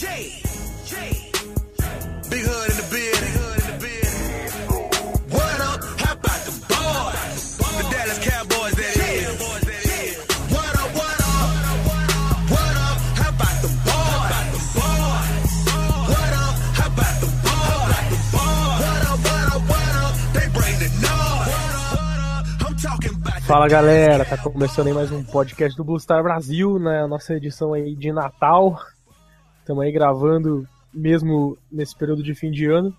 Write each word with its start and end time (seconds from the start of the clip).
Big 0.00 0.08
hood 2.40 2.70
in 2.70 2.76
the 2.80 2.84
building. 2.88 3.36
What 5.28 5.60
up? 5.60 5.84
How 6.00 6.14
about 6.14 6.40
the 6.40 6.52
boys? 6.72 7.60
The 7.60 7.84
Dallas 7.92 8.18
Cowboys, 8.24 8.74
that 8.80 8.96
is. 8.96 9.36
What 10.48 10.72
up? 10.80 10.88
What 10.96 11.20
up? 11.20 11.52
What 12.48 12.76
up? 12.80 12.96
How 13.20 13.28
about 13.28 13.60
the 13.60 13.68
boys? 13.68 14.72
What 14.72 15.04
up? 16.32 16.56
How 16.80 16.88
about 16.88 17.20
the 17.20 17.28
boys? 17.44 18.24
What 18.32 19.04
up? 19.04 19.20
What 19.20 19.52
up? 19.52 19.60
What 19.68 19.92
up? 20.00 20.16
They 20.32 20.48
bring 20.48 20.76
the 20.80 20.88
noise. 20.96 21.52
I'm 22.64 22.72
talking 22.80 23.14
about. 23.20 23.42
Fala 23.42 23.68
galera, 23.68 24.24
tá 24.24 24.38
começando 24.38 24.86
aí 24.86 24.94
mais 24.94 25.12
um 25.12 25.22
podcast 25.22 25.76
do 25.76 25.84
Blue 25.84 26.00
Star 26.00 26.22
Brasil, 26.22 26.78
na 26.78 27.06
nossa 27.06 27.34
edição 27.34 27.74
aí 27.74 27.94
de 27.94 28.10
Natal. 28.12 28.78
Estamos 29.70 29.84
aí 29.84 29.92
gravando 29.92 30.66
mesmo 30.92 31.56
nesse 31.70 31.96
período 31.96 32.24
de 32.24 32.34
fim 32.34 32.50
de 32.50 32.66
ano. 32.66 32.92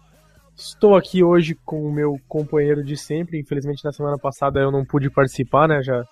Estou 0.56 0.96
aqui 0.96 1.22
hoje 1.22 1.54
com 1.66 1.84
o 1.84 1.92
meu 1.92 2.18
companheiro 2.30 2.82
de 2.82 2.96
sempre. 2.96 3.38
Infelizmente 3.38 3.84
na 3.84 3.92
semana 3.92 4.18
passada 4.18 4.58
eu 4.62 4.72
não 4.72 4.86
pude 4.86 5.10
participar, 5.10 5.68
né? 5.68 5.84
Já 5.84 6.06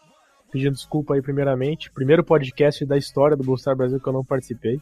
pedindo 0.52 0.74
desculpa 0.74 1.14
aí 1.14 1.22
primeiramente. 1.22 1.90
Primeiro 1.90 2.26
podcast 2.26 2.86
da 2.86 2.98
história 2.98 3.38
do 3.38 3.44
Blue 3.46 3.58
Star 3.58 3.74
Brasil 3.74 4.02
que 4.02 4.10
eu 4.10 4.12
não 4.12 4.26
participei. 4.26 4.82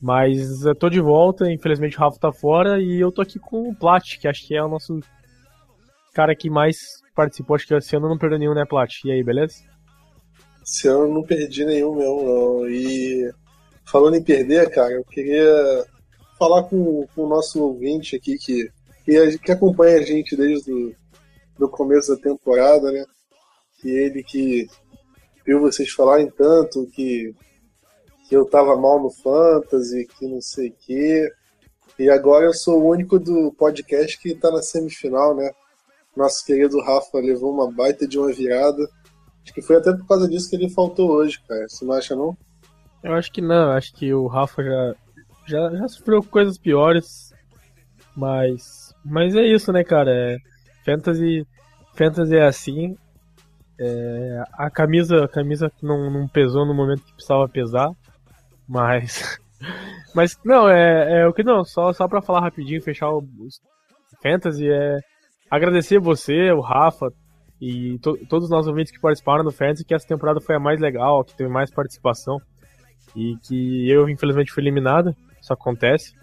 Mas 0.00 0.64
eu 0.64 0.74
tô 0.76 0.88
de 0.88 1.00
volta, 1.00 1.50
infelizmente 1.50 1.96
o 1.96 2.00
Rafa 2.00 2.20
tá 2.20 2.32
fora 2.32 2.80
e 2.80 3.00
eu 3.00 3.10
tô 3.10 3.22
aqui 3.22 3.40
com 3.40 3.70
o 3.70 3.74
Plat, 3.74 4.20
que 4.20 4.28
acho 4.28 4.46
que 4.46 4.54
é 4.54 4.62
o 4.62 4.68
nosso 4.68 5.00
cara 6.14 6.36
que 6.36 6.48
mais 6.48 6.76
participou, 7.12 7.56
acho 7.56 7.66
que 7.66 7.74
esse 7.74 7.96
ano 7.96 8.08
não 8.08 8.18
perdeu 8.18 8.38
nenhum, 8.38 8.54
né, 8.54 8.64
Plat? 8.64 9.04
E 9.04 9.10
aí, 9.10 9.24
beleza? 9.24 9.64
Esse 10.64 10.86
ano 10.86 11.06
eu 11.06 11.12
não 11.12 11.22
perdi 11.24 11.64
nenhum 11.64 11.96
mesmo, 11.96 12.22
não. 12.22 12.68
E 12.68 13.32
falando 13.84 14.16
em 14.16 14.22
perder, 14.22 14.70
cara, 14.70 14.92
eu 14.92 15.04
queria 15.04 15.84
falar 16.38 16.64
com, 16.64 17.06
com 17.14 17.24
o 17.24 17.28
nosso 17.28 17.62
ouvinte 17.62 18.16
aqui 18.16 18.36
que, 18.36 18.70
que, 19.04 19.38
que 19.38 19.52
acompanha 19.52 19.98
a 19.98 20.02
gente 20.02 20.36
desde 20.36 20.72
o 20.72 20.94
do 21.58 21.68
começo 21.68 22.14
da 22.14 22.20
temporada, 22.20 22.90
né? 22.90 23.04
Que 23.80 23.88
ele 23.88 24.22
que 24.22 24.66
viu 25.46 25.60
vocês 25.60 25.90
falarem 25.90 26.30
tanto 26.30 26.86
que, 26.92 27.34
que 28.28 28.36
eu 28.36 28.44
tava 28.44 28.76
mal 28.76 29.00
no 29.02 29.10
Fantasy, 29.10 30.06
que 30.18 30.26
não 30.26 30.40
sei 30.40 30.70
o 30.70 30.74
quê. 30.80 31.30
E 31.98 32.08
agora 32.08 32.46
eu 32.46 32.54
sou 32.54 32.80
o 32.80 32.88
único 32.88 33.18
do 33.18 33.52
podcast 33.52 34.18
que 34.18 34.34
tá 34.34 34.50
na 34.50 34.62
semifinal, 34.62 35.36
né? 35.36 35.50
Nosso 36.16 36.44
querido 36.44 36.80
Rafa 36.80 37.18
levou 37.18 37.52
uma 37.52 37.70
baita 37.70 38.06
de 38.06 38.18
uma 38.18 38.32
virada. 38.32 38.82
Acho 39.42 39.54
que 39.54 39.62
foi 39.62 39.76
até 39.76 39.92
por 39.92 40.06
causa 40.06 40.28
disso 40.28 40.48
que 40.48 40.56
ele 40.56 40.70
faltou 40.70 41.10
hoje, 41.10 41.40
cara. 41.46 41.68
Você 41.68 41.84
não 41.84 41.94
acha, 41.94 42.16
não? 42.16 42.36
Eu 43.02 43.14
acho 43.14 43.32
que 43.32 43.40
não, 43.40 43.72
acho 43.72 43.92
que 43.94 44.14
o 44.14 44.28
Rafa 44.28 44.62
já, 44.62 44.94
já, 45.46 45.70
já 45.76 45.88
sofreu 45.88 46.22
coisas 46.22 46.56
piores, 46.56 47.34
mas, 48.16 48.94
mas 49.04 49.34
é 49.34 49.42
isso, 49.42 49.72
né, 49.72 49.82
cara? 49.82 50.10
É, 50.10 50.36
fantasy, 50.84 51.46
fantasy 51.94 52.36
é 52.36 52.46
assim. 52.46 52.96
É, 53.80 54.44
a 54.52 54.70
camisa, 54.70 55.24
a 55.24 55.28
camisa 55.28 55.72
não, 55.82 56.10
não 56.10 56.28
pesou 56.28 56.64
no 56.64 56.74
momento 56.74 57.02
que 57.02 57.14
precisava 57.14 57.48
pesar, 57.48 57.90
mas, 58.68 59.36
mas 60.14 60.38
não 60.44 60.68
é, 60.68 61.22
é 61.22 61.26
o 61.26 61.32
que 61.32 61.42
não. 61.42 61.64
Só 61.64 61.92
só 61.92 62.06
para 62.06 62.22
falar 62.22 62.40
rapidinho, 62.40 62.82
fechar 62.82 63.10
o, 63.10 63.18
o 63.18 64.22
fantasy 64.22 64.70
é 64.70 65.00
agradecer 65.50 65.98
você, 65.98 66.52
o 66.52 66.60
Rafa 66.60 67.08
e 67.60 67.98
to, 67.98 68.16
todos 68.28 68.44
os 68.44 68.50
nossos 68.50 68.68
ouvintes 68.68 68.92
que 68.92 69.00
participaram 69.00 69.42
do 69.42 69.50
fantasy, 69.50 69.84
que 69.84 69.94
essa 69.94 70.06
temporada 70.06 70.40
foi 70.40 70.54
a 70.54 70.60
mais 70.60 70.80
legal, 70.80 71.24
que 71.24 71.36
teve 71.36 71.50
mais 71.50 71.68
participação 71.68 72.38
e 73.14 73.36
que 73.42 73.88
eu 73.90 74.08
infelizmente 74.08 74.52
fui 74.52 74.62
eliminado, 74.62 75.14
isso 75.40 75.52
acontece. 75.52 76.14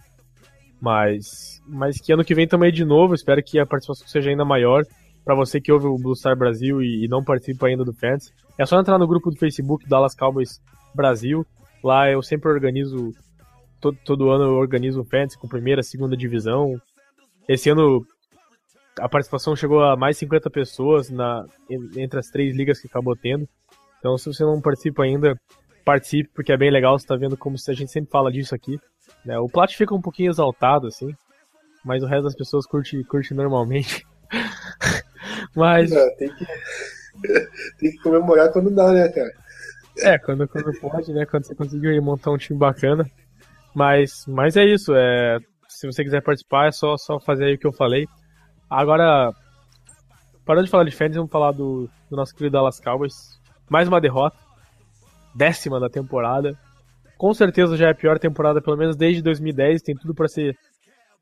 Mas, 0.82 1.62
mas 1.68 2.00
que 2.00 2.14
ano 2.14 2.24
que 2.24 2.34
vem 2.34 2.48
também 2.48 2.72
de 2.72 2.86
novo, 2.86 3.14
espero 3.14 3.44
que 3.44 3.60
a 3.60 3.66
participação 3.66 4.08
seja 4.08 4.30
ainda 4.30 4.46
maior. 4.46 4.86
Para 5.26 5.36
você 5.36 5.60
que 5.60 5.72
ouve 5.72 5.86
o 5.86 5.98
Blue 5.98 6.16
Star 6.16 6.36
Brasil 6.38 6.82
e, 6.82 7.06
e 7.06 7.08
não 7.08 7.24
participa 7.24 7.68
ainda 7.68 7.84
do 7.84 7.94
Fans, 7.94 8.34
é 8.58 8.66
só 8.66 8.80
entrar 8.80 8.98
no 8.98 9.08
grupo 9.08 9.30
do 9.30 9.38
Facebook 9.38 9.88
Dallas 9.88 10.16
Cowboys 10.16 10.62
Brasil. 10.96 11.46
Lá 11.84 12.10
eu 12.10 12.22
sempre 12.22 12.50
organizo, 12.50 13.14
todo, 13.80 13.98
todo 14.04 14.30
ano 14.32 14.46
eu 14.46 14.54
organizo 14.54 15.02
o 15.02 15.06
Fans 15.06 15.36
com 15.36 15.48
primeira, 15.48 15.84
segunda 15.84 16.16
divisão. 16.16 16.82
Esse 17.48 17.70
ano 17.70 18.06
a 19.00 19.08
participação 19.08 19.56
chegou 19.56 19.84
a 19.84 19.96
mais 19.96 20.18
50 20.18 20.50
pessoas 20.50 21.10
na, 21.10 21.46
entre 21.70 22.20
as 22.20 22.28
três 22.28 22.56
ligas 22.56 22.80
que 22.80 22.88
acabou 22.88 23.16
tendo. 23.16 23.48
Então, 24.00 24.18
se 24.18 24.26
você 24.26 24.44
não 24.44 24.62
participa 24.62 25.04
ainda, 25.04 25.40
participe, 25.90 26.30
porque 26.36 26.52
é 26.52 26.58
bem 26.58 26.70
legal, 26.70 27.00
você 27.00 27.08
tá 27.08 27.16
vendo 27.16 27.36
como 27.36 27.56
a 27.56 27.74
gente 27.74 27.92
sempre 27.92 28.12
fala 28.12 28.32
disso 28.32 28.54
aqui. 28.54 28.80
Né? 29.26 29.40
O 29.40 29.50
Plat 29.50 29.76
fica 29.76 29.96
um 29.96 30.02
pouquinho 30.02 30.30
exaltado, 30.30 30.86
assim, 30.86 31.16
mas 31.84 32.04
o 32.04 32.06
resto 32.06 32.26
das 32.26 32.36
pessoas 32.36 32.68
curte, 32.68 33.04
curte 33.06 33.34
normalmente. 33.34 34.06
mas. 35.56 35.92
É, 35.92 36.10
tem, 36.12 36.30
que, 36.30 36.46
tem 37.80 37.92
que 37.92 37.98
comemorar 38.04 38.52
quando 38.52 38.70
dá, 38.70 38.92
né, 38.92 39.10
cara? 39.10 39.32
É, 39.98 40.20
quando, 40.20 40.48
quando 40.48 40.80
pode, 40.80 41.12
né? 41.12 41.26
Quando 41.26 41.46
você 41.46 41.56
conseguiu 41.56 42.00
montar 42.04 42.30
um 42.30 42.38
time 42.38 42.60
bacana. 42.60 43.10
Mas, 43.74 44.26
mas 44.28 44.56
é 44.56 44.66
isso. 44.66 44.94
É, 44.96 45.40
se 45.68 45.88
você 45.88 46.04
quiser 46.04 46.22
participar, 46.22 46.68
é 46.68 46.72
só, 46.72 46.98
só 46.98 47.20
fazer 47.20 47.46
aí 47.46 47.56
o 47.56 47.58
que 47.58 47.66
eu 47.66 47.74
falei. 47.74 48.08
Agora, 48.70 49.34
parando 50.46 50.66
de 50.66 50.72
falar 50.72 50.84
de 50.84 50.96
fans, 50.96 51.16
vamos 51.16 51.32
falar 51.32 51.52
do, 51.52 51.90
do 52.12 52.16
nosso 52.16 52.36
querido 52.36 52.54
Dallas 52.54 52.80
Cowboys. 52.80 53.40
Mais 53.68 53.88
uma 53.88 54.00
derrota. 54.00 54.49
Décima 55.36 55.80
da 55.80 55.90
temporada. 55.90 56.58
Com 57.18 57.34
certeza 57.34 57.76
já 57.76 57.88
é 57.88 57.92
a 57.92 57.96
pior 57.96 58.18
temporada, 58.18 58.62
pelo 58.62 58.78
menos 58.78 58.96
desde 58.96 59.22
2010. 59.22 59.82
Tem 59.82 59.96
tudo 59.96 60.14
para 60.14 60.28
ser 60.28 60.58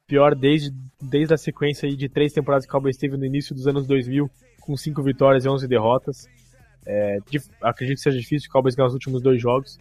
pior 0.07 0.35
desde, 0.35 0.71
desde 1.01 1.33
a 1.33 1.37
sequência 1.37 1.89
de 1.89 2.07
três 2.07 2.31
temporadas 2.31 2.65
que 2.65 2.69
o 2.69 2.71
Cowboys 2.71 2.97
teve 2.97 3.17
no 3.17 3.25
início 3.25 3.53
dos 3.53 3.67
anos 3.67 3.85
2000, 3.85 4.29
com 4.61 4.77
cinco 4.77 5.03
vitórias 5.03 5.43
e 5.43 5.49
11 5.49 5.67
derrotas. 5.67 6.27
É, 6.85 7.17
acredito 7.61 7.97
que 7.97 8.03
seja 8.03 8.17
difícil 8.17 8.47
o 8.47 8.51
Cowboys 8.51 8.73
ganhar 8.73 8.87
os 8.87 8.93
últimos 8.93 9.21
dois 9.21 9.41
jogos. 9.41 9.77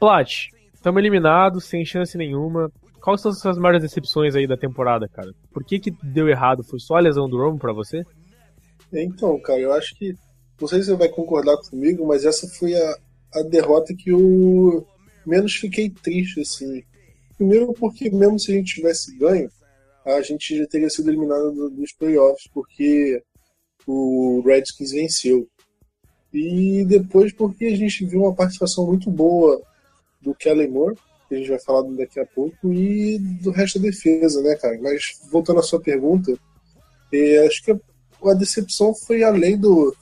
Plat, 0.00 0.48
estamos 0.74 0.98
eliminados, 0.98 1.64
sem 1.64 1.84
chance 1.84 2.18
nenhuma. 2.18 2.70
Quais 3.00 3.20
são 3.20 3.30
as 3.30 3.38
suas 3.38 3.56
maiores 3.56 3.82
decepções 3.82 4.34
aí 4.34 4.48
da 4.48 4.56
temporada, 4.56 5.08
cara? 5.08 5.30
Por 5.52 5.64
que 5.64 5.78
que 5.78 5.92
deu 6.02 6.28
errado? 6.28 6.64
Foi 6.64 6.80
só 6.80 6.96
a 6.96 7.00
lesão 7.00 7.28
do 7.28 7.38
Romo 7.38 7.56
para 7.56 7.72
você? 7.72 8.02
Então, 8.92 9.38
cara, 9.40 9.60
eu 9.60 9.72
acho 9.72 9.94
que. 9.94 10.14
Não 10.60 10.68
sei 10.68 10.80
se 10.80 10.86
você 10.86 10.96
vai 10.96 11.08
concordar 11.08 11.56
comigo, 11.58 12.06
mas 12.06 12.24
essa 12.24 12.48
foi 12.48 12.74
a, 12.74 12.98
a 13.34 13.42
derrota 13.42 13.94
que 13.94 14.10
eu 14.10 14.86
menos 15.26 15.54
fiquei 15.54 15.90
triste, 15.90 16.40
assim. 16.40 16.82
Primeiro 17.36 17.72
porque 17.74 18.08
mesmo 18.10 18.38
se 18.38 18.52
a 18.52 18.54
gente 18.54 18.74
tivesse 18.74 19.16
ganho, 19.16 19.50
a 20.04 20.22
gente 20.22 20.56
já 20.56 20.66
teria 20.66 20.88
sido 20.88 21.10
eliminado 21.10 21.68
dos 21.70 21.92
playoffs, 21.92 22.48
porque 22.54 23.22
o 23.86 24.42
Redskins 24.46 24.92
venceu. 24.92 25.46
E 26.32 26.84
depois 26.84 27.32
porque 27.32 27.66
a 27.66 27.76
gente 27.76 28.04
viu 28.06 28.22
uma 28.22 28.34
participação 28.34 28.86
muito 28.86 29.10
boa 29.10 29.60
do 30.20 30.34
Kellen 30.34 30.70
Moore, 30.70 30.96
que 31.28 31.34
a 31.34 31.38
gente 31.38 31.50
vai 31.50 31.58
falar 31.58 31.82
daqui 31.94 32.20
a 32.20 32.26
pouco, 32.26 32.72
e 32.72 33.18
do 33.18 33.50
resto 33.50 33.78
da 33.78 33.88
defesa, 33.88 34.40
né, 34.42 34.54
cara? 34.56 34.78
Mas 34.80 35.02
voltando 35.30 35.60
à 35.60 35.62
sua 35.62 35.80
pergunta, 35.80 36.32
é, 37.12 37.46
acho 37.46 37.64
que 37.64 37.72
a, 37.72 38.34
decepção 38.34 38.94
foi 38.94 39.22
além 39.22 39.58
do, 39.58 39.94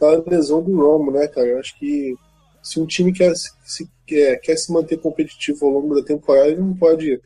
da 0.00 0.22
lesão 0.26 0.62
do 0.62 0.76
Romo, 0.76 1.10
né, 1.10 1.26
cara? 1.28 1.46
Eu 1.46 1.58
acho 1.58 1.78
que 1.78 2.14
se 2.62 2.80
um 2.80 2.86
time 2.86 3.12
quer 3.12 3.32
se, 3.34 3.88
quer, 4.06 4.36
quer 4.40 4.56
se 4.56 4.72
manter 4.72 4.98
competitivo 4.98 5.66
ao 5.66 5.72
longo 5.72 5.94
da 5.94 6.02
temporada, 6.02 6.48
ele 6.48 6.60
não 6.60 6.74
pode 6.74 7.20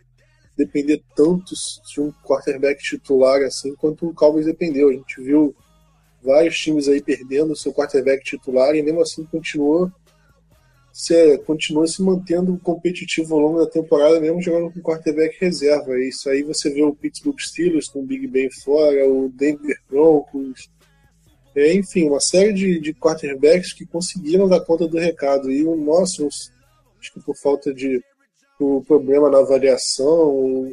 depender 0.56 1.03
tanto 1.16 1.54
de 1.92 2.00
um 2.00 2.12
quarterback 2.25 2.82
titular 2.82 3.41
assim 3.42 3.75
quanto 3.75 4.09
o 4.09 4.14
Cowboys 4.14 4.47
dependeu. 4.47 4.91
A 4.91 4.92
gente 4.92 5.20
viu 5.22 5.54
vários 6.22 6.59
times 6.59 6.88
aí 6.88 7.00
perdendo 7.00 7.53
o 7.53 7.56
seu 7.56 7.72
quarterback 7.72 8.22
titular 8.22 8.75
e 8.75 8.82
mesmo 8.82 9.00
assim 9.00 9.25
continuou 9.25 9.91
se, 10.92 11.38
continua 11.38 11.86
se 11.86 12.03
mantendo 12.03 12.59
competitivo 12.59 13.34
ao 13.34 13.41
longo 13.41 13.59
da 13.60 13.71
temporada, 13.71 14.21
mesmo 14.21 14.42
jogando 14.42 14.72
com 14.72 14.80
quarterback 14.80 15.36
reserva. 15.41 15.98
Isso 15.98 16.28
aí 16.28 16.42
você 16.42 16.68
vê 16.68 16.83
o 16.83 16.95
Pittsburgh 16.95 17.39
Steelers 17.39 17.89
com 17.89 18.00
o 18.00 18.06
Big 18.06 18.27
Ben 18.27 18.50
fora, 18.50 19.09
o 19.09 19.30
Denver 19.30 19.80
Broncos, 19.89 20.68
enfim, 21.68 22.09
uma 22.09 22.21
série 22.21 22.53
de, 22.53 22.80
de 22.80 22.95
quarterbacks 22.95 23.72
que 23.72 23.86
conseguiram 23.86 24.48
dar 24.48 24.60
conta 24.60 24.86
do 24.86 24.98
recado. 24.98 25.51
E 25.51 25.65
o 25.65 25.77
nosso, 25.77 26.27
acho 26.27 27.12
que 27.12 27.21
por 27.21 27.36
falta 27.36 27.72
de 27.72 28.03
por 28.59 28.84
problema 28.84 29.30
na 29.30 29.39
avaliação, 29.39 30.71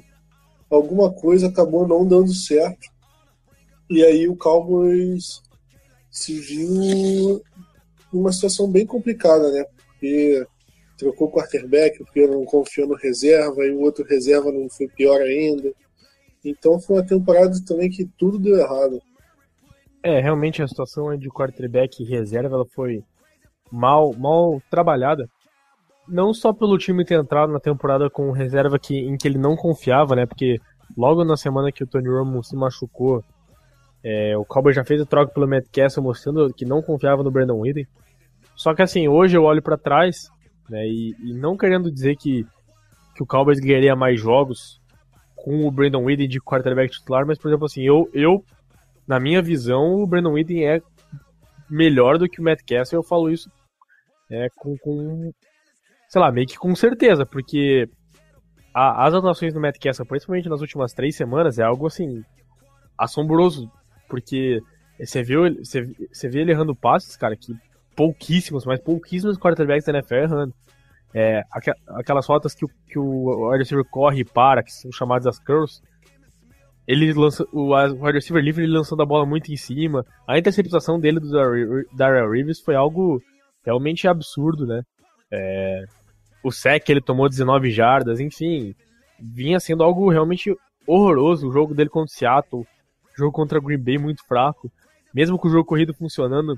alguma 0.70 1.12
coisa 1.12 1.48
acabou 1.48 1.88
não 1.88 2.06
dando 2.06 2.34
certo. 2.34 2.90
E 3.90 4.04
aí 4.04 4.28
o 4.28 4.36
Cowboys 4.36 5.42
se 6.12 6.38
viu 6.40 7.42
numa 8.12 8.34
situação 8.34 8.70
bem 8.70 8.86
complicada, 8.86 9.52
né? 9.52 9.66
Porque 9.86 10.46
trocou 10.98 11.28
o 11.28 11.32
quarterback, 11.32 11.98
porque 12.00 12.28
não 12.28 12.44
confiou 12.44 12.88
no 12.88 12.96
reserva, 12.96 13.66
e 13.66 13.72
o 13.72 13.80
outro 13.80 14.04
reserva 14.04 14.52
não 14.52 14.70
foi 14.70 14.88
pior 14.88 15.22
ainda. 15.22 15.72
Então 16.44 16.80
foi 16.80 16.98
uma 16.98 17.06
temporada 17.06 17.54
também 17.66 17.90
que 17.90 18.06
tudo 18.18 18.40
deu 18.40 18.58
errado. 18.58 19.02
É, 20.04 20.20
realmente 20.20 20.62
a 20.62 20.68
situação 20.68 21.16
de 21.18 21.30
quarterback 21.30 22.04
reserva 22.04 22.56
ela 22.56 22.66
foi 22.66 23.04
mal, 23.72 24.14
mal 24.14 24.62
trabalhada. 24.70 25.30
não 26.08 26.34
só 26.34 26.54
pelo 26.54 26.78
time 26.78 27.04
ter 27.04 27.20
entrado 27.20 27.52
na 27.52 27.60
temporada 27.60 28.10
com 28.10 28.32
reserva 28.32 28.80
que, 28.80 28.98
em 28.98 29.18
que 29.18 29.28
ele 29.28 29.38
não 29.38 29.56
confiava, 29.56 30.16
né? 30.16 30.26
Porque 30.26 30.58
logo 30.96 31.26
na 31.26 31.36
semana 31.36 31.72
que 31.72 31.84
o 31.84 31.88
Tony 31.88 32.08
Romo 32.08 32.44
se 32.44 32.56
machucou, 32.56 33.24
é, 34.04 34.38
o 34.38 34.46
Cowboys 34.46 34.76
já 34.76 34.86
fez 34.86 35.02
a 35.02 35.06
troca 35.06 35.34
pelo 35.34 35.48
Matt 35.48 35.66
Castle 35.72 36.04
mostrando 36.04 36.54
que 36.54 36.64
não 36.64 36.82
confiava 36.82 37.24
no 37.24 37.32
Brandon 37.32 37.60
Whedon. 37.60 37.84
Só 38.56 38.74
que 38.74 38.82
assim, 38.82 39.08
hoje 39.08 39.36
eu 39.36 39.44
olho 39.44 39.62
para 39.62 39.78
trás, 39.78 40.30
né? 40.70 40.88
E, 40.88 41.14
e, 41.20 41.34
não 41.34 41.58
querendo 41.58 41.92
dizer 41.92 42.16
que, 42.16 42.46
que 43.16 43.24
o 43.24 43.26
Cowboys 43.26 43.60
ganharia 43.60 43.96
mais 43.96 44.20
jogos 44.20 44.80
com 45.36 45.68
o 45.68 45.72
Brandon 45.72 46.04
Whedon 46.04 46.28
de 46.28 46.40
quarterback 46.40 46.92
titular, 46.92 47.26
mas 47.26 47.38
por 47.38 47.50
exemplo 47.50 47.66
assim, 47.66 47.84
eu, 47.84 48.10
eu 48.14 48.44
na 49.08 49.20
minha 49.20 49.42
visão, 49.42 49.96
o 49.96 50.08
Brandon 50.08 50.34
Whedon 50.34 50.64
é 50.64 50.82
melhor 51.70 52.18
do 52.18 52.28
que 52.28 52.40
o 52.40 52.44
Matt 52.44 52.62
Castle, 52.68 53.00
eu 53.00 53.04
falo 53.04 53.30
isso 53.32 53.50
é, 54.30 54.48
com, 54.56 54.78
com, 54.78 55.32
sei 56.10 56.22
lá, 56.22 56.32
meio 56.32 56.48
que 56.48 56.58
com 56.58 56.76
certeza, 56.76 57.26
porque 57.26 57.90
a, 58.74 59.06
as 59.06 59.14
atuações 59.14 59.54
do 59.54 59.60
Matt 59.60 59.78
Castle, 59.80 60.06
principalmente 60.06 60.50
nas 60.50 60.62
últimas 60.62 60.94
três 60.94 61.16
semanas, 61.16 61.58
é 61.60 61.64
algo 61.64 61.88
assim, 61.88 62.24
assombroso, 62.98 63.72
porque 64.08 64.62
você 65.00 65.24
vê, 65.24 65.36
você, 65.52 65.84
você 66.12 66.30
vê 66.30 66.42
ele 66.42 66.52
errando 66.52 66.76
passes, 66.76 67.16
cara, 67.16 67.36
que 67.36 67.54
pouquíssimos, 67.96 68.66
mas 68.66 68.80
pouquíssimos 68.80 69.38
quarterbacks 69.38 69.86
da 69.86 69.94
NFL 69.94 70.16
errando. 70.16 70.54
É, 71.14 71.42
aquelas 71.88 72.28
rotas 72.28 72.54
que, 72.54 72.66
que 72.88 73.00
o 73.00 73.50
wide 73.50 73.84
corre 73.90 74.22
e 74.22 74.26
para, 74.26 74.62
que 74.62 74.72
são 74.72 74.92
chamadas 74.92 75.26
as 75.26 75.40
curls, 75.40 75.82
ele 76.88 77.12
lança 77.14 77.46
o 77.52 77.76
wide 77.76 78.14
receiver 78.14 78.42
livre 78.42 78.64
ele 78.64 78.72
lançando 78.72 79.02
a 79.02 79.06
bola 79.06 79.26
muito 79.26 79.52
em 79.52 79.58
cima. 79.58 80.06
A 80.26 80.38
interceptação 80.38 80.98
dele 80.98 81.20
do 81.20 81.30
Darrell 81.94 82.32
Reeves 82.32 82.62
foi 82.62 82.76
algo 82.76 83.22
realmente 83.66 84.08
absurdo, 84.08 84.66
né? 84.66 84.82
É, 85.30 85.84
o 86.42 86.52
sec 86.52 86.88
ele 86.88 87.02
tomou 87.02 87.28
19 87.28 87.70
jardas, 87.72 88.22
enfim, 88.22 88.74
vinha 89.20 89.60
sendo 89.60 89.84
algo 89.84 90.10
realmente 90.10 90.56
horroroso. 90.88 91.50
O 91.50 91.52
jogo 91.52 91.76
dele 91.76 91.90
contra 91.90 92.14
o 92.14 92.18
Seattle, 92.18 92.62
o 92.62 93.18
jogo 93.18 93.34
contra 93.34 93.60
o 93.60 93.62
Green 93.62 93.84
Bay 93.84 93.98
muito 93.98 94.26
fraco. 94.26 94.72
Mesmo 95.14 95.38
com 95.38 95.50
o 95.50 95.52
jogo 95.52 95.66
corrido 95.66 95.94
funcionando 95.94 96.56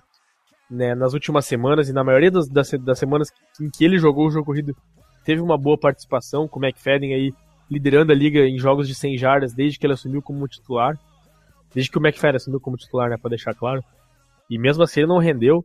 né, 0.70 0.94
nas 0.94 1.14
últimas 1.14 1.46
semanas 1.46 1.90
e 1.90 1.94
na 1.94 2.04
maioria 2.04 2.30
das, 2.30 2.48
das, 2.48 2.70
das 2.72 3.00
semanas 3.00 3.30
em 3.60 3.70
que 3.70 3.84
ele 3.84 3.98
jogou 3.98 4.28
o 4.28 4.32
jogo 4.32 4.46
corrido, 4.46 4.76
teve 5.26 5.42
uma 5.42 5.58
boa 5.58 5.78
participação, 5.78 6.48
com 6.48 6.60
o 6.60 6.64
McFadden 6.64 7.16
aí 7.16 7.34
liderando 7.70 8.12
a 8.12 8.16
liga 8.16 8.40
em 8.40 8.58
jogos 8.58 8.88
de 8.88 8.96
100 8.96 9.18
jardas 9.18 9.54
desde 9.54 9.78
que 9.78 9.86
ele 9.86 9.94
assumiu 9.94 10.22
como 10.22 10.48
titular. 10.48 10.98
Desde 11.74 11.92
que 11.92 11.98
o 11.98 12.02
McFadden 12.02 12.38
assumiu 12.38 12.60
como 12.60 12.78
titular, 12.78 13.10
né, 13.10 13.18
para 13.18 13.30
deixar 13.30 13.54
claro. 13.54 13.84
E 14.50 14.58
mesmo 14.58 14.84
assim 14.84 15.02
ele 15.02 15.10
não 15.10 15.20
rendeu. 15.20 15.64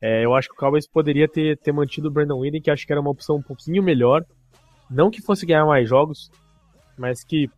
É, 0.00 0.24
eu 0.24 0.34
acho 0.34 0.48
que 0.48 0.54
o 0.54 0.58
Cowboys 0.58 0.86
poderia 0.86 1.26
ter, 1.26 1.56
ter 1.58 1.72
mantido 1.72 2.08
o 2.08 2.10
Brandon 2.10 2.38
Whedon, 2.38 2.60
que 2.60 2.70
acho 2.70 2.86
que 2.86 2.92
era 2.92 3.00
uma 3.00 3.10
opção 3.10 3.36
um 3.36 3.42
pouquinho 3.42 3.82
melhor. 3.82 4.22
Não 4.90 5.10
que 5.10 5.22
fosse 5.22 5.46
ganhar 5.46 5.64
mais 5.64 5.88
jogos, 5.88 6.30
mas 6.98 7.24
que, 7.24 7.48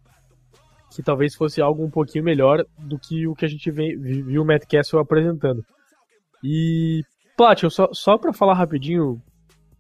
que 0.95 1.03
talvez 1.03 1.35
fosse 1.35 1.61
algo 1.61 1.85
um 1.85 1.91
pouquinho 1.91 2.25
melhor 2.25 2.65
do 2.79 2.99
que 2.99 3.27
o 3.27 3.35
que 3.35 3.45
a 3.45 3.49
gente 3.49 3.71
viu 3.71 4.43
o 4.43 4.45
Matt 4.45 4.65
Castle 4.71 5.01
apresentando. 5.01 5.65
E, 6.43 7.03
Platinum, 7.37 7.71
só, 7.71 7.89
só 7.93 8.17
para 8.17 8.33
falar 8.33 8.55
rapidinho, 8.55 9.21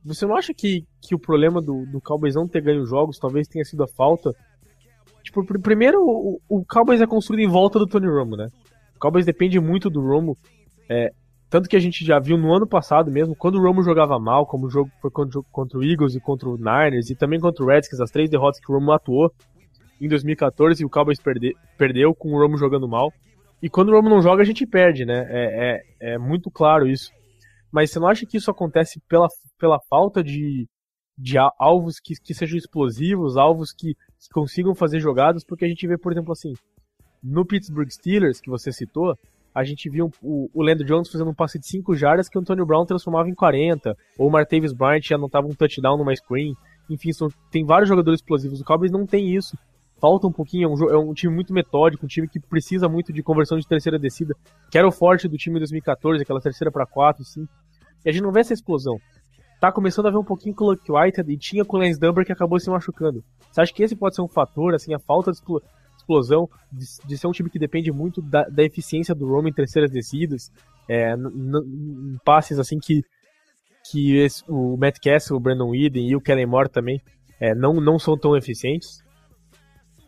você 0.04 0.26
não 0.26 0.36
acha 0.36 0.54
que, 0.54 0.84
que 1.00 1.14
o 1.14 1.18
problema 1.18 1.60
do, 1.60 1.84
do 1.86 2.00
Cowboys 2.00 2.34
não 2.34 2.48
ter 2.48 2.62
ganho 2.62 2.86
jogos 2.86 3.18
talvez 3.18 3.46
tenha 3.48 3.64
sido 3.64 3.82
a 3.82 3.88
falta? 3.88 4.34
Tipo, 5.22 5.44
primeiro, 5.60 6.00
o, 6.00 6.40
o 6.48 6.64
Cowboys 6.64 7.00
é 7.00 7.06
construído 7.06 7.46
em 7.46 7.50
volta 7.50 7.78
do 7.78 7.86
Tony 7.86 8.06
Romo, 8.06 8.36
né? 8.36 8.48
O 8.96 8.98
Cowboys 8.98 9.26
depende 9.26 9.60
muito 9.60 9.90
do 9.90 10.00
Romo. 10.00 10.36
É, 10.88 11.10
tanto 11.50 11.68
que 11.68 11.76
a 11.76 11.80
gente 11.80 12.04
já 12.04 12.18
viu 12.18 12.36
no 12.36 12.52
ano 12.54 12.66
passado 12.66 13.10
mesmo, 13.10 13.34
quando 13.34 13.56
o 13.56 13.62
Romo 13.62 13.82
jogava 13.82 14.18
mal, 14.18 14.46
como 14.46 14.66
o 14.66 14.70
jogo 14.70 14.90
foi 15.00 15.10
contra, 15.10 15.40
contra 15.50 15.78
o 15.78 15.84
Eagles 15.84 16.14
e 16.14 16.20
contra 16.20 16.48
o 16.48 16.56
Niners, 16.56 17.10
e 17.10 17.14
também 17.14 17.40
contra 17.40 17.64
o 17.64 17.68
Redskins, 17.68 18.00
as 18.00 18.10
três 18.10 18.28
derrotas 18.28 18.60
que 18.60 18.70
o 18.70 18.74
Romo 18.74 18.92
atuou 18.92 19.32
em 20.00 20.08
2014 20.08 20.82
e 20.82 20.86
o 20.86 20.90
Cowboys 20.90 21.20
perde, 21.20 21.54
perdeu 21.76 22.14
com 22.14 22.32
o 22.32 22.38
Romo 22.38 22.56
jogando 22.56 22.88
mal. 22.88 23.12
E 23.62 23.68
quando 23.68 23.88
o 23.88 23.92
Romo 23.92 24.08
não 24.08 24.22
joga, 24.22 24.42
a 24.42 24.46
gente 24.46 24.66
perde, 24.66 25.04
né? 25.04 25.26
É, 25.28 25.82
é, 26.00 26.14
é 26.14 26.18
muito 26.18 26.50
claro 26.50 26.86
isso. 26.86 27.10
Mas 27.72 27.90
você 27.90 27.98
não 27.98 28.08
acha 28.08 28.26
que 28.26 28.36
isso 28.36 28.50
acontece 28.50 29.00
pela, 29.08 29.28
pela 29.58 29.78
falta 29.88 30.22
de, 30.22 30.66
de 31.16 31.36
alvos 31.58 32.00
que, 32.00 32.14
que 32.14 32.34
sejam 32.34 32.56
explosivos, 32.56 33.36
alvos 33.36 33.72
que, 33.72 33.94
que 33.94 34.28
consigam 34.32 34.74
fazer 34.74 35.00
jogadas? 35.00 35.44
Porque 35.44 35.64
a 35.64 35.68
gente 35.68 35.86
vê, 35.86 35.98
por 35.98 36.12
exemplo, 36.12 36.32
assim, 36.32 36.52
no 37.22 37.44
Pittsburgh 37.44 37.90
Steelers, 37.90 38.40
que 38.40 38.50
você 38.50 38.72
citou, 38.72 39.16
a 39.54 39.64
gente 39.64 39.90
viu 39.90 40.10
o, 40.22 40.48
o 40.54 40.62
Landry 40.62 40.86
Jones 40.86 41.10
fazendo 41.10 41.30
um 41.30 41.34
passe 41.34 41.58
de 41.58 41.66
5 41.66 41.94
jardas 41.96 42.28
que 42.28 42.38
o 42.38 42.40
Antonio 42.40 42.64
Brown 42.64 42.86
transformava 42.86 43.28
em 43.28 43.34
40, 43.34 43.96
ou 44.18 44.28
o 44.28 44.30
Martavis 44.30 44.72
Bryant 44.72 45.02
já 45.02 45.16
anotava 45.16 45.46
um 45.46 45.54
touchdown 45.54 45.98
numa 45.98 46.14
screen. 46.14 46.54
Enfim, 46.88 47.12
são, 47.12 47.28
tem 47.50 47.64
vários 47.64 47.88
jogadores 47.88 48.20
explosivos. 48.20 48.60
O 48.60 48.64
Cowboys 48.64 48.90
não 48.90 49.04
tem 49.04 49.34
isso. 49.34 49.56
Falta 50.00 50.26
um 50.26 50.32
pouquinho, 50.32 50.68
é 50.68 50.68
um, 50.68 50.90
é 50.90 50.98
um, 50.98 51.12
time 51.12 51.34
muito 51.34 51.52
metódico, 51.52 52.04
um 52.04 52.08
time 52.08 52.28
que 52.28 52.38
precisa 52.38 52.88
muito 52.88 53.12
de 53.12 53.22
conversão 53.22 53.58
de 53.58 53.66
terceira 53.66 53.98
descida, 53.98 54.34
que 54.70 54.78
era 54.78 54.86
o 54.86 54.92
forte 54.92 55.26
do 55.26 55.36
time 55.36 55.56
em 55.56 55.60
2014, 55.60 56.22
aquela 56.22 56.40
terceira 56.40 56.70
para 56.70 56.86
4, 56.86 57.24
5. 57.24 57.48
E 58.04 58.08
a 58.08 58.12
gente 58.12 58.22
não 58.22 58.30
vê 58.30 58.40
essa 58.40 58.52
explosão. 58.54 58.96
Tá 59.60 59.72
começando 59.72 60.06
a 60.06 60.10
ver 60.10 60.18
um 60.18 60.24
pouquinho 60.24 60.54
com 60.54 60.64
o 60.64 60.70
Luke 60.70 60.90
White 60.90 61.20
e 61.26 61.36
tinha 61.36 61.64
com 61.64 61.76
o 61.76 61.80
Lance 61.80 61.98
Dumber 61.98 62.24
que 62.24 62.32
acabou 62.32 62.60
se 62.60 62.70
machucando. 62.70 63.24
Você 63.50 63.60
acha 63.60 63.72
que 63.72 63.82
esse 63.82 63.96
pode 63.96 64.14
ser 64.14 64.22
um 64.22 64.28
fator, 64.28 64.72
assim, 64.72 64.94
a 64.94 65.00
falta 65.00 65.32
de 65.32 65.40
explosão, 65.96 66.48
de, 66.72 66.84
de 67.04 67.18
ser 67.18 67.26
um 67.26 67.32
time 67.32 67.50
que 67.50 67.58
depende 67.58 67.90
muito 67.90 68.22
da, 68.22 68.44
da 68.44 68.62
eficiência 68.62 69.16
do 69.16 69.26
Roman 69.26 69.48
em 69.48 69.52
terceiras 69.52 69.90
descidas, 69.90 70.52
é, 70.88 71.12
em 71.12 72.16
passes 72.24 72.60
assim 72.60 72.78
que, 72.78 73.02
que 73.90 74.16
esse, 74.18 74.44
o 74.48 74.76
Matt 74.76 74.98
Castle, 75.02 75.36
o 75.36 75.40
Brandon 75.40 75.70
Whedon 75.70 75.98
e 75.98 76.14
o 76.14 76.20
Kellen 76.20 76.46
Moore 76.46 76.68
também 76.68 77.02
é, 77.40 77.52
não, 77.52 77.74
não 77.74 77.98
são 77.98 78.16
tão 78.16 78.36
eficientes? 78.36 79.02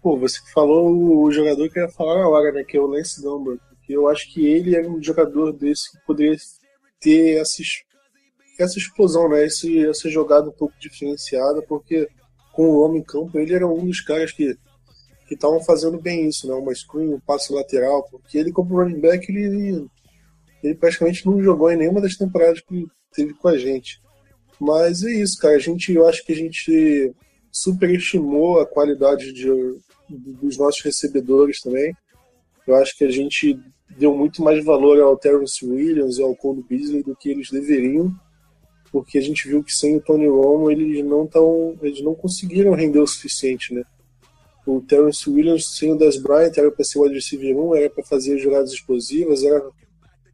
Pô, 0.03 0.17
você 0.17 0.39
falou 0.53 1.23
o 1.23 1.31
jogador 1.31 1.69
que 1.69 1.79
eu 1.79 1.85
ia 1.85 1.91
falar 1.91 2.25
agora, 2.25 2.53
né, 2.53 2.65
que 2.65 2.77
é 2.77 2.81
o 2.81 2.87
Lance 2.87 3.21
Dunbar, 3.23 3.59
porque 3.69 3.95
eu 3.95 4.09
acho 4.09 4.33
que 4.33 4.47
ele 4.47 4.75
é 4.75 4.89
um 4.89 5.03
jogador 5.03 5.53
desse 5.53 5.91
que 5.93 6.07
poderia 6.07 6.37
ter 7.01 7.41
essa, 7.41 7.63
essa 8.59 8.79
explosão, 8.79 9.29
né, 9.29 9.45
esse, 9.45 9.87
essa 9.87 10.09
jogada 10.09 10.49
um 10.49 10.53
pouco 10.53 10.75
diferenciada, 10.81 11.63
porque 11.63 12.09
com 12.53 12.69
o 12.69 12.81
homem 12.81 13.01
em 13.01 13.05
campo 13.05 13.39
ele 13.39 13.55
era 13.55 13.67
um 13.67 13.85
dos 13.87 14.01
caras 14.01 14.33
que 14.33 14.57
que 15.31 15.35
estavam 15.35 15.63
fazendo 15.63 15.97
bem 15.97 16.27
isso, 16.27 16.49
né? 16.49 16.55
Uma 16.55 16.75
screen, 16.75 17.15
um 17.15 17.21
passe 17.21 17.53
lateral, 17.53 18.03
porque 18.11 18.37
ele 18.37 18.51
como 18.51 18.75
running 18.75 18.99
back 18.99 19.31
ele, 19.31 19.87
ele 20.61 20.75
praticamente 20.75 21.25
não 21.25 21.41
jogou 21.41 21.71
em 21.71 21.77
nenhuma 21.77 22.01
das 22.01 22.17
temporadas 22.17 22.61
que 22.63 22.85
teve 23.15 23.33
com 23.35 23.47
a 23.47 23.57
gente. 23.57 24.01
Mas 24.61 25.05
é 25.05 25.11
isso, 25.13 25.39
cara. 25.39 25.55
A 25.55 25.61
gente, 25.61 25.93
eu 25.93 26.05
acho 26.09 26.25
que 26.25 26.33
a 26.33 26.37
gente 26.37 27.15
superestimou 27.53 28.59
a 28.59 28.67
qualidade 28.67 29.33
de, 29.33 29.49
dos 30.11 30.59
nossos 30.59 30.83
recebedores 30.83 31.61
também. 31.61 31.95
Eu 32.67 32.77
acho 32.77 32.97
que 32.97 33.05
a 33.05 33.11
gente 33.11 33.59
deu 33.99 34.15
muito 34.15 34.43
mais 34.43 34.65
valor 34.65 35.01
ao 35.01 35.17
Terrence 35.17 35.65
Williams 35.65 36.19
e 36.19 36.23
ao 36.23 36.37
Cole 36.37 36.65
Beasley 36.69 37.03
do 37.03 37.17
que 37.17 37.31
eles 37.31 37.51
deveriam, 37.51 38.15
porque 38.93 39.19
a 39.19 39.21
gente 39.21 39.49
viu 39.49 39.63
que 39.63 39.73
sem 39.73 39.97
o 39.97 40.01
Tony 40.01 40.29
Romo 40.29 40.71
eles 40.71 41.05
não 41.05 41.27
tão, 41.27 41.77
eles 41.83 42.03
não 42.03 42.15
conseguiram 42.15 42.75
render 42.75 43.01
o 43.01 43.07
suficiente, 43.07 43.75
né? 43.75 43.83
O 44.67 44.81
Terrence 44.81 45.29
Williams 45.29 45.77
sem 45.77 45.93
o 45.93 45.97
Des 45.97 46.17
Bryant 46.17 46.53
era 46.57 46.71
para 46.71 46.85
ser 46.85 46.99
o 46.99 47.03
wide 47.03 47.15
receiver 47.15 47.57
1, 47.57 47.77
era 47.77 47.91
para 47.91 48.05
fazer 48.05 48.39
jogadas 48.39 48.73
explosivas, 48.73 49.43
era 49.43 49.63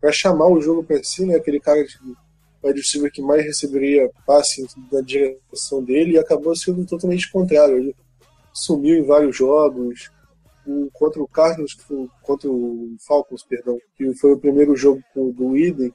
para 0.00 0.12
chamar 0.12 0.48
o 0.48 0.60
jogo 0.60 0.84
para 0.84 1.02
si, 1.02 1.24
né? 1.24 1.36
Aquele 1.36 1.60
cara 1.60 1.84
receiver 2.64 3.10
que 3.10 3.22
mais 3.22 3.44
receberia 3.44 4.10
passe 4.26 4.66
na 4.90 5.00
direção 5.00 5.82
dele 5.82 6.12
e 6.12 6.18
acabou 6.18 6.54
sendo 6.56 6.84
totalmente 6.84 7.30
contrário. 7.30 7.94
Sumiu 8.56 8.96
em 8.96 9.06
vários 9.06 9.36
jogos. 9.36 10.10
O, 10.66 10.88
contra 10.92 11.22
o 11.22 11.28
Cardinals, 11.28 11.76
contra 12.22 12.50
o 12.50 12.96
Falcons, 13.06 13.44
perdão, 13.44 13.78
que 13.96 14.12
foi 14.14 14.32
o 14.32 14.38
primeiro 14.38 14.74
jogo 14.74 15.00
do 15.14 15.56
Eden, 15.56 15.94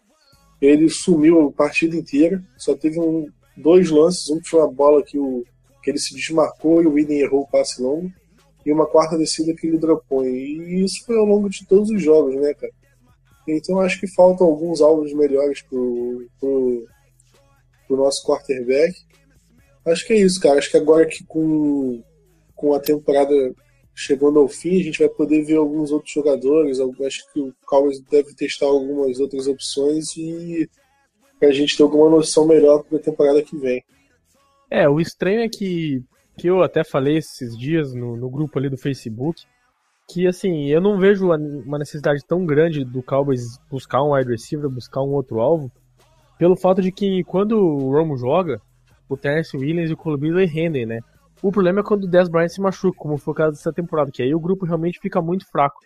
ele 0.61 0.89
sumiu 0.89 1.47
a 1.47 1.51
partida 1.51 1.95
inteira. 1.95 2.41
Só 2.57 2.75
teve 2.75 2.99
um, 2.99 3.27
dois 3.57 3.89
lances, 3.89 4.29
um 4.29 4.39
que 4.39 4.49
foi 4.49 4.59
uma 4.59 4.71
bola 4.71 5.03
que, 5.03 5.17
o, 5.17 5.43
que 5.83 5.89
ele 5.89 5.99
se 5.99 6.15
desmarcou 6.15 6.81
e 6.81 6.87
o 6.87 6.97
Eden 6.97 7.19
errou 7.19 7.41
o 7.41 7.47
passe 7.47 7.81
longo, 7.81 8.09
e 8.65 8.71
uma 8.71 8.85
quarta 8.85 9.17
descida 9.17 9.53
que 9.55 9.67
ele 9.67 9.77
dropou. 9.77 10.23
E 10.25 10.83
isso 10.85 11.03
foi 11.05 11.17
ao 11.17 11.25
longo 11.25 11.49
de 11.49 11.65
todos 11.65 11.89
os 11.89 12.01
jogos, 12.01 12.35
né, 12.35 12.53
cara? 12.53 12.71
Então 13.47 13.79
acho 13.79 13.99
que 13.99 14.07
faltam 14.07 14.47
alguns 14.47 14.81
alvos 14.81 15.11
melhores 15.13 15.61
pro, 15.63 16.27
pro, 16.39 16.85
pro 17.87 17.97
nosso 17.97 18.25
quarterback. 18.25 18.93
Acho 19.85 20.05
que 20.05 20.13
é 20.13 20.17
isso, 20.17 20.39
cara. 20.39 20.59
Acho 20.59 20.69
que 20.69 20.77
agora 20.77 21.07
que 21.07 21.25
com, 21.25 22.03
com 22.61 22.75
a 22.75 22.79
temporada 22.79 23.33
chegando 23.93 24.39
ao 24.39 24.47
fim, 24.47 24.79
a 24.79 24.83
gente 24.83 24.99
vai 24.99 25.09
poder 25.09 25.43
ver 25.43 25.57
alguns 25.57 25.91
outros 25.91 26.13
jogadores. 26.13 26.79
Acho 26.79 27.33
que 27.33 27.39
o 27.39 27.53
Cowboys 27.65 27.99
deve 28.01 28.35
testar 28.35 28.67
algumas 28.67 29.19
outras 29.19 29.47
opções 29.47 30.15
e 30.15 30.69
a 31.41 31.51
gente 31.51 31.75
ter 31.75 31.81
alguma 31.81 32.07
noção 32.07 32.47
melhor 32.47 32.83
para 32.83 32.99
a 32.99 33.01
temporada 33.01 33.41
que 33.41 33.57
vem. 33.57 33.83
É, 34.69 34.87
o 34.87 34.99
estranho 34.99 35.41
é 35.41 35.49
que, 35.49 36.03
que 36.37 36.47
eu 36.47 36.61
até 36.61 36.83
falei 36.83 37.17
esses 37.17 37.57
dias 37.57 37.95
no, 37.95 38.15
no 38.15 38.29
grupo 38.29 38.59
ali 38.59 38.69
do 38.69 38.77
Facebook, 38.77 39.41
que 40.07 40.27
assim, 40.27 40.67
eu 40.67 40.79
não 40.79 40.99
vejo 40.99 41.31
uma 41.31 41.79
necessidade 41.79 42.23
tão 42.25 42.45
grande 42.45 42.85
do 42.85 43.01
Cowboys 43.01 43.57
buscar 43.69 44.03
um 44.03 44.13
wide 44.13 44.29
receiver, 44.29 44.69
buscar 44.69 45.01
um 45.01 45.13
outro 45.13 45.39
alvo, 45.39 45.71
pelo 46.37 46.55
fato 46.55 46.81
de 46.81 46.91
que 46.91 47.23
quando 47.23 47.57
o 47.57 47.91
Romo 47.91 48.15
joga, 48.17 48.61
o 49.09 49.17
Terence 49.17 49.55
Williams 49.57 49.89
e 49.89 49.93
o 49.93 49.97
Cole 49.97 50.17
Beasley 50.17 50.45
rendem, 50.45 50.85
né? 50.85 50.99
O 51.41 51.51
problema 51.51 51.79
é 51.79 51.83
quando 51.83 52.03
o 52.03 52.07
Dez 52.07 52.29
Bryant 52.29 52.49
se 52.49 52.61
machuca, 52.61 52.97
como 52.97 53.17
foi 53.17 53.31
o 53.31 53.35
caso 53.35 53.51
dessa 53.51 53.73
temporada, 53.73 54.11
que 54.11 54.21
aí 54.21 54.33
o 54.33 54.39
grupo 54.39 54.65
realmente 54.65 54.99
fica 54.99 55.21
muito 55.21 55.49
fraco. 55.49 55.79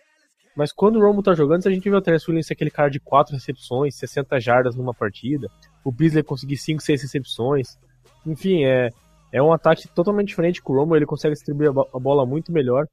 Mas 0.56 0.72
quando 0.72 0.96
o 0.96 1.00
Romo 1.00 1.22
tá 1.22 1.34
jogando, 1.34 1.62
se 1.62 1.68
a 1.68 1.70
gente 1.70 1.88
vê 1.88 1.94
o 1.94 2.00
Terence 2.00 2.24
Williams 2.28 2.46
ser 2.46 2.54
aquele 2.54 2.70
cara 2.70 2.90
de 2.90 2.98
4 2.98 3.34
recepções, 3.34 3.94
60 3.96 4.40
jardas 4.40 4.74
numa 4.74 4.94
partida, 4.94 5.48
o 5.84 5.92
Beasley 5.92 6.22
conseguir 6.22 6.56
5, 6.56 6.82
6 6.82 7.02
recepções. 7.02 7.78
Enfim, 8.26 8.64
é, 8.64 8.88
é 9.32 9.42
um 9.42 9.52
ataque 9.52 9.86
totalmente 9.88 10.28
diferente 10.28 10.62
com 10.62 10.72
o 10.72 10.76
Romo, 10.76 10.96
ele 10.96 11.04
consegue 11.04 11.34
distribuir 11.34 11.70
a 11.70 11.98
bola 11.98 12.24
muito 12.24 12.50
melhor. 12.50 12.86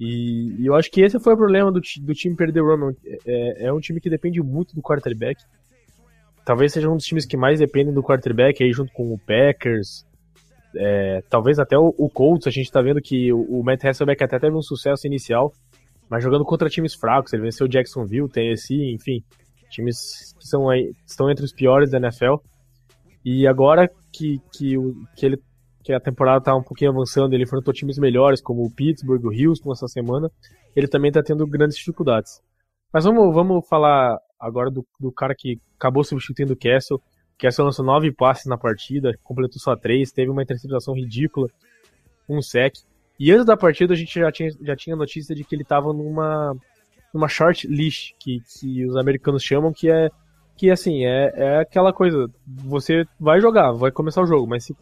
E, 0.00 0.60
e, 0.60 0.66
eu 0.66 0.74
acho 0.74 0.90
que 0.90 1.00
esse 1.00 1.20
foi 1.20 1.34
o 1.34 1.36
problema 1.36 1.70
do, 1.70 1.80
do 1.80 2.12
time 2.12 2.34
perder 2.34 2.60
o 2.60 2.66
Romo. 2.66 2.96
É, 3.24 3.66
é, 3.66 3.72
um 3.72 3.78
time 3.78 4.00
que 4.00 4.10
depende 4.10 4.42
muito 4.42 4.74
do 4.74 4.82
quarterback. 4.82 5.40
Talvez 6.44 6.72
seja 6.72 6.90
um 6.90 6.96
dos 6.96 7.06
times 7.06 7.24
que 7.24 7.36
mais 7.36 7.60
dependem 7.60 7.94
do 7.94 8.02
quarterback, 8.02 8.62
aí 8.62 8.72
junto 8.72 8.92
com 8.92 9.14
o 9.14 9.18
Packers. 9.18 10.04
É, 10.76 11.22
talvez 11.28 11.58
até 11.58 11.78
o, 11.78 11.94
o, 11.96 12.08
Colts, 12.08 12.46
a 12.46 12.50
gente 12.50 12.70
tá 12.70 12.80
vendo 12.82 13.00
que 13.00 13.32
o, 13.32 13.60
o 13.60 13.64
Matt 13.64 13.84
Hasselbeck 13.84 14.22
até 14.22 14.38
teve 14.38 14.56
um 14.56 14.62
sucesso 14.62 15.06
inicial, 15.06 15.52
mas 16.08 16.22
jogando 16.22 16.44
contra 16.44 16.68
times 16.68 16.94
fracos, 16.94 17.32
ele 17.32 17.42
venceu 17.42 17.68
Jacksonville, 17.68 18.28
Tennessee, 18.28 18.92
enfim, 18.92 19.22
times 19.70 20.34
que 20.38 20.46
são 20.46 20.68
aí, 20.68 20.92
estão 21.06 21.30
entre 21.30 21.44
os 21.44 21.52
piores 21.52 21.90
da 21.90 21.98
NFL. 21.98 22.36
E 23.24 23.46
agora 23.46 23.88
que, 24.12 24.40
que, 24.52 24.76
o, 24.76 24.94
que, 25.16 25.26
ele, 25.26 25.38
que 25.82 25.92
a 25.92 26.00
temporada 26.00 26.38
está 26.38 26.54
um 26.54 26.62
pouquinho 26.62 26.90
avançando, 26.90 27.32
ele 27.32 27.44
enfrentou 27.44 27.72
times 27.72 27.98
melhores, 27.98 28.40
como 28.40 28.64
o 28.64 28.70
Pittsburgh, 28.70 29.24
o 29.24 29.30
Houston 29.30 29.72
essa 29.72 29.88
semana, 29.88 30.30
ele 30.76 30.86
também 30.86 31.08
está 31.08 31.22
tendo 31.22 31.46
grandes 31.46 31.76
dificuldades. 31.76 32.40
Mas 32.92 33.04
vamos, 33.04 33.34
vamos 33.34 33.66
falar 33.66 34.18
agora 34.38 34.70
do, 34.70 34.86
do 35.00 35.10
cara 35.10 35.34
que 35.36 35.58
acabou 35.76 36.04
substituindo 36.04 36.52
o 36.52 36.56
Castle. 36.56 37.00
O 37.34 37.38
Castle 37.38 37.64
lançou 37.64 37.84
nove 37.84 38.12
passes 38.12 38.46
na 38.46 38.56
partida, 38.56 39.18
completou 39.22 39.58
só 39.60 39.76
três, 39.76 40.12
teve 40.12 40.30
uma 40.30 40.42
interceptação 40.42 40.94
ridícula, 40.94 41.48
um 42.28 42.40
sec. 42.40 42.74
E 43.18 43.30
antes 43.32 43.44
da 43.44 43.56
partida 43.56 43.94
a 43.94 43.96
gente 43.96 44.18
já 44.18 44.30
tinha, 44.30 44.50
já 44.60 44.76
tinha 44.76 44.96
notícia 44.96 45.34
de 45.34 45.44
que 45.44 45.54
ele 45.54 45.62
estava 45.62 45.92
numa, 45.92 46.56
numa 47.12 47.28
short 47.28 47.66
leash, 47.66 48.14
que, 48.18 48.40
que 48.58 48.86
os 48.86 48.96
americanos 48.96 49.42
chamam, 49.42 49.72
que 49.72 49.90
é 49.90 50.10
que 50.56 50.70
assim, 50.70 51.04
é, 51.04 51.32
é 51.34 51.58
aquela 51.58 51.92
coisa, 51.92 52.30
você 52.46 53.04
vai 53.18 53.40
jogar, 53.40 53.72
vai 53.72 53.90
começar 53.90 54.22
o 54.22 54.26
jogo, 54.26 54.46
mas 54.46 54.64
se 54.64 54.76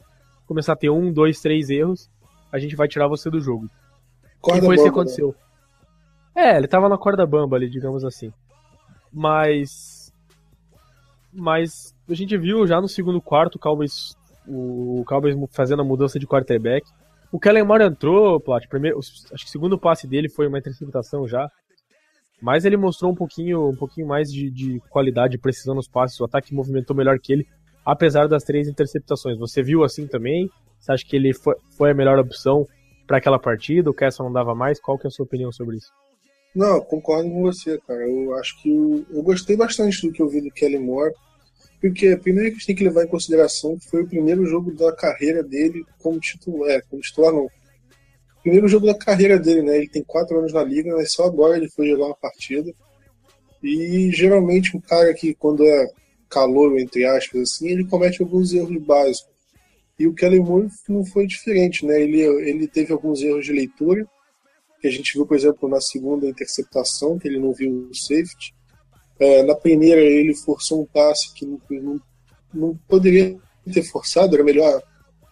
começar 0.47 0.75
a 0.75 0.77
ter 0.77 0.91
um, 0.91 1.11
dois, 1.11 1.41
três 1.41 1.71
erros, 1.71 2.11
a 2.53 2.59
gente 2.59 2.77
vai 2.77 2.87
tirar 2.87 3.09
você 3.09 3.31
do 3.31 3.41
jogo. 3.41 3.71
Corda 4.41 4.59
e 4.59 4.67
foi 4.67 4.75
isso 4.75 4.85
que 4.85 4.91
né? 4.91 4.95
aconteceu. 4.95 5.35
Né? 6.37 6.53
É, 6.53 6.57
ele 6.57 6.69
tava 6.69 6.89
na 6.89 6.99
corda 6.99 7.27
bamba 7.27 7.57
ali, 7.57 7.71
digamos 7.71 8.05
assim. 8.05 8.33
Mas. 9.13 9.92
Mas 11.33 11.95
a 12.09 12.15
gente 12.15 12.37
viu 12.37 12.67
já 12.67 12.81
no 12.81 12.89
segundo 12.89 13.21
quarto 13.21 13.57
o 13.57 13.59
Cowboys, 13.59 14.15
o 14.47 15.03
Cowboys 15.07 15.35
fazendo 15.51 15.81
a 15.81 15.85
mudança 15.85 16.19
de 16.19 16.27
quarterback. 16.27 16.87
O 17.31 17.41
Kellen 17.41 17.65
Moore 17.65 17.85
entrou, 17.85 18.39
Plat, 18.39 18.67
primeiro, 18.69 18.99
acho 18.99 19.45
que 19.45 19.49
o 19.49 19.51
segundo 19.51 19.79
passe 19.79 20.07
dele 20.07 20.29
foi 20.29 20.47
uma 20.47 20.59
interceptação 20.59 21.27
já. 21.27 21.51
Mas 22.43 22.65
ele 22.65 22.77
mostrou 22.77 23.11
um 23.11 23.15
pouquinho, 23.15 23.71
um 23.71 23.77
pouquinho 23.77 24.07
mais 24.07 24.31
de, 24.31 24.51
de 24.51 24.81
qualidade, 24.91 25.39
precisão 25.39 25.75
nos 25.75 25.89
passes. 25.89 26.19
O 26.21 26.25
ataque 26.25 26.53
movimentou 26.53 26.95
melhor 26.95 27.19
que 27.19 27.33
ele, 27.33 27.47
apesar 27.87 28.27
das 28.27 28.43
três 28.43 28.69
interceptações. 28.69 29.39
Você 29.39 29.63
viu 29.63 29.85
assim 29.85 30.07
também? 30.07 30.51
Você 30.79 30.93
acha 30.93 31.05
que 31.07 31.17
ele 31.17 31.33
foi, 31.33 31.55
foi 31.79 31.93
a 31.93 31.95
melhor 31.95 32.19
opção 32.19 32.67
para 33.07 33.19
aquela 33.19 33.39
partida? 33.39 33.89
O 33.89 33.95
Kessel 33.95 34.27
não 34.27 34.33
dava 34.33 34.55
mais? 34.55 34.81
Qual 34.81 34.99
que 34.99 35.07
é 35.07 35.09
a 35.09 35.11
sua 35.11 35.25
opinião 35.25 35.53
sobre 35.53 35.77
isso? 35.77 35.93
Não, 36.55 36.81
concordo 36.81 37.31
com 37.31 37.43
você, 37.43 37.79
cara. 37.87 38.07
Eu 38.07 38.35
acho 38.35 38.61
que 38.63 38.69
eu, 38.69 39.07
eu 39.11 39.23
gostei 39.23 39.57
bastante 39.57 40.07
do 40.07 40.13
que 40.13 40.21
eu 40.21 40.29
vi 40.29 40.41
do 40.41 40.51
Kelly 40.51 40.79
Moore. 40.79 41.15
Porque 41.81 42.17
primeiro 42.17 42.51
que 42.51 42.55
a 42.55 42.59
gente 42.59 42.67
tem 42.67 42.77
que 42.77 42.85
levar 42.85 43.05
em 43.05 43.09
consideração 43.09 43.77
que 43.77 43.89
foi 43.91 44.03
o 44.03 44.09
primeiro 44.09 44.47
jogo 44.47 44.73
da 44.73 44.95
carreira 44.95 45.43
dele 45.43 45.85
como 46.01 46.21
titular, 46.21 46.71
é, 46.71 46.81
como 46.83 47.03
titular 47.03 47.33
não. 47.33 47.49
Primeiro 48.41 48.69
jogo 48.69 48.87
da 48.87 48.95
carreira 48.95 49.37
dele, 49.39 49.63
né? 49.63 49.79
Ele 49.79 49.89
tem 49.89 50.05
quatro 50.05 50.39
anos 50.39 50.53
na 50.53 50.63
liga, 50.63 50.95
mas 50.95 51.13
só 51.13 51.25
agora 51.25 51.57
ele 51.57 51.69
foi 51.71 51.89
jogar 51.89 52.07
uma 52.07 52.17
partida. 52.17 52.73
E 53.63 54.11
geralmente 54.13 54.77
um 54.77 54.81
cara 54.81 55.13
que 55.13 55.35
quando 55.35 55.65
é 55.65 55.89
calor, 56.31 56.79
entre 56.79 57.05
aspas, 57.05 57.43
assim, 57.43 57.69
ele 57.69 57.85
comete 57.85 58.23
alguns 58.23 58.53
erros 58.53 58.81
básicos. 58.83 59.33
E 59.99 60.07
o 60.07 60.15
Kelly 60.15 60.41
Moore 60.41 60.69
não 60.89 61.05
foi 61.05 61.27
diferente, 61.27 61.85
né? 61.85 62.01
Ele, 62.01 62.23
ele 62.23 62.67
teve 62.67 62.93
alguns 62.93 63.23
erros 63.23 63.45
de 63.45 63.53
leitura, 63.53 64.07
que 64.83 64.89
a 64.89 64.91
gente 64.91 65.15
viu, 65.15 65.25
por 65.25 65.37
exemplo, 65.37 65.69
na 65.69 65.81
segunda 65.81 66.27
interceptação, 66.27 67.17
que 67.17 67.29
ele 67.29 67.39
não 67.39 67.53
viu 67.53 67.89
o 67.89 67.95
safety. 67.95 68.53
É, 69.17 69.45
na 69.45 69.55
primeira, 69.55 70.01
ele 70.01 70.35
forçou 70.35 70.83
um 70.83 70.87
passe 70.87 71.33
que 71.33 71.47
não, 71.47 71.61
não, 71.71 72.01
não, 72.53 72.79
poderia 72.89 73.39
ter 73.73 73.85
forçado, 73.85 74.35
era 74.35 74.43
melhor 74.43 74.83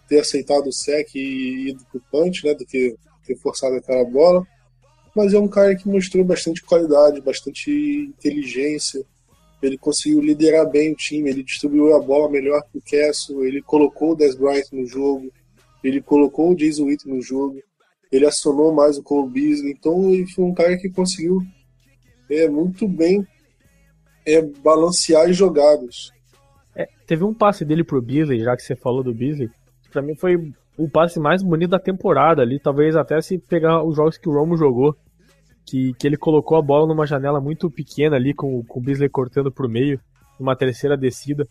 ter 0.07 0.21
aceitado 0.21 0.67
o 0.67 0.71
sec 0.71 1.13
e 1.15 1.71
ido 1.71 1.85
pro 1.91 2.01
punch, 2.09 2.45
né, 2.45 2.53
do 2.53 2.65
que 2.65 2.95
ter 3.27 3.35
forçado 3.35 3.75
aquela 3.75 4.05
bola. 4.05 4.47
Mas 5.13 5.33
é 5.33 5.39
um 5.39 5.49
cara 5.49 5.75
que 5.75 5.89
mostrou 5.89 6.23
bastante 6.23 6.63
qualidade, 6.63 7.19
bastante 7.19 7.69
inteligência. 8.17 9.05
Ele 9.61 9.77
conseguiu 9.77 10.21
liderar 10.21 10.69
bem 10.69 10.93
o 10.93 10.95
time, 10.95 11.29
ele 11.29 11.43
distribuiu 11.43 11.93
a 11.93 11.99
bola 11.99 12.29
melhor 12.29 12.63
que 12.71 12.77
o 12.77 12.81
Castle, 12.81 13.45
ele 13.45 13.61
colocou 13.61 14.13
o 14.13 14.15
Des 14.15 14.33
Bryant 14.33 14.71
no 14.71 14.85
jogo, 14.85 15.29
ele 15.83 16.01
colocou 16.01 16.51
o 16.51 16.55
Jason 16.55 16.85
Witt 16.85 17.05
no 17.05 17.21
jogo, 17.21 17.61
ele 18.11 18.25
acionou 18.25 18.73
mais 18.73 18.97
o 18.97 19.03
Cole 19.03 19.29
Beasley, 19.29 19.71
então 19.71 20.11
ele 20.11 20.27
foi 20.27 20.45
um 20.45 20.53
cara 20.53 20.77
que 20.77 20.89
conseguiu 20.89 21.41
é, 22.29 22.49
muito 22.49 22.87
bem 22.87 23.25
é 24.25 24.41
balancear 24.41 25.29
as 25.29 25.35
jogadas. 25.35 26.11
É, 26.75 26.87
teve 27.07 27.23
um 27.23 27.33
passe 27.33 27.65
dele 27.65 27.83
pro 27.83 28.01
Beasley, 28.01 28.43
já 28.43 28.55
que 28.55 28.61
você 28.61 28.75
falou 28.75 29.03
do 29.03 29.13
Beasley, 29.13 29.49
para 29.91 30.01
mim 30.01 30.15
foi 30.15 30.37
o 30.77 30.89
passe 30.89 31.19
mais 31.19 31.43
bonito 31.43 31.71
da 31.71 31.79
temporada 31.79 32.41
ali, 32.41 32.59
talvez 32.59 32.95
até 32.95 33.19
se 33.21 33.37
pegar 33.37 33.83
os 33.83 33.95
jogos 33.95 34.17
que 34.17 34.29
o 34.29 34.33
Romo 34.33 34.57
jogou, 34.57 34.95
que, 35.65 35.93
que 35.93 36.07
ele 36.07 36.17
colocou 36.17 36.57
a 36.57 36.61
bola 36.61 36.87
numa 36.87 37.05
janela 37.05 37.39
muito 37.39 37.69
pequena 37.69 38.15
ali, 38.15 38.33
com, 38.33 38.63
com 38.63 38.79
o 38.79 38.83
Beasley 38.83 39.09
cortando 39.09 39.51
pro 39.51 39.69
meio, 39.69 39.99
numa 40.39 40.55
terceira 40.55 40.97
descida, 40.97 41.47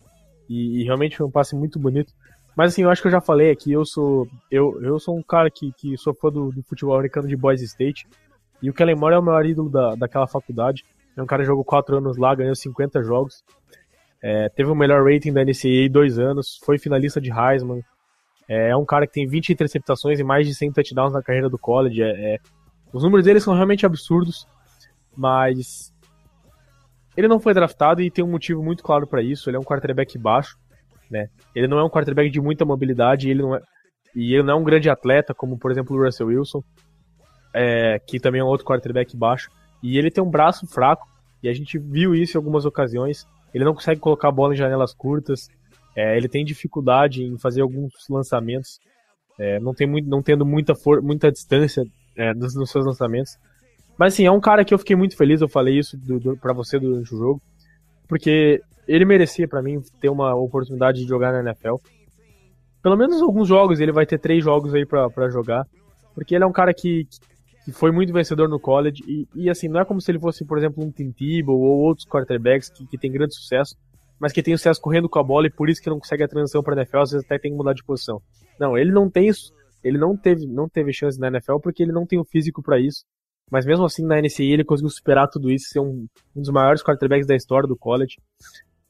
e, 0.49 0.81
e, 0.81 0.83
realmente 0.83 1.15
foi 1.15 1.25
um 1.25 1.31
passe 1.31 1.55
muito 1.55 1.79
bonito. 1.79 2.11
Mas 2.55 2.73
assim, 2.73 2.83
eu 2.83 2.89
acho 2.89 3.01
que 3.01 3.07
eu 3.07 3.11
já 3.11 3.21
falei 3.21 3.51
aqui, 3.51 3.71
eu 3.71 3.85
sou 3.85 4.27
eu, 4.49 4.81
eu 4.81 4.99
sou 4.99 5.17
um 5.17 5.23
cara 5.23 5.49
que, 5.49 5.71
que 5.73 5.97
sou 5.97 6.13
fã 6.13 6.29
do, 6.29 6.51
do 6.51 6.63
futebol 6.63 6.95
americano 6.95 7.27
de 7.27 7.35
Boise 7.35 7.65
State, 7.65 8.07
e 8.61 8.69
o 8.69 8.73
Kellen 8.73 8.95
Moore 8.95 9.15
é 9.15 9.19
o 9.19 9.23
maior 9.23 9.45
ídolo 9.45 9.69
da, 9.69 9.95
daquela 9.95 10.27
faculdade. 10.27 10.83
É 11.15 11.21
um 11.21 11.25
cara 11.25 11.41
que 11.41 11.47
jogou 11.47 11.63
4 11.63 11.97
anos 11.97 12.17
lá, 12.17 12.33
ganhou 12.35 12.55
50 12.55 13.03
jogos. 13.03 13.43
É, 14.21 14.49
teve 14.49 14.69
o 14.69 14.75
melhor 14.75 15.03
rating 15.03 15.33
da 15.33 15.43
NCAA 15.43 15.89
dois 15.89 16.19
anos, 16.19 16.59
foi 16.63 16.77
finalista 16.77 17.19
de 17.19 17.31
Heisman. 17.31 17.83
É, 18.47 18.69
é 18.69 18.75
um 18.75 18.85
cara 18.85 19.07
que 19.07 19.13
tem 19.13 19.27
20 19.27 19.51
interceptações 19.51 20.19
e 20.19 20.23
mais 20.23 20.45
de 20.45 20.53
100 20.53 20.73
touchdowns 20.73 21.13
na 21.13 21.23
carreira 21.23 21.49
do 21.49 21.57
college. 21.57 22.03
É, 22.03 22.35
é, 22.35 22.37
os 22.93 23.03
números 23.03 23.25
dele 23.25 23.39
são 23.39 23.55
realmente 23.55 23.85
absurdos, 23.85 24.47
mas 25.17 25.91
ele 27.17 27.27
não 27.27 27.39
foi 27.39 27.53
draftado 27.53 28.01
e 28.01 28.11
tem 28.11 28.23
um 28.23 28.31
motivo 28.31 28.63
muito 28.63 28.83
claro 28.83 29.07
para 29.07 29.23
isso. 29.23 29.49
Ele 29.49 29.57
é 29.57 29.59
um 29.59 29.63
quarterback 29.63 30.17
baixo, 30.17 30.57
né? 31.11 31.27
Ele 31.53 31.67
não 31.67 31.77
é 31.77 31.83
um 31.83 31.89
quarterback 31.89 32.29
de 32.29 32.39
muita 32.39 32.65
mobilidade, 32.65 33.29
ele 33.29 33.41
não 33.41 33.55
é, 33.55 33.61
e 34.15 34.33
ele 34.33 34.43
não 34.43 34.53
é 34.53 34.57
um 34.57 34.63
grande 34.63 34.89
atleta 34.89 35.33
como 35.33 35.57
por 35.57 35.69
exemplo 35.69 35.95
o 35.95 36.03
Russell 36.03 36.27
Wilson, 36.27 36.63
é, 37.53 37.99
que 37.99 38.19
também 38.19 38.41
é 38.41 38.43
um 38.43 38.47
outro 38.47 38.65
quarterback 38.65 39.15
baixo. 39.15 39.49
E 39.83 39.97
ele 39.97 40.09
tem 40.09 40.23
um 40.23 40.29
braço 40.29 40.65
fraco, 40.67 41.07
e 41.43 41.49
a 41.49 41.53
gente 41.53 41.77
viu 41.77 42.15
isso 42.15 42.37
em 42.37 42.39
algumas 42.39 42.65
ocasiões. 42.65 43.25
Ele 43.53 43.65
não 43.65 43.73
consegue 43.73 43.99
colocar 43.99 44.29
a 44.29 44.31
bola 44.31 44.53
em 44.53 44.57
janelas 44.57 44.93
curtas, 44.93 45.47
é, 45.95 46.15
ele 46.15 46.29
tem 46.29 46.45
dificuldade 46.45 47.23
em 47.23 47.37
fazer 47.37 47.61
alguns 47.61 47.91
lançamentos, 48.09 48.79
é, 49.37 49.59
não, 49.59 49.73
tem 49.73 49.87
muito, 49.87 50.07
não 50.07 50.21
tendo 50.21 50.45
muita, 50.45 50.75
for, 50.75 51.01
muita 51.01 51.31
distância 51.31 51.83
é, 52.15 52.33
nos, 52.33 52.55
nos, 52.55 52.69
seus 52.69 52.85
lançamentos. 52.85 53.37
Mas 53.97 54.13
assim, 54.13 54.25
é 54.25 54.31
um 54.31 54.39
cara 54.39 54.63
que 54.63 54.73
eu 54.73 54.77
fiquei 54.77 54.95
muito 54.95 55.17
feliz, 55.17 55.41
eu 55.41 55.49
falei 55.49 55.77
isso 55.77 55.97
pra 56.39 56.53
você 56.53 56.79
durante 56.79 57.13
o 57.13 57.17
jogo, 57.17 57.41
porque 58.07 58.61
ele 58.87 59.05
merecia 59.05 59.47
para 59.47 59.61
mim 59.61 59.81
ter 59.99 60.09
uma 60.09 60.35
oportunidade 60.35 61.01
de 61.01 61.07
jogar 61.07 61.31
na 61.31 61.51
NFL. 61.51 61.75
Pelo 62.81 62.97
menos 62.97 63.21
alguns 63.21 63.47
jogos, 63.47 63.79
ele 63.79 63.91
vai 63.91 64.05
ter 64.05 64.19
três 64.19 64.43
jogos 64.43 64.73
aí 64.73 64.85
para 64.85 65.29
jogar, 65.29 65.65
porque 66.15 66.35
ele 66.35 66.43
é 66.43 66.47
um 66.47 66.51
cara 66.51 66.73
que, 66.73 67.07
que 67.63 67.71
foi 67.71 67.91
muito 67.91 68.11
vencedor 68.11 68.49
no 68.49 68.59
college, 68.59 69.03
e, 69.07 69.27
e, 69.35 69.49
assim, 69.49 69.67
não 69.67 69.79
é 69.79 69.85
como 69.85 70.01
se 70.01 70.11
ele 70.11 70.19
fosse, 70.19 70.43
por 70.43 70.57
exemplo, 70.57 70.83
um 70.83 70.91
Tim 70.91 71.11
Tebow 71.11 71.59
ou 71.59 71.79
outros 71.79 72.07
quarterbacks 72.07 72.69
que, 72.69 72.87
que 72.87 72.97
tem 72.97 73.11
grande 73.11 73.35
sucesso, 73.35 73.75
mas 74.19 74.31
que 74.31 74.43
tem 74.43 74.55
sucesso 74.57 74.81
correndo 74.81 75.09
com 75.09 75.19
a 75.19 75.23
bola 75.23 75.47
e 75.47 75.51
por 75.51 75.69
isso 75.69 75.81
que 75.81 75.89
não 75.89 75.99
consegue 75.99 76.23
a 76.23 76.27
transição 76.27 76.61
para 76.61 76.75
NFL, 76.75 76.97
às 76.97 77.11
vezes 77.11 77.25
até 77.25 77.39
tem 77.39 77.51
que 77.51 77.57
mudar 77.57 77.73
de 77.73 77.83
posição. 77.83 78.21
Não, 78.59 78.77
ele 78.77 78.91
não 78.91 79.09
tem 79.09 79.27
isso, 79.27 79.51
ele 79.83 79.97
não 79.97 80.15
teve, 80.15 80.45
não 80.45 80.69
teve 80.69 80.93
chance 80.93 81.19
na 81.19 81.27
NFL 81.27 81.57
porque 81.57 81.81
ele 81.83 81.91
não 81.91 82.05
tem 82.05 82.19
o 82.19 82.25
físico 82.25 82.61
para 82.61 82.79
isso, 82.79 83.03
mas 83.49 83.65
mesmo 83.65 83.83
assim 83.83 84.05
na 84.05 84.21
NCAA 84.21 84.45
ele 84.45 84.63
conseguiu 84.63 84.89
superar 84.89 85.27
tudo 85.27 85.51
isso, 85.51 85.69
ser 85.69 85.79
um, 85.79 86.07
um 86.35 86.41
dos 86.41 86.49
maiores 86.49 86.83
quarterbacks 86.83 87.27
da 87.27 87.35
história 87.35 87.67
do 87.67 87.75
college. 87.75 88.17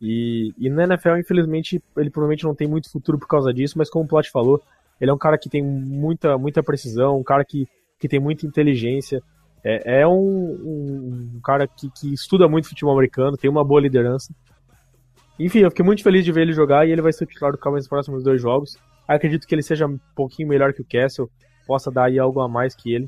E, 0.02 0.54
e 0.58 0.70
na 0.70 0.84
NFL, 0.84 1.18
infelizmente, 1.18 1.82
ele 1.96 2.10
provavelmente 2.10 2.44
não 2.44 2.56
tem 2.56 2.68
muito 2.68 2.90
futuro 2.90 3.20
por 3.20 3.28
causa 3.28 3.54
disso, 3.54 3.78
mas 3.78 3.90
como 3.90 4.06
o 4.06 4.08
Plot 4.08 4.32
falou, 4.32 4.62
ele 5.00 5.12
é 5.12 5.14
um 5.14 5.18
cara 5.18 5.38
que 5.38 5.50
tem 5.50 5.64
muita, 5.64 6.38
muita 6.38 6.64
precisão, 6.64 7.20
um 7.20 7.24
cara 7.24 7.46
que 7.46 7.68
que 8.02 8.08
tem 8.08 8.20
muita 8.20 8.48
inteligência. 8.48 9.22
É, 9.64 10.02
é 10.02 10.08
um, 10.08 11.32
um, 11.36 11.40
cara 11.44 11.68
que, 11.68 11.88
que, 11.92 12.12
estuda 12.12 12.50
muito 12.50 12.68
futebol 12.68 12.94
americano, 12.94 13.38
tem 13.38 13.50
uma 13.50 13.64
boa 13.64 13.80
liderança. 13.80 14.34
Enfim, 15.40 15.60
eu 15.60 15.70
fiquei 15.70 15.86
muito 15.86 16.04
feliz 16.04 16.26
de 16.26 16.32
ver 16.32 16.42
ele 16.42 16.52
jogar 16.52 16.88
e 16.88 16.92
ele 16.92 17.02
vai 17.02 17.14
ser 17.14 17.28
titular 17.28 17.52
do 17.52 17.60
Cowboys 17.60 17.84
nos 17.84 17.88
próximos 17.88 18.24
dois 18.24 18.42
jogos. 18.42 18.76
Acredito 19.08 19.46
que 19.46 19.54
ele 19.54 19.62
seja 19.62 19.86
um 19.86 20.00
pouquinho 20.16 20.50
melhor 20.50 20.74
que 20.74 20.82
o 20.82 20.86
Castle, 20.86 21.30
possa 21.68 21.92
dar 21.92 22.06
aí 22.06 22.18
algo 22.18 22.42
a 22.42 22.50
mais 22.50 22.76
que 22.76 22.92
ele. 22.92 23.08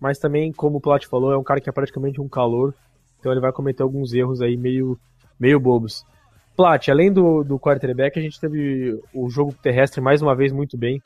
Mas 0.00 0.18
também, 0.18 0.52
como 0.52 0.78
o 0.78 0.80
Plat 0.80 1.06
falou, 1.06 1.32
é 1.32 1.38
um 1.38 1.44
cara 1.44 1.60
que 1.60 1.70
é 1.70 1.72
praticamente 1.72 2.20
um 2.20 2.28
calor, 2.28 2.74
então 3.20 3.30
ele 3.30 3.40
vai 3.40 3.52
cometer 3.52 3.84
alguns 3.84 4.12
erros 4.12 4.42
aí 4.42 4.56
meio, 4.56 4.98
meio 5.38 5.60
bobos. 5.60 6.04
Plat, 6.56 6.88
além 6.88 7.12
do, 7.12 7.42
do 7.42 7.58
quarterback, 7.58 8.18
a 8.18 8.22
gente 8.22 8.38
teve 8.38 9.00
o 9.14 9.28
jogo 9.30 9.54
terrestre 9.62 10.00
mais 10.00 10.20
uma 10.20 10.34
vez 10.34 10.52
muito 10.52 10.76
bem. 10.76 11.02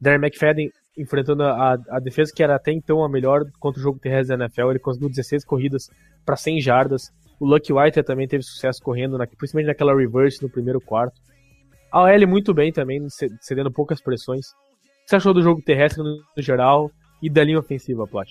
Darren 0.00 0.20
McFadden 0.20 0.70
enfrentando 0.96 1.44
a, 1.44 1.74
a 1.90 2.00
defesa 2.00 2.32
que 2.34 2.42
era 2.42 2.56
até 2.56 2.72
então 2.72 3.04
a 3.04 3.08
melhor 3.08 3.44
contra 3.60 3.80
o 3.80 3.82
jogo 3.82 3.98
terrestre 3.98 4.36
da 4.36 4.44
NFL. 4.44 4.70
Ele 4.70 4.78
conseguiu 4.78 5.08
16 5.08 5.44
corridas 5.44 5.88
para 6.24 6.36
100 6.36 6.60
jardas. 6.60 7.12
O 7.38 7.46
Lucky 7.46 7.72
White 7.72 8.02
também 8.02 8.26
teve 8.26 8.42
sucesso 8.42 8.82
correndo, 8.82 9.16
na, 9.16 9.26
principalmente 9.26 9.68
naquela 9.68 9.94
reverse 9.94 10.42
no 10.42 10.50
primeiro 10.50 10.80
quarto. 10.80 11.20
A 11.90 12.02
OL 12.02 12.26
muito 12.26 12.52
bem 12.52 12.72
também, 12.72 13.06
cedendo 13.40 13.70
poucas 13.70 14.00
pressões. 14.00 14.48
O 14.48 14.52
que 15.04 15.10
você 15.10 15.16
achou 15.16 15.32
do 15.32 15.42
jogo 15.42 15.62
terrestre 15.62 16.02
no, 16.02 16.16
no 16.36 16.42
geral 16.42 16.90
e 17.22 17.30
da 17.30 17.44
linha 17.44 17.58
ofensiva, 17.58 18.06
Plat? 18.06 18.28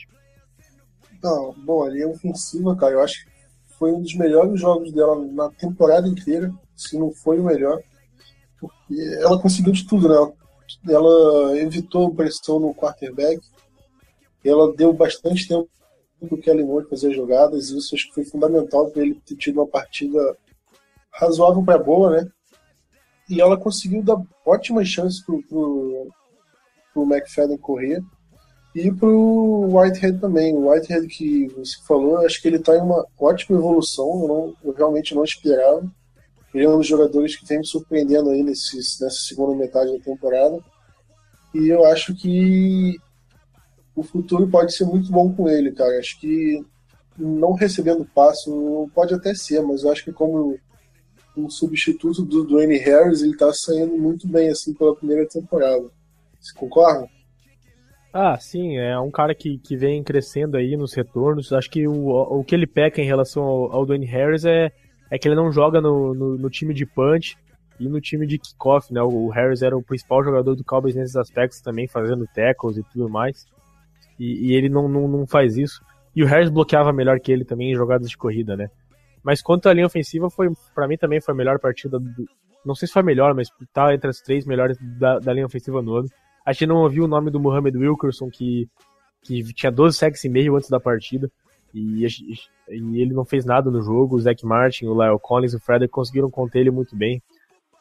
Não, 1.23 1.55
bom, 1.65 1.83
a 1.83 1.89
linha 1.89 2.07
ofensiva, 2.07 2.75
cara, 2.75 2.93
eu 2.93 3.01
acho 3.01 3.23
que 3.23 3.36
foi 3.77 3.91
um 3.91 4.01
dos 4.01 4.15
melhores 4.15 4.59
jogos 4.59 4.91
dela 4.91 5.15
na 5.25 5.49
temporada 5.49 6.07
inteira, 6.07 6.51
se 6.75 6.97
não 6.97 7.11
foi 7.11 7.39
o 7.39 7.43
melhor. 7.43 7.81
Porque 8.59 8.95
ela 9.21 9.39
conseguiu 9.41 9.71
de 9.71 9.87
tudo, 9.87 10.09
né? 10.09 10.33
Ela 10.89 11.57
evitou 11.59 12.13
pressão 12.13 12.59
no 12.59 12.73
quarterback, 12.73 13.39
ela 14.43 14.73
deu 14.75 14.91
bastante 14.93 15.47
tempo 15.47 15.69
do 16.21 16.37
Kelly 16.37 16.63
Moore 16.63 16.89
fazer 16.89 17.13
jogadas, 17.13 17.69
e 17.69 17.77
isso 17.77 17.95
acho 17.95 18.07
que 18.07 18.15
foi 18.15 18.25
fundamental 18.25 18.89
para 18.89 19.03
ele 19.03 19.21
ter 19.25 19.35
tido 19.35 19.59
uma 19.59 19.67
partida 19.67 20.37
razoável 21.11 21.63
para 21.63 21.77
boa, 21.77 22.11
né? 22.11 22.27
E 23.29 23.41
ela 23.41 23.57
conseguiu 23.57 24.01
dar 24.01 24.21
ótimas 24.45 24.87
chances 24.87 25.21
pro, 25.23 25.41
pro 25.43 27.03
McFadden 27.03 27.57
correr 27.57 28.01
e 28.77 28.91
pro 28.91 29.75
Whitehead 29.75 30.19
também. 30.19 30.53
O 30.53 30.69
Whitehead 30.69 31.07
que 31.07 31.47
você 31.47 31.77
falou, 31.87 32.19
acho 32.19 32.39
que 32.39 32.47
ele 32.47 32.57
está 32.57 32.77
em 32.77 32.81
uma 32.81 33.03
ótima 33.19 33.57
evolução, 33.57 34.21
eu, 34.21 34.27
não, 34.27 34.55
eu, 34.63 34.71
realmente 34.71 35.15
não 35.15 35.23
esperava. 35.23 35.83
Ele 36.53 36.63
é 36.63 36.69
um 36.69 36.77
dos 36.77 36.85
jogadores 36.85 37.35
que 37.35 37.45
tem 37.45 37.57
me 37.57 37.65
surpreendendo 37.65 38.29
aí 38.29 38.43
nesse, 38.43 38.77
nessa 38.77 39.09
segunda 39.09 39.55
metade 39.55 39.91
da 39.91 40.03
temporada. 40.03 40.59
E 41.55 41.67
eu 41.69 41.85
acho 41.85 42.15
que 42.15 42.99
o 43.95 44.03
futuro 44.03 44.47
pode 44.47 44.75
ser 44.75 44.85
muito 44.85 45.11
bom 45.11 45.33
com 45.33 45.49
ele, 45.49 45.71
cara. 45.71 45.97
Acho 45.97 46.19
que 46.19 46.63
não 47.17 47.53
recebendo 47.53 48.05
passo 48.05 48.87
pode 48.93 49.11
até 49.11 49.33
ser, 49.33 49.61
mas 49.63 49.83
eu 49.83 49.91
acho 49.91 50.03
que 50.03 50.13
como 50.13 50.55
um 51.35 51.49
substituto 51.49 52.23
do 52.23 52.43
Dwayne 52.43 52.77
Harris, 52.77 53.23
ele 53.23 53.35
tá 53.35 53.51
saindo 53.51 53.97
muito 53.97 54.27
bem 54.27 54.49
assim 54.49 54.71
pela 54.71 54.95
primeira 54.95 55.27
temporada. 55.27 55.89
Você 56.39 56.53
concorda? 56.53 57.16
Ah, 58.13 58.37
sim, 58.39 58.77
é 58.77 58.97
um 58.99 59.11
cara 59.11 59.35
que, 59.35 59.57
que 59.59 59.75
vem 59.75 60.03
crescendo 60.03 60.57
aí 60.57 60.75
nos 60.75 60.93
retornos. 60.93 61.53
Acho 61.53 61.69
que 61.69 61.87
o, 61.87 62.09
o 62.09 62.43
que 62.43 62.55
ele 62.55 62.65
peca 62.65 63.01
em 63.01 63.05
relação 63.05 63.43
ao, 63.43 63.71
ao 63.71 63.85
Dwayne 63.85 64.05
Harris 64.05 64.45
é, 64.45 64.71
é 65.11 65.17
que 65.19 65.27
ele 65.27 65.35
não 65.35 65.51
joga 65.51 65.79
no, 65.81 66.13
no, 66.13 66.37
no 66.37 66.49
time 66.49 66.73
de 66.73 66.85
punch 66.85 67.37
e 67.79 67.87
no 67.87 68.01
time 68.01 68.25
de 68.25 68.39
kickoff, 68.39 68.91
né? 68.91 69.01
O 69.01 69.29
Harris 69.29 69.61
era 69.61 69.77
o 69.77 69.83
principal 69.83 70.23
jogador 70.23 70.55
do 70.55 70.63
Cowboys 70.63 70.95
nesses 70.95 71.15
aspectos 71.15 71.61
também, 71.61 71.87
fazendo 71.87 72.27
tackles 72.33 72.77
e 72.77 72.83
tudo 72.83 73.07
mais 73.07 73.45
e, 74.19 74.47
e 74.47 74.55
ele 74.55 74.69
não, 74.69 74.87
não, 74.87 75.07
não 75.07 75.27
faz 75.27 75.57
isso. 75.57 75.81
E 76.15 76.23
o 76.23 76.27
Harris 76.27 76.49
bloqueava 76.49 76.91
melhor 76.91 77.19
que 77.19 77.31
ele 77.31 77.45
também 77.45 77.71
em 77.71 77.75
jogadas 77.75 78.09
de 78.09 78.17
corrida, 78.17 78.55
né? 78.55 78.69
Mas 79.23 79.41
quanto 79.41 79.69
à 79.69 79.73
linha 79.73 79.85
ofensiva, 79.85 80.29
foi 80.29 80.49
para 80.73 80.87
mim 80.87 80.97
também 80.97 81.21
foi 81.21 81.33
a 81.33 81.37
melhor 81.37 81.59
partida. 81.59 81.99
Do, 81.99 82.25
não 82.65 82.73
sei 82.73 82.87
se 82.87 82.93
foi 82.93 83.01
a 83.01 83.05
melhor, 83.05 83.33
mas 83.33 83.49
tá 83.73 83.93
entre 83.93 84.09
as 84.09 84.19
três 84.19 84.45
melhores 84.45 84.77
da, 84.97 85.19
da 85.19 85.33
linha 85.33 85.45
ofensiva 85.45 85.81
no 85.81 85.95
ano. 85.95 86.09
A 86.47 86.53
gente 86.53 86.65
não 86.65 86.77
ouviu 86.77 87.03
o 87.03 87.07
nome 87.09 87.29
do 87.29 87.41
Mohamed 87.41 87.77
Wilkerson, 87.77 88.29
que, 88.29 88.69
que 89.21 89.43
tinha 89.53 89.69
12 89.69 89.97
sacks 89.97 90.23
e 90.23 90.29
meio 90.29 90.55
antes 90.55 90.69
da 90.69 90.79
partida. 90.79 91.29
E, 91.73 92.05
e, 92.05 93.01
ele 93.01 93.13
não 93.13 93.25
fez 93.25 93.43
nada 93.43 93.69
no 93.69 93.81
jogo. 93.81 94.15
O 94.15 94.19
Zach 94.21 94.45
Martin, 94.45 94.85
o 94.85 94.93
Lyle 94.93 95.19
Collins 95.21 95.51
e 95.51 95.57
o 95.57 95.59
Frederick 95.59 95.91
conseguiram 95.91 96.31
conter 96.31 96.59
ele 96.59 96.71
muito 96.71 96.95
bem. 96.95 97.21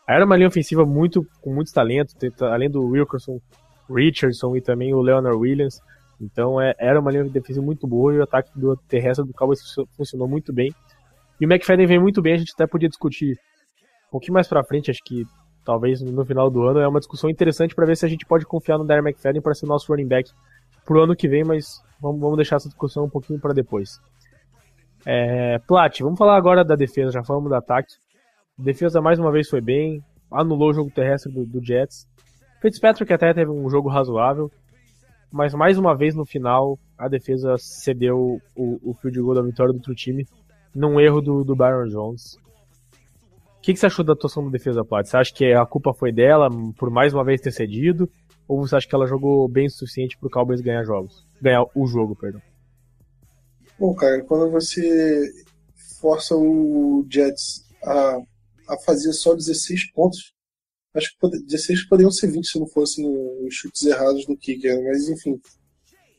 Era 0.05 0.25
uma 0.25 0.35
linha 0.37 0.49
ofensiva 0.49 0.85
muito 0.85 1.25
com 1.41 1.55
muito 1.55 1.73
talento, 1.73 2.17
além 2.41 2.69
do 2.69 2.85
Wilkerson, 2.85 3.41
Richardson 3.89 4.57
e 4.57 4.61
também 4.61 4.93
o 4.93 5.01
Leonard 5.01 5.39
Williams. 5.39 5.81
Então 6.21 6.61
é, 6.61 6.75
era 6.77 6.99
uma 6.99 7.13
linha 7.13 7.23
de 7.23 7.31
defesa 7.31 7.63
muito 7.63 7.87
boa 7.87 8.15
e 8.15 8.19
o 8.19 8.23
ataque 8.25 8.51
do 8.59 8.77
terrestre 8.89 9.25
do 9.25 9.33
Cowboys 9.33 9.61
funcionou 9.97 10.27
muito 10.27 10.53
bem. 10.53 10.75
E 11.41 11.47
o 11.47 11.49
McFadden 11.49 11.87
vem 11.87 12.01
muito 12.01 12.21
bem, 12.21 12.35
a 12.35 12.39
gente 12.39 12.53
até 12.53 12.67
podia 12.67 12.89
discutir 12.89 13.39
um 14.09 14.11
pouquinho 14.11 14.35
mais 14.35 14.49
pra 14.49 14.65
frente, 14.65 14.91
acho 14.91 15.05
que 15.05 15.25
talvez 15.67 16.01
no 16.01 16.25
final 16.25 16.49
do 16.49 16.63
ano, 16.63 16.79
é 16.79 16.87
uma 16.87 17.01
discussão 17.01 17.29
interessante 17.29 17.75
para 17.75 17.85
ver 17.85 17.97
se 17.97 18.07
a 18.07 18.09
gente 18.09 18.25
pode 18.25 18.47
confiar 18.47 18.79
no 18.79 18.87
Darren 18.87 19.05
McFadden 19.05 19.43
para 19.43 19.53
ser 19.53 19.67
o 19.67 19.69
nosso 19.69 19.93
running 19.93 20.07
back 20.07 20.31
pro 20.85 21.03
ano 21.03 21.17
que 21.17 21.29
vem, 21.29 21.43
mas 21.45 21.83
vamos, 22.01 22.21
vamos 22.21 22.37
deixar 22.37 22.57
essa 22.57 22.69
discussão 22.69 23.05
um 23.05 23.11
pouquinho 23.11 23.41
para 23.41 23.53
depois. 23.53 24.01
É, 25.05 25.59
Plat, 25.67 26.01
vamos 26.01 26.17
falar 26.17 26.37
agora 26.37 26.65
da 26.65 26.77
defesa, 26.77 27.11
já 27.11 27.25
falamos 27.25 27.49
do 27.49 27.55
ataque. 27.55 27.93
Defesa 28.57 29.01
mais 29.01 29.19
uma 29.19 29.33
vez 29.33 29.49
foi 29.49 29.61
bem, 29.61 30.03
anulou 30.31 30.71
o 30.71 30.73
jogo 30.73 30.91
terrestre 30.91 31.33
do, 31.33 31.45
do 31.45 31.63
Jets. 31.63 32.07
Fitzpatrick 32.63 33.13
até 33.13 33.35
teve 33.35 33.51
um 33.51 33.69
jogo 33.69 33.89
razoável, 33.89 34.51
mas 35.33 35.53
mais 35.53 35.77
uma 35.77 35.97
vez 35.97 36.15
no 36.15 36.25
final 36.25 36.79
a 36.97 37.09
defesa 37.09 37.57
cedeu 37.59 38.41
o, 38.55 38.91
o 38.91 38.95
field 38.95 39.21
goal 39.21 39.35
da 39.35 39.43
vitória 39.43 39.73
do 39.73 39.77
outro 39.77 39.95
time 39.95 40.27
num 40.75 41.01
erro 41.01 41.21
do, 41.21 41.43
do 41.43 41.57
Byron 41.57 41.89
Jones. 41.89 42.39
Que, 43.67 43.73
que 43.75 43.81
você 43.81 43.87
achou 43.87 44.05
da 44.05 44.13
atuação 44.13 44.45
da 44.45 44.51
defesa, 44.51 44.85
Plat? 44.85 45.05
Você 45.05 45.17
acha 45.17 45.35
que 45.35 45.53
a 45.53 45.67
culpa 45.67 45.93
foi 45.93 46.13
dela 46.13 46.49
por 46.79 46.89
mais 46.89 47.13
uma 47.13 47.25
vez 47.25 47.41
ter 47.41 47.51
cedido? 47.51 48.09
Ou 48.47 48.61
você 48.61 48.77
acha 48.77 48.87
que 48.87 48.95
ela 48.95 49.09
jogou 49.09 49.49
bem 49.49 49.67
o 49.67 49.71
suficiente 49.71 50.17
para 50.17 50.29
o 50.29 50.31
Cowboys 50.31 50.61
ganhar 50.61 50.85
jogos? 50.85 51.27
Ganhar 51.43 51.65
o 51.75 51.85
jogo, 51.85 52.15
perdão. 52.15 52.41
Bom, 53.77 53.93
cara, 53.93 54.23
quando 54.23 54.53
você 54.53 55.33
força 56.01 56.37
o 56.37 57.05
Jets 57.11 57.65
a, 57.83 58.21
a 58.69 58.79
fazer 58.85 59.13
só 59.13 59.35
16 59.35 59.91
pontos, 59.91 60.33
Acho 60.95 61.11
que 61.19 61.29
16 61.29 61.89
poderiam 61.89 62.13
ser 62.13 62.29
20 62.29 62.47
se 62.47 62.61
não 62.61 62.69
fossem 62.69 63.05
os 63.45 63.53
chutes 63.53 63.85
errados 63.85 64.25
do 64.27 64.37
kicker, 64.37 64.81
mas 64.85 65.09
enfim. 65.09 65.41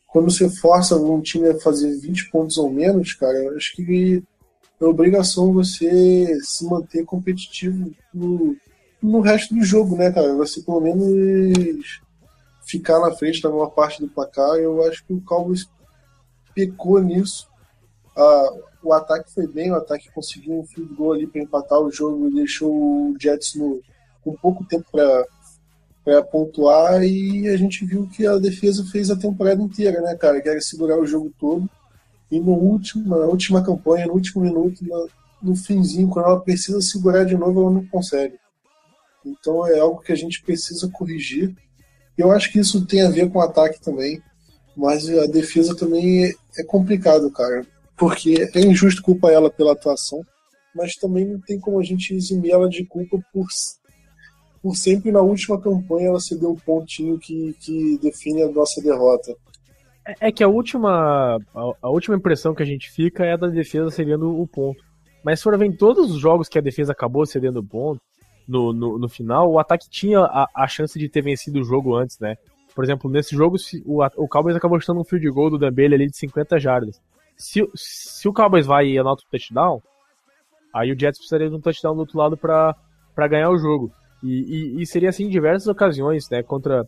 Quando 0.06 0.30
você 0.30 0.50
força 0.50 0.98
um 0.98 1.22
time 1.22 1.48
a 1.48 1.60
fazer 1.62 1.98
20 1.98 2.30
pontos 2.30 2.58
ou 2.58 2.70
menos, 2.70 3.14
cara, 3.14 3.56
acho 3.56 3.74
que 3.74 4.22
é 4.80 4.86
obrigação 4.86 5.54
você 5.54 6.38
se 6.42 6.66
manter 6.66 7.04
competitivo 7.04 7.92
no, 8.14 8.56
no 9.02 9.22
resto 9.22 9.56
do 9.56 9.64
jogo, 9.64 9.96
né, 9.96 10.12
cara? 10.12 10.36
Você 10.36 10.62
pelo 10.62 10.82
menos 10.82 12.02
ficar 12.66 13.00
na 13.00 13.12
frente 13.12 13.42
da 13.42 13.50
maior 13.50 13.70
parte 13.70 14.02
do 14.02 14.10
placar. 14.10 14.56
Eu 14.56 14.84
acho 14.88 15.04
que 15.06 15.14
o 15.14 15.22
Cowboys 15.22 15.68
pecou 16.54 17.02
nisso. 17.02 17.48
Ah, 18.16 18.50
o 18.84 18.94
ataque 18.94 19.34
foi 19.34 19.48
bem, 19.48 19.72
o 19.72 19.76
ataque 19.76 20.12
conseguiu 20.12 20.60
um 20.60 20.66
field 20.66 20.94
goal 20.94 21.14
ali 21.14 21.28
para 21.28 21.42
empatar 21.42 21.80
o 21.80 21.92
jogo 21.92 22.28
e 22.28 22.36
deixou 22.36 22.72
o 22.72 23.16
Jets 23.20 23.56
no, 23.56 23.82
com 24.24 24.36
pouco 24.36 24.66
tempo 24.66 24.86
para 24.92 26.24
pontuar 26.24 27.04
e 27.04 27.48
a 27.48 27.58
gente 27.58 27.86
viu 27.86 28.08
que 28.08 28.26
a 28.26 28.38
defesa 28.38 28.86
fez 28.92 29.10
a 29.10 29.16
temporada 29.16 29.62
inteira, 29.62 30.02
né, 30.02 30.16
cara? 30.16 30.42
Que 30.42 30.50
era 30.50 30.62
segurar 30.62 31.00
o 31.00 31.06
jogo 31.06 31.32
todo 31.40 31.70
e 32.32 32.40
no 32.40 32.54
último, 32.54 33.08
na 33.08 33.26
última 33.26 33.64
campanha, 33.64 34.08
no 34.08 34.14
último 34.14 34.44
minuto, 34.44 34.84
no, 35.42 35.56
finzinho, 35.56 36.10
quando 36.10 36.26
ela 36.26 36.40
precisa 36.40 36.82
segurar 36.82 37.24
de 37.24 37.38
novo, 37.38 37.62
ela 37.62 37.72
não 37.72 37.86
consegue. 37.88 38.36
Então 39.26 39.66
é 39.68 39.80
algo 39.80 40.02
que 40.02 40.12
a 40.12 40.16
gente 40.16 40.42
precisa 40.42 40.90
corrigir. 40.92 41.56
Eu 42.18 42.32
acho 42.32 42.52
que 42.52 42.60
isso 42.60 42.86
tem 42.86 43.02
a 43.02 43.10
ver 43.10 43.30
com 43.30 43.40
o 43.40 43.42
ataque 43.42 43.80
também, 43.80 44.22
mas 44.76 45.10
a 45.10 45.26
defesa 45.26 45.76
também 45.76 46.26
é, 46.26 46.34
é 46.58 46.64
complicado, 46.64 47.32
cara, 47.32 47.66
porque 47.96 48.50
é 48.54 48.60
injusto 48.60 49.02
culpar 49.02 49.32
ela 49.32 49.50
pela 49.50 49.74
atuação, 49.74 50.22
mas 50.76 50.96
também 50.96 51.26
não 51.26 51.40
tem 51.40 51.60
como 51.60 51.80
a 51.80 51.84
gente 51.84 52.14
eximir 52.14 52.52
ela 52.52 52.70
de 52.70 52.86
culpa 52.86 53.20
por 53.34 53.48
por 54.62 54.76
sempre 54.76 55.12
na 55.12 55.22
última 55.22 55.60
campanha 55.62 56.08
ela 56.08 56.20
cedeu 56.20 56.52
um 56.52 56.56
pontinho 56.56 57.18
que, 57.18 57.56
que 57.60 57.98
define 58.00 58.42
a 58.42 58.50
nossa 58.50 58.82
derrota. 58.82 59.36
É, 60.08 60.28
é 60.28 60.32
que 60.32 60.44
a 60.44 60.48
última, 60.48 61.38
a, 61.54 61.62
a, 61.82 61.90
última 61.90 62.16
impressão 62.16 62.56
que 62.56 62.64
a 62.64 62.66
gente 62.66 62.90
fica 62.90 63.26
é 63.26 63.34
a 63.34 63.38
da 63.38 63.48
defesa 63.48 63.92
cedendo 63.92 64.40
o 64.40 64.48
ponto. 64.48 64.82
Mas 65.24 65.40
se 65.40 65.44
for 65.44 65.58
ver 65.58 65.76
todos 65.76 66.12
os 66.12 66.20
jogos 66.20 66.48
que 66.48 66.58
a 66.58 66.62
defesa 66.62 66.94
acabou 66.94 67.26
cedendo 67.26 67.60
o 67.60 67.64
ponto, 67.66 68.02
no, 68.48 68.72
no, 68.72 68.98
no 68.98 69.10
final, 69.10 69.52
o 69.52 69.60
ataque 69.60 69.90
tinha 69.90 70.22
a, 70.22 70.48
a 70.56 70.68
chance 70.68 70.98
de 70.98 71.10
ter 71.10 71.22
vencido 71.22 71.60
o 71.60 71.64
jogo 71.66 71.96
antes, 71.96 72.18
né? 72.20 72.38
Por 72.74 72.84
exemplo, 72.84 73.12
nesse 73.12 73.36
jogo, 73.36 73.58
o, 73.86 74.04
o 74.16 74.28
Cowboys 74.28 74.56
acabou 74.56 74.80
chutando 74.80 75.02
um 75.02 75.04
field 75.04 75.30
goal 75.32 75.50
do 75.50 75.58
Dembele 75.58 75.96
ali 75.96 76.08
de 76.08 76.16
50 76.16 76.58
jardas. 76.60 77.02
Se, 77.36 77.68
se 77.76 78.28
o 78.30 78.34
Cowboys 78.34 78.66
vai 78.66 78.88
e 78.88 78.98
anota 78.98 79.24
o 79.24 79.30
touchdown, 79.30 79.82
aí 80.74 80.92
o 80.92 81.00
Jets 81.00 81.20
precisaria 81.20 81.50
de 81.50 81.56
um 81.56 81.60
touchdown 81.60 81.94
do 81.94 82.02
outro 82.02 82.18
lado 82.18 82.38
para 82.38 83.28
ganhar 83.28 83.50
o 83.50 83.58
jogo. 83.58 83.92
E, 84.24 84.78
e, 84.78 84.82
e, 84.82 84.86
seria 84.86 85.10
assim 85.10 85.26
em 85.26 85.30
diversas 85.30 85.68
ocasiões, 85.68 86.30
né? 86.30 86.42
Contra, 86.42 86.88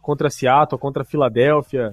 contra 0.00 0.30
Seattle, 0.30 0.80
contra 0.80 1.04
Filadélfia, 1.04 1.92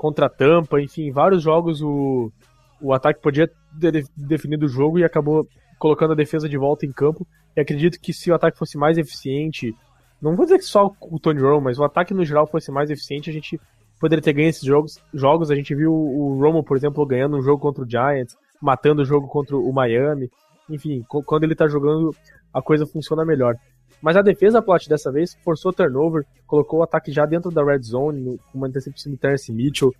contra 0.00 0.30
Tampa, 0.30 0.80
enfim, 0.80 1.12
vários 1.12 1.42
jogos 1.42 1.82
o, 1.82 2.32
o 2.80 2.94
ataque 2.94 3.20
podia 3.20 3.46
ter 3.78 4.02
definido 4.16 4.64
o 4.64 4.68
jogo 4.68 4.98
e 4.98 5.04
acabou 5.04 5.46
colocando 5.78 6.14
a 6.14 6.16
defesa 6.16 6.48
de 6.48 6.56
volta 6.56 6.86
em 6.86 6.90
campo. 6.90 7.26
E 7.54 7.60
acredito 7.60 8.00
que 8.00 8.10
se 8.10 8.30
o 8.30 8.34
ataque 8.34 8.56
fosse 8.56 8.78
mais 8.78 8.96
eficiente, 8.96 9.76
não 10.18 10.34
vou 10.34 10.46
dizer 10.46 10.56
que 10.56 10.64
só 10.64 10.90
o 11.02 11.20
Tony 11.20 11.42
Romo, 11.42 11.60
mas 11.60 11.78
o 11.78 11.84
ataque 11.84 12.14
no 12.14 12.24
geral 12.24 12.46
fosse 12.46 12.72
mais 12.72 12.88
eficiente, 12.88 13.28
a 13.28 13.32
gente 13.32 13.60
poderia 14.00 14.22
ter 14.22 14.32
ganho 14.32 14.48
esses 14.48 14.64
jogos. 14.64 14.98
jogos. 15.12 15.50
A 15.50 15.54
gente 15.54 15.74
viu 15.74 15.92
o 15.92 16.40
Romo, 16.40 16.64
por 16.64 16.78
exemplo, 16.78 17.04
ganhando 17.04 17.36
um 17.36 17.42
jogo 17.42 17.60
contra 17.60 17.84
o 17.84 17.90
Giants, 17.90 18.38
matando 18.58 19.02
o 19.02 19.04
jogo 19.04 19.28
contra 19.28 19.54
o 19.54 19.70
Miami. 19.70 20.30
Enfim, 20.70 21.04
quando 21.26 21.44
ele 21.44 21.54
tá 21.54 21.68
jogando, 21.68 22.16
a 22.54 22.62
coisa 22.62 22.86
funciona 22.86 23.22
melhor. 23.22 23.54
Mas 24.02 24.16
a 24.16 24.22
defesa, 24.22 24.62
Plot, 24.62 24.88
dessa 24.88 25.12
vez, 25.12 25.36
forçou 25.44 25.72
turnover, 25.72 26.24
colocou 26.46 26.80
o 26.80 26.82
ataque 26.82 27.12
já 27.12 27.26
dentro 27.26 27.50
da 27.50 27.62
red 27.62 27.82
zone, 27.82 28.38
com 28.50 28.58
uma 28.58 28.68
interceptação 28.68 29.12
de 29.12 29.18
Terence 29.18 29.52
Mitchell, 29.52 29.92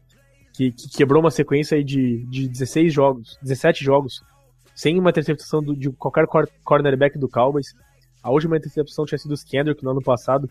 que, 0.54 0.72
que, 0.72 0.88
quebrou 0.88 1.20
uma 1.20 1.30
sequência 1.30 1.82
de, 1.84 2.24
de 2.26 2.48
16 2.48 2.92
jogos, 2.92 3.38
17 3.42 3.84
jogos, 3.84 4.22
sem 4.74 4.98
uma 4.98 5.10
interceptação 5.10 5.62
do, 5.62 5.76
de 5.76 5.90
qualquer 5.90 6.26
cornerback 6.64 7.18
do 7.18 7.28
Cowboys. 7.28 7.74
A 8.22 8.30
última 8.30 8.56
interceptação 8.56 9.04
tinha 9.04 9.18
sido 9.18 9.34
o 9.34 9.44
Kendrick 9.46 9.84
no 9.84 9.90
ano 9.90 10.02
passado, 10.02 10.48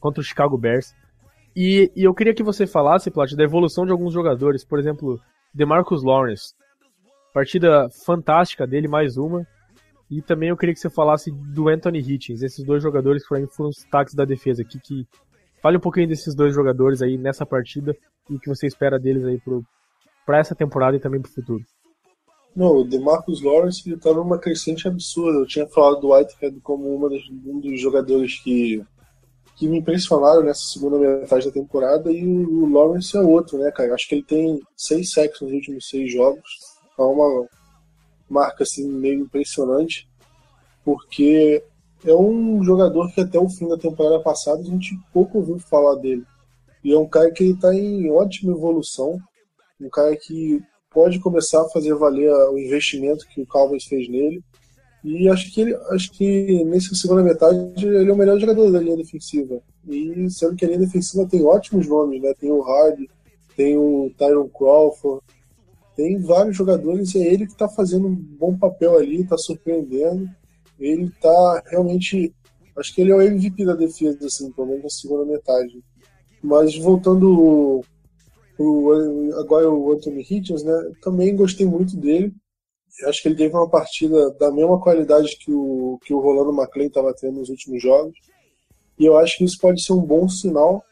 contra 0.00 0.20
o 0.20 0.24
Chicago 0.24 0.58
Bears. 0.58 0.94
E, 1.54 1.90
e 1.94 2.04
eu 2.04 2.14
queria 2.14 2.34
que 2.34 2.42
você 2.42 2.66
falasse, 2.66 3.10
Plot, 3.10 3.36
da 3.36 3.44
evolução 3.44 3.84
de 3.84 3.92
alguns 3.92 4.12
jogadores. 4.12 4.64
Por 4.64 4.78
exemplo, 4.78 5.20
DeMarcus 5.54 6.02
Lawrence. 6.02 6.54
Partida 7.32 7.88
fantástica 8.04 8.66
dele, 8.66 8.88
mais 8.88 9.16
uma. 9.16 9.46
E 10.10 10.22
também 10.22 10.48
eu 10.48 10.56
queria 10.56 10.74
que 10.74 10.80
você 10.80 10.88
falasse 10.88 11.30
do 11.30 11.68
Anthony 11.68 11.98
Hitchens, 11.98 12.42
esses 12.42 12.64
dois 12.64 12.82
jogadores 12.82 13.22
que 13.22 13.28
foram 13.28 13.68
os 13.68 13.76
destaques 13.76 14.14
da 14.14 14.24
defesa 14.24 14.62
aqui, 14.62 14.80
que 14.80 15.06
fale 15.62 15.76
um 15.76 15.80
pouquinho 15.80 16.08
desses 16.08 16.34
dois 16.34 16.54
jogadores 16.54 17.02
aí 17.02 17.18
nessa 17.18 17.44
partida 17.44 17.94
e 18.30 18.34
o 18.34 18.40
que 18.40 18.48
você 18.48 18.66
espera 18.66 18.98
deles 18.98 19.24
aí 19.24 19.40
para 20.24 20.38
essa 20.38 20.54
temporada 20.54 20.96
e 20.96 21.00
também 21.00 21.20
para 21.20 21.30
o 21.30 21.34
futuro. 21.34 21.64
Não, 22.56 22.78
o 22.78 22.84
DeMarcus 22.84 23.42
Lawrence 23.42 23.88
ele 23.88 24.00
tá 24.00 24.12
numa 24.12 24.38
crescente 24.38 24.88
absurda. 24.88 25.38
Eu 25.38 25.46
tinha 25.46 25.66
falado 25.68 26.00
do 26.00 26.12
Whitehead 26.12 26.58
como 26.60 26.92
uma 26.92 27.08
das, 27.08 27.20
um 27.46 27.60
dos 27.60 27.80
jogadores 27.80 28.40
que, 28.42 28.82
que 29.56 29.68
me 29.68 29.78
impressionaram 29.78 30.42
nessa 30.42 30.62
segunda 30.62 30.98
metade 30.98 31.46
da 31.46 31.52
temporada 31.52 32.10
e 32.10 32.26
o, 32.26 32.64
o 32.64 32.72
Lawrence 32.72 33.16
é 33.16 33.20
outro, 33.20 33.58
né, 33.58 33.70
cara? 33.70 33.90
Eu 33.90 33.94
acho 33.94 34.08
que 34.08 34.14
ele 34.14 34.24
tem 34.24 34.60
seis 34.76 35.12
sacks 35.12 35.40
nos 35.40 35.52
últimos 35.52 35.88
seis 35.88 36.10
jogos. 36.10 36.42
É 36.98 37.02
uma 37.02 37.46
marca 38.28 38.62
assim 38.64 38.88
meio 38.88 39.20
impressionante, 39.20 40.08
porque 40.84 41.62
é 42.04 42.14
um 42.14 42.62
jogador 42.62 43.12
que 43.12 43.20
até 43.20 43.38
o 43.38 43.48
fim 43.48 43.68
da 43.68 43.76
temporada 43.76 44.20
passada 44.20 44.60
a 44.60 44.64
gente 44.64 44.98
pouco 45.12 45.38
ouviu 45.38 45.58
falar 45.58 45.96
dele. 45.96 46.24
E 46.84 46.92
é 46.92 46.98
um 46.98 47.08
cara 47.08 47.30
que 47.30 47.44
está 47.44 47.74
em 47.74 48.10
ótima 48.10 48.52
evolução, 48.52 49.18
um 49.80 49.88
cara 49.88 50.16
que 50.16 50.62
pode 50.90 51.18
começar 51.20 51.62
a 51.62 51.68
fazer 51.68 51.94
valer 51.94 52.32
o 52.50 52.58
investimento 52.58 53.26
que 53.28 53.42
o 53.42 53.46
Cowboys 53.46 53.84
fez 53.84 54.08
nele. 54.08 54.42
E 55.04 55.28
acho 55.28 55.52
que 55.52 55.60
ele, 55.60 55.74
acho 55.90 56.10
que 56.12 56.64
nessa 56.64 56.94
segunda 56.94 57.22
metade 57.22 57.58
ele 57.76 58.10
é 58.10 58.12
o 58.12 58.16
melhor 58.16 58.38
jogador 58.38 58.70
da 58.70 58.80
linha 58.80 58.96
defensiva. 58.96 59.60
E 59.86 60.28
sendo 60.30 60.56
que 60.56 60.64
a 60.64 60.68
linha 60.68 60.80
defensiva 60.80 61.26
tem 61.28 61.44
ótimos 61.44 61.86
nomes, 61.86 62.20
né? 62.20 62.32
Tem 62.38 62.50
o 62.50 62.62
Hardy, 62.62 63.08
tem 63.56 63.76
o 63.76 64.12
Tyron 64.16 64.48
Crawford, 64.48 65.22
tem 65.98 66.16
vários 66.22 66.56
jogadores 66.56 67.12
e 67.12 67.18
é 67.18 67.34
ele 67.34 67.44
que 67.44 67.54
está 67.54 67.68
fazendo 67.68 68.06
um 68.06 68.14
bom 68.14 68.56
papel 68.56 68.96
ali, 68.96 69.22
está 69.22 69.36
surpreendendo. 69.36 70.30
Ele 70.78 71.06
está 71.06 71.62
realmente. 71.66 72.32
Acho 72.76 72.94
que 72.94 73.00
ele 73.00 73.10
é 73.10 73.16
o 73.16 73.20
MVP 73.20 73.64
da 73.64 73.74
defesa, 73.74 74.24
assim, 74.24 74.52
pelo 74.52 74.68
menos 74.68 74.84
na 74.84 74.90
segunda 74.90 75.24
metade. 75.24 75.82
Mas 76.40 76.78
voltando 76.78 77.80
agora 79.40 79.68
o 79.68 79.92
Anthony 79.92 80.22
Hitchens, 80.22 80.62
né? 80.62 80.92
Também 81.02 81.34
gostei 81.34 81.66
muito 81.66 81.96
dele. 81.96 82.32
Acho 83.06 83.20
que 83.20 83.28
ele 83.28 83.36
teve 83.36 83.54
uma 83.56 83.68
partida 83.68 84.30
da 84.34 84.52
mesma 84.52 84.80
qualidade 84.80 85.36
que 85.36 85.50
o, 85.52 85.98
que 86.04 86.14
o 86.14 86.20
Rolando 86.20 86.52
McClain 86.52 86.86
estava 86.86 87.12
tendo 87.12 87.40
nos 87.40 87.48
últimos 87.48 87.82
jogos. 87.82 88.16
E 88.96 89.04
eu 89.04 89.18
acho 89.18 89.36
que 89.36 89.44
isso 89.44 89.58
pode 89.58 89.82
ser 89.82 89.94
um 89.94 90.00
bom 90.02 90.28
sinal 90.28 90.84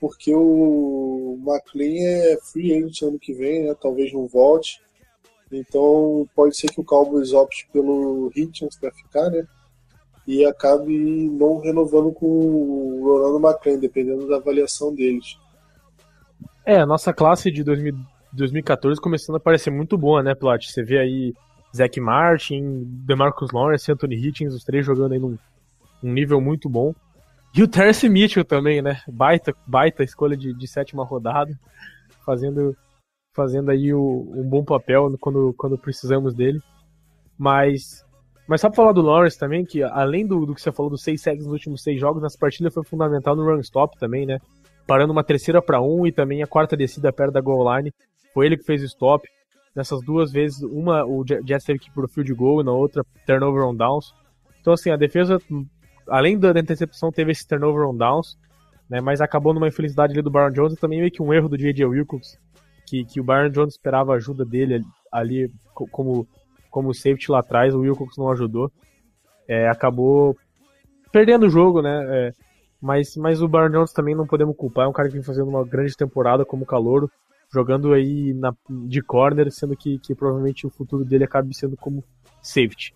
porque 0.00 0.32
o 0.32 1.15
McLean 1.36 2.02
é 2.02 2.38
free 2.52 2.72
agent 2.72 3.02
ano 3.02 3.18
que 3.18 3.32
vem, 3.32 3.64
né? 3.64 3.74
Talvez 3.80 4.12
não 4.12 4.26
volte. 4.26 4.80
Então 5.50 6.28
pode 6.34 6.56
ser 6.56 6.68
que 6.68 6.80
o 6.80 6.84
Cowboys 6.84 7.32
opte 7.32 7.68
pelo 7.72 8.30
Hitchens 8.34 8.78
para 8.78 8.90
ficar, 8.92 9.30
né? 9.30 9.46
E 10.26 10.44
acabe 10.44 10.92
não 11.30 11.60
renovando 11.60 12.12
com 12.12 12.26
o 12.26 13.04
Rolando 13.04 13.46
McLean, 13.46 13.78
dependendo 13.78 14.26
da 14.28 14.36
avaliação 14.36 14.92
deles. 14.92 15.38
É, 16.64 16.80
a 16.80 16.86
nossa 16.86 17.12
classe 17.12 17.48
de 17.50 17.62
2000, 17.62 17.94
2014 18.32 19.00
começando 19.00 19.36
a 19.36 19.40
parecer 19.40 19.70
muito 19.70 19.96
boa, 19.96 20.22
né, 20.22 20.34
Plat? 20.34 20.66
Você 20.66 20.82
vê 20.82 20.98
aí 20.98 21.34
Zach 21.74 22.00
Martin, 22.00 22.82
DeMarcus 23.06 23.52
Lawrence, 23.52 23.90
Anthony 23.90 24.16
Hitchens, 24.16 24.52
os 24.52 24.64
três 24.64 24.84
jogando 24.84 25.12
aí 25.12 25.18
num, 25.18 25.38
num 26.02 26.12
nível 26.12 26.40
muito 26.40 26.68
bom. 26.68 26.92
E 27.54 27.62
o 27.62 27.68
Terence 27.68 28.08
Mitchell 28.08 28.44
também, 28.44 28.82
né? 28.82 29.00
Baita, 29.08 29.54
baita 29.66 30.04
escolha 30.04 30.36
de, 30.36 30.52
de 30.52 30.68
sétima 30.68 31.04
rodada, 31.04 31.58
fazendo, 32.24 32.76
fazendo 33.34 33.70
aí 33.70 33.94
o, 33.94 34.30
um 34.34 34.48
bom 34.48 34.64
papel 34.64 35.16
quando, 35.18 35.54
quando 35.56 35.78
precisamos 35.78 36.34
dele. 36.34 36.60
Mas, 37.38 38.04
mas 38.46 38.60
só 38.60 38.68
pra 38.68 38.76
falar 38.76 38.92
do 38.92 39.02
Lawrence 39.02 39.38
também, 39.38 39.64
que 39.64 39.82
além 39.82 40.26
do, 40.26 40.44
do 40.44 40.54
que 40.54 40.60
você 40.60 40.72
falou 40.72 40.90
dos 40.90 41.02
seis 41.02 41.22
sacks 41.22 41.44
nos 41.44 41.52
últimos 41.52 41.82
seis 41.82 41.98
jogos, 41.98 42.22
nessa 42.22 42.38
partida 42.38 42.70
foi 42.70 42.84
fundamental 42.84 43.34
no 43.34 43.44
run 43.44 43.60
stop 43.60 43.98
também, 43.98 44.26
né? 44.26 44.38
Parando 44.86 45.12
uma 45.12 45.24
terceira 45.24 45.60
para 45.60 45.80
um 45.80 46.06
e 46.06 46.12
também 46.12 46.42
a 46.42 46.46
quarta 46.46 46.76
descida 46.76 47.12
perto 47.12 47.32
da 47.32 47.40
goal 47.40 47.76
line. 47.76 47.92
Foi 48.32 48.46
ele 48.46 48.56
que 48.56 48.64
fez 48.64 48.82
o 48.82 48.86
stop. 48.86 49.26
Nessas 49.74 50.00
duas 50.00 50.32
vezes, 50.32 50.62
uma 50.62 51.04
o 51.04 51.24
Jets 51.26 51.64
teve 51.64 51.78
que 51.78 51.88
ir 51.88 51.92
pro 51.92 52.08
field 52.08 52.32
goal, 52.34 52.62
na 52.62 52.72
outra 52.72 53.04
turnover 53.26 53.64
on 53.64 53.74
downs. 53.74 54.14
Então, 54.60 54.72
assim, 54.72 54.90
a 54.90 54.96
defesa 54.96 55.38
além 56.08 56.38
da 56.38 56.58
intercepção, 56.58 57.10
teve 57.12 57.32
esse 57.32 57.46
turnover 57.46 57.88
on 57.88 57.96
downs, 57.96 58.38
né, 58.88 59.00
mas 59.00 59.20
acabou 59.20 59.52
numa 59.52 59.68
infelicidade 59.68 60.12
ali 60.12 60.22
do 60.22 60.30
Byron 60.30 60.52
Jones 60.52 60.74
e 60.74 60.76
também 60.76 61.00
meio 61.00 61.10
que 61.10 61.22
um 61.22 61.32
erro 61.32 61.48
do 61.48 61.58
J.J. 61.58 61.84
Wilcox, 61.84 62.38
que, 62.86 63.04
que 63.04 63.20
o 63.20 63.24
Byron 63.24 63.50
Jones 63.50 63.74
esperava 63.74 64.12
a 64.12 64.16
ajuda 64.16 64.44
dele 64.44 64.84
ali 65.10 65.50
como, 65.74 66.26
como 66.70 66.94
safety 66.94 67.30
lá 67.30 67.40
atrás, 67.40 67.74
o 67.74 67.80
Wilcox 67.80 68.16
não 68.16 68.30
ajudou. 68.30 68.70
É, 69.48 69.68
acabou 69.68 70.36
perdendo 71.12 71.46
o 71.46 71.50
jogo, 71.50 71.82
né? 71.82 72.04
É, 72.08 72.32
mas, 72.80 73.16
mas 73.16 73.42
o 73.42 73.48
Byron 73.48 73.70
Jones 73.70 73.92
também 73.92 74.14
não 74.14 74.26
podemos 74.26 74.56
culpar, 74.56 74.84
é 74.84 74.88
um 74.88 74.92
cara 74.92 75.08
que 75.08 75.14
vem 75.14 75.22
fazendo 75.22 75.48
uma 75.48 75.64
grande 75.64 75.96
temporada 75.96 76.44
como 76.44 76.66
calouro, 76.66 77.10
jogando 77.52 77.92
aí 77.92 78.34
na, 78.34 78.54
de 78.68 79.00
corner, 79.02 79.50
sendo 79.50 79.76
que, 79.76 79.98
que 79.98 80.14
provavelmente 80.14 80.66
o 80.66 80.70
futuro 80.70 81.04
dele 81.04 81.24
acabe 81.24 81.54
sendo 81.56 81.76
como 81.76 82.04
safety. 82.42 82.94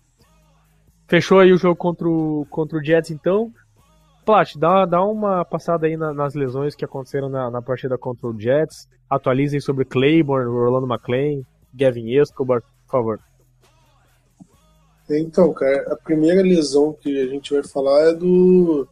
Fechou 1.11 1.41
aí 1.41 1.51
o 1.51 1.57
jogo 1.57 1.75
contra 1.75 2.07
o, 2.07 2.47
contra 2.49 2.77
o 2.77 2.81
Jets, 2.81 3.11
então. 3.11 3.51
Plat, 4.25 4.55
dá, 4.55 4.85
dá 4.85 5.03
uma 5.03 5.43
passada 5.43 5.85
aí 5.85 5.97
na, 5.97 6.13
nas 6.13 6.33
lesões 6.33 6.73
que 6.73 6.85
aconteceram 6.85 7.27
na, 7.27 7.51
na 7.51 7.61
partida 7.61 7.97
contra 7.97 8.29
o 8.29 8.39
Jets. 8.39 8.87
Atualizem 9.09 9.59
sobre 9.59 9.83
Claiborne, 9.83 10.47
Orlando 10.47 10.87
McLean, 10.87 11.41
Gavin 11.73 12.11
Escobar, 12.11 12.61
por 12.61 12.91
favor. 12.91 13.19
Então, 15.09 15.51
cara, 15.51 15.91
a 15.91 15.97
primeira 15.97 16.41
lesão 16.41 16.93
que 16.93 17.19
a 17.19 17.27
gente 17.27 17.53
vai 17.53 17.63
falar 17.63 18.11
é 18.11 18.13
do, 18.13 18.87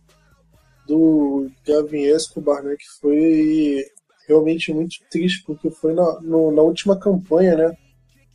do 0.85 1.49
Gavin 1.65 2.01
Escobar, 2.01 2.61
né, 2.61 2.75
que 2.77 2.99
foi 2.99 3.85
realmente 4.27 4.73
muito 4.73 4.97
triste, 5.09 5.41
porque 5.45 5.71
foi 5.71 5.93
na, 5.93 6.19
no, 6.19 6.51
na 6.51 6.63
última 6.63 6.99
campanha, 6.99 7.55
né, 7.55 7.77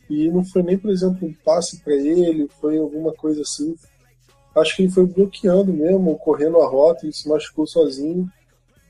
e 0.09 0.29
não 0.29 0.43
foi 0.45 0.61
nem, 0.61 0.77
por 0.77 0.91
exemplo, 0.91 1.27
um 1.27 1.33
passe 1.33 1.81
para 1.81 1.93
ele, 1.93 2.47
foi 2.59 2.77
alguma 2.77 3.13
coisa 3.13 3.41
assim. 3.41 3.75
Acho 4.55 4.75
que 4.75 4.83
ele 4.83 4.91
foi 4.91 5.05
bloqueando 5.05 5.73
mesmo, 5.73 6.17
correndo 6.17 6.61
a 6.61 6.67
rota 6.67 7.07
e 7.07 7.13
se 7.13 7.27
machucou 7.27 7.65
sozinho. 7.65 8.29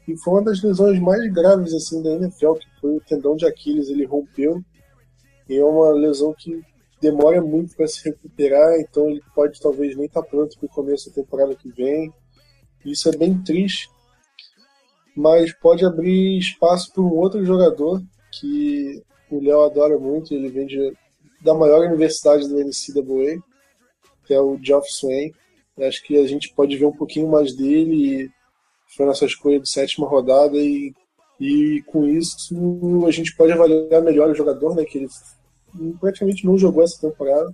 E 0.08 0.16
foi 0.18 0.34
uma 0.34 0.44
das 0.44 0.62
lesões 0.62 1.00
mais 1.00 1.32
graves 1.34 1.74
assim 1.74 2.04
da 2.04 2.12
NFL, 2.12 2.54
que 2.54 2.68
foi 2.80 2.98
o 2.98 3.02
tendão 3.02 3.36
de 3.36 3.46
Aquiles, 3.46 3.90
ele 3.90 4.06
rompeu. 4.06 4.62
E 5.50 5.58
é 5.58 5.66
uma 5.66 5.92
lesão 5.92 6.34
que 6.38 6.62
demora 7.02 7.42
muito 7.42 7.76
para 7.76 7.88
se 7.88 8.04
recuperar, 8.04 8.80
então 8.80 9.10
ele 9.10 9.22
pode 9.34 9.60
talvez 9.60 9.96
nem 9.96 10.06
estar 10.06 10.22
tá 10.22 10.28
pronto 10.28 10.58
para 10.58 10.66
o 10.66 10.70
começo 10.70 11.10
da 11.10 11.16
temporada 11.16 11.56
que 11.56 11.70
vem. 11.72 12.14
Isso 12.84 13.10
é 13.10 13.18
bem 13.18 13.42
triste, 13.42 13.90
mas 15.16 15.54
pode 15.54 15.86
abrir 15.86 16.38
espaço 16.38 16.92
para 16.94 17.02
um 17.02 17.14
outro 17.14 17.44
jogador 17.44 18.02
que 18.32 19.04
o 19.30 19.40
Léo 19.40 19.64
adora 19.64 19.98
muito, 19.98 20.34
ele 20.34 20.50
vem 20.50 20.68
de 20.68 20.94
da 21.46 21.54
maior 21.54 21.86
universidade 21.86 22.48
do 22.48 22.56
NCAA, 22.56 23.40
que 24.26 24.34
é 24.34 24.42
o 24.42 24.58
Geoff 24.62 24.92
Swain. 24.92 25.32
Acho 25.80 26.04
que 26.04 26.18
a 26.18 26.28
gente 26.28 26.54
pode 26.56 26.76
ver 26.76 26.86
um 26.86 26.96
pouquinho 26.96 27.30
mais 27.30 27.56
dele. 27.56 28.32
Foi 28.98 29.06
nossa 29.06 29.26
escolha 29.26 29.60
de 29.60 29.70
sétima 29.70 30.08
rodada 30.08 30.58
e, 30.58 30.94
e 31.40 31.84
com 31.86 32.06
isso 32.06 32.56
a 33.08 33.12
gente 33.12 33.36
pode 33.36 33.52
avaliar 33.52 34.02
melhor 34.02 34.30
o 34.30 34.36
jogador, 34.36 34.76
né? 34.76 34.84
Que 34.84 34.98
ele 34.98 35.08
praticamente 36.00 36.46
não 36.46 36.58
jogou 36.58 36.84
essa 36.84 37.00
temporada. 37.00 37.54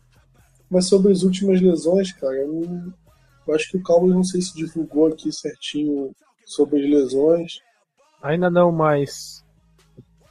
Mas 0.70 0.88
sobre 0.88 1.12
as 1.12 1.24
últimas 1.24 1.60
lesões, 1.60 2.14
cara, 2.14 2.36
eu, 2.36 2.64
eu 3.48 3.54
acho 3.54 3.70
que 3.70 3.78
o 3.78 3.84
Cowboys 3.84 4.16
não 4.16 4.24
sei 4.24 4.42
se 4.42 4.56
divulgou 4.56 5.08
aqui 5.08 5.32
certinho 5.34 6.16
sobre 6.46 6.82
as 6.82 6.90
lesões. 6.90 7.60
Ainda 8.22 8.50
não, 8.50 8.72
mas 8.72 9.44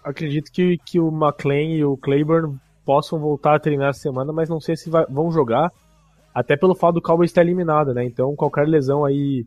acredito 0.03 0.51
que, 0.51 0.79
que 0.79 0.99
o 0.99 1.09
McLean 1.09 1.75
e 1.75 1.85
o 1.85 1.97
Claiborne 1.97 2.59
possam 2.91 3.21
voltar 3.21 3.55
a 3.55 3.61
treinar 3.61 3.91
essa 3.91 4.01
semana, 4.01 4.33
mas 4.33 4.49
não 4.49 4.59
sei 4.59 4.75
se 4.75 4.91
vai, 4.91 5.07
vão 5.09 5.31
jogar. 5.31 5.71
Até 6.35 6.57
pelo 6.57 6.75
fato 6.75 6.95
do 6.95 7.01
Cowboys 7.01 7.31
estar 7.31 7.41
eliminado, 7.41 7.95
né? 7.95 8.05
Então 8.05 8.35
qualquer 8.35 8.67
lesão 8.67 9.05
aí 9.05 9.45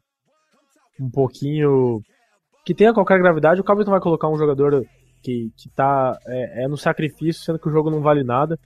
um 0.98 1.10
pouquinho. 1.10 2.00
que 2.66 2.74
tenha 2.74 2.94
qualquer 2.94 3.20
gravidade, 3.20 3.60
o 3.60 3.64
Cowboys 3.66 3.86
não 3.86 3.92
vai 3.92 4.00
colocar 4.00 4.30
um 4.30 4.38
jogador 4.38 4.86
que, 5.22 5.52
que 5.58 5.70
tá 5.76 6.18
é, 6.26 6.64
é 6.64 6.68
no 6.70 6.78
sacrifício, 6.78 7.44
sendo 7.44 7.60
que 7.60 7.68
o 7.68 7.72
jogo 7.72 7.92
não 7.92 8.00
vale 8.00 8.24
nada. 8.24 8.58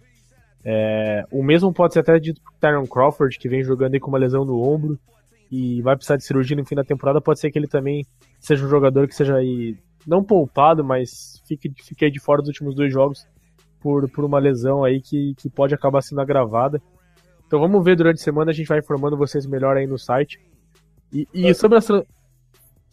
É, 0.63 1.23
o 1.31 1.41
mesmo 1.41 1.73
pode 1.73 1.93
ser 1.93 2.01
até 2.01 2.19
dito 2.19 2.39
pro 2.39 2.53
Tyron 2.59 2.85
Crawford, 2.85 3.39
que 3.39 3.49
vem 3.49 3.63
jogando 3.63 3.95
aí 3.95 3.99
com 3.99 4.09
uma 4.09 4.19
lesão 4.19 4.45
no 4.45 4.61
ombro 4.61 4.99
e 5.51 5.81
vai 5.81 5.95
precisar 5.95 6.17
de 6.17 6.23
cirurgia 6.23 6.55
no 6.55 6.65
fim 6.67 6.75
da 6.75 6.83
temporada. 6.83 7.19
Pode 7.19 7.39
ser 7.39 7.49
que 7.49 7.57
ele 7.57 7.67
também 7.67 8.05
seja 8.39 8.63
um 8.63 8.69
jogador 8.69 9.07
que 9.07 9.15
seja 9.15 9.37
aí, 9.37 9.75
não 10.05 10.23
poupado, 10.23 10.83
mas 10.83 11.41
fique, 11.47 11.73
fique 11.83 12.05
aí 12.05 12.11
de 12.11 12.19
fora 12.19 12.43
dos 12.43 12.49
últimos 12.49 12.75
dois 12.75 12.93
jogos 12.93 13.25
por, 13.79 14.09
por 14.09 14.25
uma 14.25 14.39
lesão 14.39 14.83
aí 14.83 15.01
que, 15.01 15.33
que 15.35 15.49
pode 15.49 15.73
acabar 15.73 16.01
sendo 16.01 16.21
agravada. 16.21 16.81
Então 17.45 17.59
vamos 17.59 17.83
ver 17.83 17.95
durante 17.95 18.19
a 18.19 18.23
semana, 18.23 18.51
a 18.51 18.53
gente 18.53 18.67
vai 18.67 18.79
informando 18.79 19.17
vocês 19.17 19.45
melhor 19.45 19.77
aí 19.77 19.87
no 19.87 19.97
site. 19.97 20.39
E, 21.11 21.27
e 21.33 21.53
sobre 21.53 21.77
as. 21.77 21.87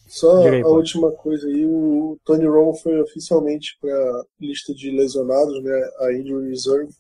Só 0.07 0.47
aí, 0.47 0.63
a 0.63 0.69
última 0.69 1.11
coisa 1.11 1.49
aí, 1.49 1.67
o 1.67 2.17
Tony 2.25 2.47
Romo 2.47 2.75
foi 2.75 3.01
oficialmente 3.01 3.77
para 3.81 4.25
lista 4.41 4.73
de 4.75 4.91
lesionados, 4.91 5.63
né, 5.63 5.91
a 6.01 6.13
injury 6.13 6.51
reserve 6.51 6.93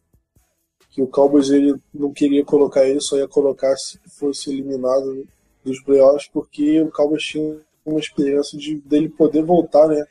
que 0.94 1.02
o 1.02 1.08
Cowboys 1.08 1.50
ele 1.50 1.74
não 1.92 2.12
queria 2.12 2.44
colocar 2.44 2.86
ele, 2.86 3.00
só 3.00 3.16
ia 3.16 3.26
colocar 3.26 3.76
se 3.76 3.98
fosse 4.16 4.50
eliminado 4.50 5.26
dos 5.64 5.82
playoffs, 5.82 6.28
porque 6.32 6.80
o 6.80 6.90
Cowboys 6.90 7.24
tinha 7.24 7.60
uma 7.84 7.98
esperança 7.98 8.56
de 8.56 8.76
dele 8.76 9.08
poder 9.08 9.42
voltar, 9.42 9.88
né? 9.88 10.06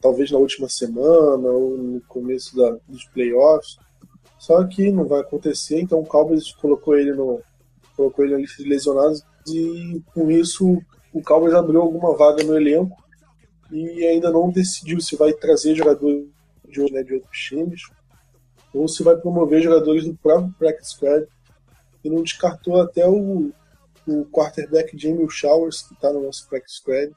Talvez 0.00 0.30
na 0.30 0.38
última 0.38 0.68
semana 0.68 1.48
ou 1.48 1.76
no 1.76 2.00
começo 2.02 2.56
da, 2.56 2.76
dos 2.88 3.04
playoffs. 3.06 3.78
Só 4.38 4.62
que 4.64 4.92
não 4.92 5.06
vai 5.06 5.20
acontecer, 5.20 5.80
então 5.80 6.00
o 6.00 6.06
Cowboys 6.06 6.52
colocou 6.52 6.96
ele 6.96 7.12
no 7.12 7.40
colocou 7.96 8.24
ele 8.24 8.34
na 8.34 8.40
lista 8.40 8.62
de 8.62 8.68
lesionados 8.68 9.24
e 9.48 10.02
com 10.12 10.30
isso 10.30 10.78
o 11.14 11.22
Cowboys 11.22 11.54
abriu 11.54 11.80
alguma 11.80 12.14
vaga 12.14 12.44
no 12.44 12.54
elenco 12.54 13.02
e 13.72 14.04
ainda 14.04 14.30
não 14.30 14.50
decidiu 14.50 15.00
se 15.00 15.16
vai 15.16 15.32
trazer 15.32 15.74
jogadores 15.74 16.26
de, 16.68 16.92
né, 16.92 17.02
de 17.02 17.14
outros 17.14 17.38
times 17.38 17.80
ou 18.76 18.86
se 18.86 19.02
vai 19.02 19.16
promover 19.16 19.62
jogadores 19.62 20.04
do 20.04 20.14
próprio 20.14 20.54
practice 20.58 20.92
squad. 20.92 21.26
E 22.04 22.10
não 22.10 22.22
descartou 22.22 22.80
até 22.80 23.08
o, 23.08 23.50
o 24.06 24.24
quarterback 24.26 24.96
Jamie 24.96 25.28
Showers, 25.30 25.82
que 25.82 25.94
está 25.94 26.12
no 26.12 26.22
nosso 26.22 26.46
practice 26.48 26.76
squad, 26.76 27.12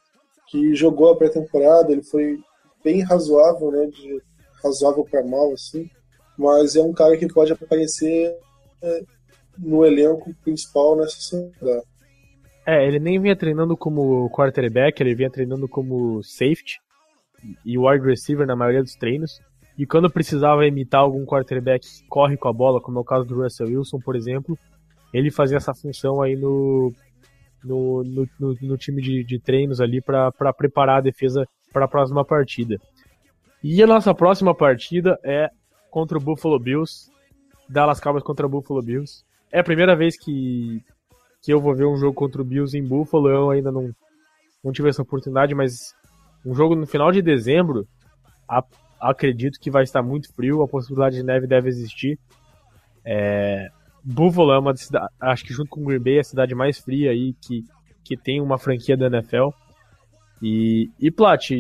que 0.48 0.74
jogou 0.74 1.12
a 1.12 1.18
pré-temporada, 1.18 1.92
ele 1.92 2.02
foi 2.02 2.39
bem 2.84 3.04
razoável, 3.04 3.72
né, 3.72 3.86
de 3.88 4.22
razoável 4.63 5.06
para 5.06 5.24
mal, 5.24 5.52
assim, 5.54 5.89
mas 6.38 6.76
é 6.76 6.82
um 6.82 6.94
cara 6.94 7.18
que 7.18 7.28
pode 7.28 7.52
aparecer 7.52 8.36
é, 8.82 9.04
no 9.58 9.86
elenco 9.86 10.34
principal 10.44 10.96
nessa 10.96 11.20
semana. 11.20 11.84
É, 12.65 12.88
ele 12.88 13.00
nem 13.00 13.20
vinha 13.20 13.36
treinando 13.36 13.76
como 13.76 14.30
quarterback, 14.30 15.02
ele 15.02 15.15
vinha 15.15 15.30
treinando 15.30 15.68
como 15.68 16.22
safety 16.24 16.80
e 17.65 17.78
wide 17.78 18.06
receiver 18.06 18.46
na 18.46 18.56
maioria 18.56 18.84
dos 18.84 18.96
treinos. 18.96 19.39
E 19.78 19.86
quando 19.86 20.10
precisava 20.10 20.68
imitar 20.68 21.02
algum 21.02 21.26
quarterback 21.26 21.86
que 21.86 22.08
corre 22.08 22.38
com 22.38 22.48
a 22.48 22.54
bola, 22.54 22.82
como 22.82 23.00
é 23.00 23.02
o 23.02 23.06
caso 23.06 23.26
do 23.26 23.42
Russell 23.42 23.68
Wilson, 23.68 24.00
por 24.00 24.15
exemplo, 24.15 24.58
ele 25.13 25.32
fazia 25.32 25.58
essa 25.58 25.74
função 25.74 26.22
aí 26.22 26.36
no, 26.36 26.94
no, 27.63 28.04
no, 28.04 28.28
no, 28.39 28.56
no 28.62 28.78
time 28.78 29.02
de, 29.02 29.24
de, 29.24 29.39
treinos 29.39 29.82
ali 29.82 30.02
para 30.02 30.54
preparar 30.54 30.98
a 30.98 31.02
defesa 31.02 31.48
para 31.71 31.86
a 31.86 31.88
próxima 31.88 32.23
partida. 32.25 32.79
E 33.63 33.82
a 33.84 33.88
nossa 33.88 34.13
próxima 34.13 34.55
partida 34.55 35.19
é 35.23 35.49
contra 35.89 36.17
o 36.17 36.21
Buffalo 36.21 36.60
Bills, 36.60 37.12
Dallas 37.67 37.99
Cowboys 37.99 38.23
contra 38.23 38.45
o 38.45 38.49
Buffalo 38.49 38.82
Bills. 38.82 39.23
É 39.51 39.60
a 39.60 39.63
primeira 39.63 39.95
vez 39.95 40.17
que, 40.17 40.84
que 41.41 41.51
eu 41.51 41.60
vou 41.60 41.75
ver 41.75 41.86
um 41.86 41.97
jogo 41.97 42.13
contra 42.13 42.41
o 42.41 42.45
Bills 42.45 42.77
em 42.77 42.84
Buffalo, 42.84 43.29
eu 43.29 43.49
ainda 43.49 43.71
não, 43.71 43.93
não 44.63 44.71
tive 44.71 44.89
essa 44.89 45.01
oportunidade, 45.01 45.53
mas 45.53 45.93
um 46.45 46.53
jogo 46.53 46.75
no 46.75 46.88
final 46.88 47.12
de 47.12 47.21
dezembro, 47.21 47.88
a 48.47 48.63
acredito 48.99 49.60
que 49.60 49.71
vai 49.71 49.84
estar 49.84 50.03
muito 50.03 50.34
frio, 50.34 50.62
a 50.62 50.67
possibilidade 50.67 51.15
de 51.15 51.23
neve 51.23 51.47
deve 51.47 51.69
existir. 51.69 52.19
É, 53.05 53.69
Buffalo 54.03 54.51
é 54.51 54.60
uma 54.60 54.75
cidade, 54.75 55.08
acho 55.19 55.45
que 55.45 55.53
junto 55.53 55.69
com 55.69 55.84
Green 55.84 55.99
Bay 55.99 56.17
é 56.17 56.19
a 56.19 56.23
cidade 56.23 56.53
mais 56.53 56.79
fria 56.79 57.12
aí 57.12 57.34
que, 57.41 57.63
que 58.03 58.17
tem 58.17 58.41
uma 58.41 58.58
franquia 58.58 58.97
da 58.97 59.08
NFL. 59.08 59.49
E, 60.41 60.89
e 60.99 61.12
Plat, 61.12 61.52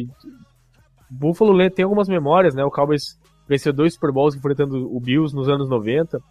Buffalo 1.09 1.69
tem 1.69 1.83
algumas 1.83 2.07
memórias, 2.07 2.53
né? 2.55 2.63
O 2.63 2.71
Cowboys 2.71 3.19
venceu 3.47 3.73
dois 3.73 3.93
Super 3.93 4.11
Bowls 4.11 4.35
enfrentando 4.35 4.95
o 4.95 4.99
Bills 4.99 5.35
nos 5.35 5.49
anos 5.49 5.67
90. 5.67 6.21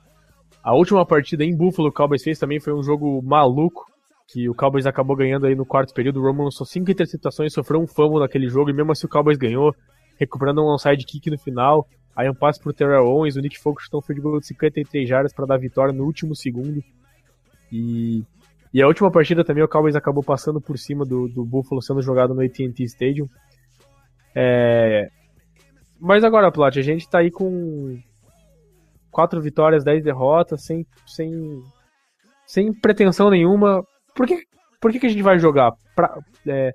A 0.62 0.74
última 0.74 1.04
partida 1.04 1.44
em 1.44 1.56
Buffalo 1.56 1.88
o 1.88 1.92
Cowboys 1.92 2.22
fez 2.22 2.38
também 2.38 2.60
foi 2.60 2.72
um 2.72 2.82
jogo 2.82 3.20
maluco, 3.22 3.84
que 4.28 4.48
o 4.48 4.54
Cowboys 4.54 4.86
acabou 4.86 5.16
ganhando 5.16 5.46
aí 5.46 5.54
no 5.54 5.66
quarto 5.66 5.92
período. 5.92 6.20
O 6.20 6.22
Roman 6.22 6.44
lançou 6.44 6.66
cinco 6.66 6.90
interceptações, 6.90 7.52
sofreu 7.52 7.80
um 7.80 7.86
fumble 7.86 8.20
naquele 8.20 8.48
jogo 8.48 8.70
e 8.70 8.72
mesmo 8.72 8.92
assim 8.92 9.06
o 9.06 9.10
Cowboys 9.10 9.38
ganhou 9.38 9.74
recuperando 10.18 10.60
um 10.62 10.72
onside 10.72 11.04
kick 11.04 11.30
no 11.30 11.38
final. 11.38 11.86
Aí 12.14 12.28
um 12.28 12.34
passe 12.34 12.60
pro 12.60 12.72
Terrell 12.72 13.06
Owens, 13.06 13.36
o 13.36 13.40
Nick 13.40 13.58
Folk 13.58 13.80
chutou 13.82 14.00
um 14.00 14.02
field 14.02 14.20
goal 14.20 14.40
de 14.40 14.46
53 14.46 15.08
jardas 15.08 15.32
para 15.32 15.46
dar 15.46 15.56
vitória 15.56 15.92
no 15.92 16.04
último 16.04 16.34
segundo. 16.34 16.82
E, 17.72 18.24
e 18.72 18.82
a 18.82 18.86
última 18.86 19.10
partida 19.10 19.44
também 19.44 19.64
o 19.64 19.68
Cowboys 19.68 19.96
acabou 19.96 20.22
passando 20.22 20.60
por 20.60 20.78
cima 20.78 21.04
do, 21.04 21.28
do 21.28 21.44
Buffalo 21.44 21.82
sendo 21.82 22.02
jogado 22.02 22.34
no 22.34 22.42
AT&T 22.42 22.82
Stadium. 22.84 23.26
É... 24.34 25.08
Mas 25.98 26.22
agora, 26.22 26.52
Plat, 26.52 26.76
a 26.76 26.82
gente 26.82 27.08
tá 27.08 27.18
aí 27.18 27.30
com 27.30 27.98
quatro 29.10 29.40
vitórias, 29.40 29.82
10 29.84 30.04
derrotas, 30.04 30.64
sem, 30.64 30.86
sem, 31.06 31.62
sem 32.46 32.72
pretensão 32.72 33.30
nenhuma. 33.30 33.82
Por 34.14 34.26
que, 34.26 34.44
por 34.80 34.92
que, 34.92 35.00
que 35.00 35.06
a 35.06 35.10
gente 35.10 35.22
vai 35.22 35.38
jogar? 35.38 35.72
Pra, 35.96 36.16
é, 36.46 36.72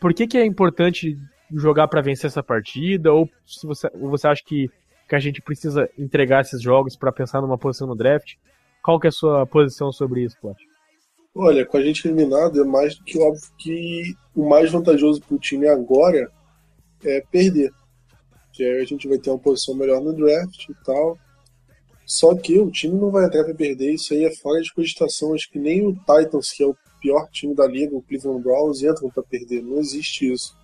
por 0.00 0.12
que, 0.12 0.26
que 0.26 0.38
é 0.38 0.44
importante 0.44 1.16
jogar 1.52 1.86
para 1.88 2.02
vencer 2.02 2.26
essa 2.26 2.42
partida? 2.42 3.12
Ou 3.12 3.28
se 3.46 3.66
você, 3.66 3.88
ou 3.94 4.10
você 4.10 4.26
acha 4.26 4.42
que, 4.44 4.68
que 5.08 5.14
a 5.14 5.20
gente 5.20 5.40
precisa 5.40 5.88
entregar 5.96 6.40
esses 6.40 6.60
jogos 6.60 6.96
para 6.96 7.12
pensar 7.12 7.40
numa 7.40 7.58
posição 7.58 7.86
no 7.86 7.94
draft? 7.94 8.34
Qual 8.82 8.98
que 8.98 9.06
é 9.06 9.10
a 9.10 9.12
sua 9.12 9.46
posição 9.46 9.92
sobre 9.92 10.24
isso, 10.24 10.36
Plot? 10.40 10.73
Olha, 11.34 11.66
com 11.66 11.76
a 11.76 11.82
gente 11.82 12.06
eliminado, 12.06 12.60
é 12.60 12.64
mais 12.64 12.96
do 12.96 13.04
que 13.04 13.18
óbvio 13.18 13.50
que 13.58 14.14
o 14.34 14.48
mais 14.48 14.70
vantajoso 14.70 15.20
para 15.20 15.34
o 15.34 15.38
time 15.38 15.66
agora 15.66 16.30
é 17.04 17.20
perder. 17.30 17.72
Que 18.52 18.62
aí 18.62 18.80
a 18.80 18.84
gente 18.84 19.08
vai 19.08 19.18
ter 19.18 19.30
uma 19.30 19.38
posição 19.38 19.74
melhor 19.74 20.00
no 20.00 20.14
draft 20.14 20.68
e 20.68 20.74
tal. 20.84 21.18
Só 22.06 22.34
que 22.34 22.58
o 22.58 22.70
time 22.70 22.96
não 22.96 23.10
vai 23.10 23.26
entrar 23.26 23.44
para 23.44 23.54
perder, 23.54 23.94
isso 23.94 24.14
aí 24.14 24.24
é 24.24 24.34
fora 24.36 24.60
de 24.60 24.72
cogitação. 24.72 25.34
Acho 25.34 25.50
que 25.50 25.58
nem 25.58 25.86
o 25.86 25.94
Titans, 25.94 26.52
que 26.52 26.62
é 26.62 26.66
o 26.66 26.76
pior 27.00 27.28
time 27.30 27.54
da 27.54 27.66
liga, 27.66 27.96
o 27.96 28.02
Cleveland 28.02 28.42
Browns, 28.42 28.82
entram 28.82 29.10
para 29.10 29.22
perder. 29.22 29.62
Não 29.62 29.78
existe 29.78 30.32
isso 30.32 30.54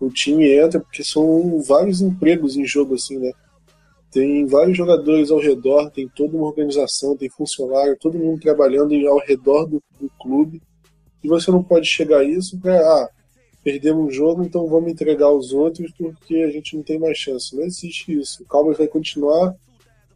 o 0.00 0.10
time 0.10 0.50
entra, 0.50 0.80
porque 0.80 1.04
são 1.04 1.60
vários 1.60 2.00
empregos 2.00 2.56
em 2.56 2.64
jogo, 2.64 2.94
assim, 2.94 3.18
né? 3.18 3.30
Tem 4.10 4.44
vários 4.46 4.76
jogadores 4.76 5.30
ao 5.30 5.38
redor, 5.38 5.90
tem 5.90 6.08
toda 6.08 6.36
uma 6.36 6.46
organização, 6.46 7.16
tem 7.16 7.28
funcionário, 7.28 7.96
todo 7.98 8.18
mundo 8.18 8.40
trabalhando 8.40 8.94
ao 9.08 9.18
redor 9.18 9.66
do, 9.66 9.82
do 10.00 10.10
clube. 10.20 10.60
E 11.22 11.28
você 11.28 11.50
não 11.50 11.62
pode 11.62 11.86
chegar 11.86 12.18
a 12.18 12.24
isso 12.24 12.58
para, 12.58 12.76
ah, 12.76 13.08
perdemos 13.62 14.06
um 14.06 14.10
jogo, 14.10 14.42
então 14.42 14.66
vamos 14.66 14.90
entregar 14.90 15.26
aos 15.26 15.52
outros 15.52 15.92
porque 15.96 16.36
a 16.38 16.50
gente 16.50 16.76
não 16.76 16.82
tem 16.82 16.98
mais 16.98 17.16
chance. 17.18 17.54
Não 17.54 17.62
existe 17.62 18.12
isso. 18.18 18.42
O 18.42 18.46
Cowboys 18.46 18.78
vai 18.78 18.88
continuar 18.88 19.54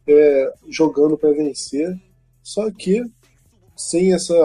é, 0.07 0.53
jogando 0.67 1.17
para 1.17 1.31
vencer, 1.31 1.95
só 2.43 2.69
que 2.69 3.03
sem 3.75 4.13
essa 4.13 4.35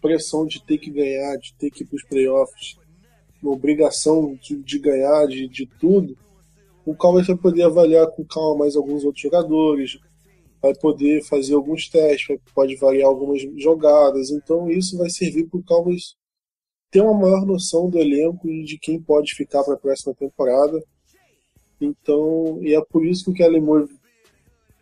pressão 0.00 0.46
de 0.46 0.62
ter 0.64 0.78
que 0.78 0.90
ganhar, 0.90 1.36
de 1.38 1.54
ter 1.54 1.70
que 1.70 1.82
ir 1.82 1.86
para 1.86 1.96
os 1.96 2.04
playoffs, 2.04 2.76
uma 3.42 3.52
obrigação 3.52 4.38
de, 4.40 4.56
de 4.56 4.78
ganhar 4.78 5.26
de, 5.26 5.48
de 5.48 5.66
tudo, 5.66 6.16
o 6.86 6.94
Cowboys 6.94 7.26
vai 7.26 7.36
poder 7.36 7.64
avaliar 7.64 8.06
com 8.12 8.24
calma 8.24 8.60
mais 8.60 8.76
alguns 8.76 9.04
outros 9.04 9.20
jogadores, 9.20 9.98
vai 10.62 10.72
poder 10.74 11.22
fazer 11.24 11.54
alguns 11.54 11.88
testes, 11.88 12.38
pode 12.54 12.76
variar 12.76 13.08
algumas 13.08 13.42
jogadas. 13.56 14.30
Então 14.30 14.70
isso 14.70 14.96
vai 14.96 15.10
servir 15.10 15.48
para 15.48 15.58
o 15.58 15.64
Cowboys 15.64 16.14
ter 16.90 17.00
uma 17.00 17.12
maior 17.12 17.44
noção 17.44 17.90
do 17.90 17.98
elenco 17.98 18.48
e 18.48 18.64
de 18.64 18.78
quem 18.78 19.02
pode 19.02 19.34
ficar 19.34 19.64
para 19.64 19.74
a 19.74 19.78
próxima 19.78 20.14
temporada. 20.14 20.80
Então, 21.80 22.58
e 22.62 22.74
é 22.74 22.80
por 22.80 23.04
isso 23.04 23.24
que 23.24 23.30
o 23.32 23.34
Kellen 23.34 23.60
Moore 23.60 23.88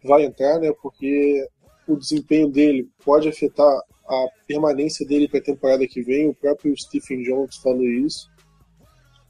vai 0.04 0.24
entrar, 0.24 0.60
né? 0.60 0.72
Porque 0.82 1.44
o 1.88 1.96
desempenho 1.96 2.48
dele 2.48 2.88
pode 3.02 3.28
afetar 3.28 3.80
a 4.06 4.26
permanência 4.46 5.06
dele 5.06 5.26
para 5.26 5.40
a 5.40 5.44
temporada 5.44 5.88
que 5.88 6.02
vem. 6.02 6.28
O 6.28 6.34
próprio 6.34 6.76
Stephen 6.76 7.22
Jones 7.22 7.56
falou 7.56 7.82
isso. 7.82 8.28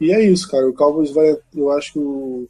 E 0.00 0.12
é 0.12 0.20
isso, 0.20 0.50
cara. 0.50 0.68
O 0.68 0.74
Cowboys 0.74 1.12
vai. 1.12 1.36
Eu 1.54 1.70
acho 1.70 1.92
que 1.94 1.98
o, 2.00 2.48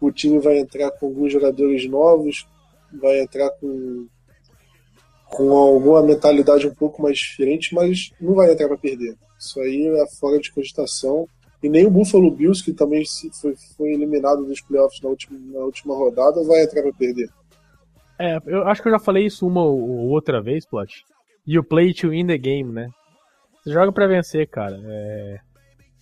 o 0.00 0.12
time 0.12 0.38
vai 0.38 0.58
entrar 0.58 0.90
com 0.92 1.06
alguns 1.06 1.32
jogadores 1.32 1.88
novos, 1.88 2.46
vai 2.92 3.20
entrar 3.20 3.50
com, 3.50 4.06
com 5.26 5.50
alguma 5.50 6.02
mentalidade 6.02 6.66
um 6.66 6.74
pouco 6.74 7.02
mais 7.02 7.18
diferente, 7.18 7.74
mas 7.74 8.12
não 8.20 8.34
vai 8.34 8.52
entrar 8.52 8.68
para 8.68 8.78
perder. 8.78 9.16
Isso 9.38 9.60
aí 9.60 9.86
é 9.86 10.06
fora 10.18 10.38
de 10.38 10.52
cogitação. 10.52 11.28
E 11.62 11.68
nem 11.68 11.86
o 11.86 11.90
Buffalo 11.90 12.30
Bills, 12.30 12.64
que 12.64 12.72
também 12.72 13.02
foi, 13.40 13.54
foi 13.76 13.90
eliminado 13.90 14.44
dos 14.44 14.60
playoffs 14.60 15.00
na 15.02 15.08
última, 15.08 15.38
na 15.52 15.64
última 15.64 15.96
rodada, 15.96 16.44
vai 16.44 16.62
entrar 16.62 16.82
para 16.82 16.92
perder. 16.92 17.28
É, 18.18 18.38
eu 18.46 18.66
acho 18.66 18.82
que 18.82 18.88
eu 18.88 18.92
já 18.92 18.98
falei 18.98 19.26
isso 19.26 19.46
uma 19.46 19.64
ou 19.64 20.08
outra 20.08 20.40
vez, 20.40 20.66
Plot. 20.66 21.04
You 21.46 21.64
play 21.64 21.94
to 21.94 22.10
win 22.10 22.26
the 22.26 22.38
game, 22.38 22.72
né? 22.72 22.90
Você 23.62 23.72
joga 23.72 23.92
para 23.92 24.06
vencer, 24.06 24.48
cara. 24.48 24.80
É... 24.84 25.40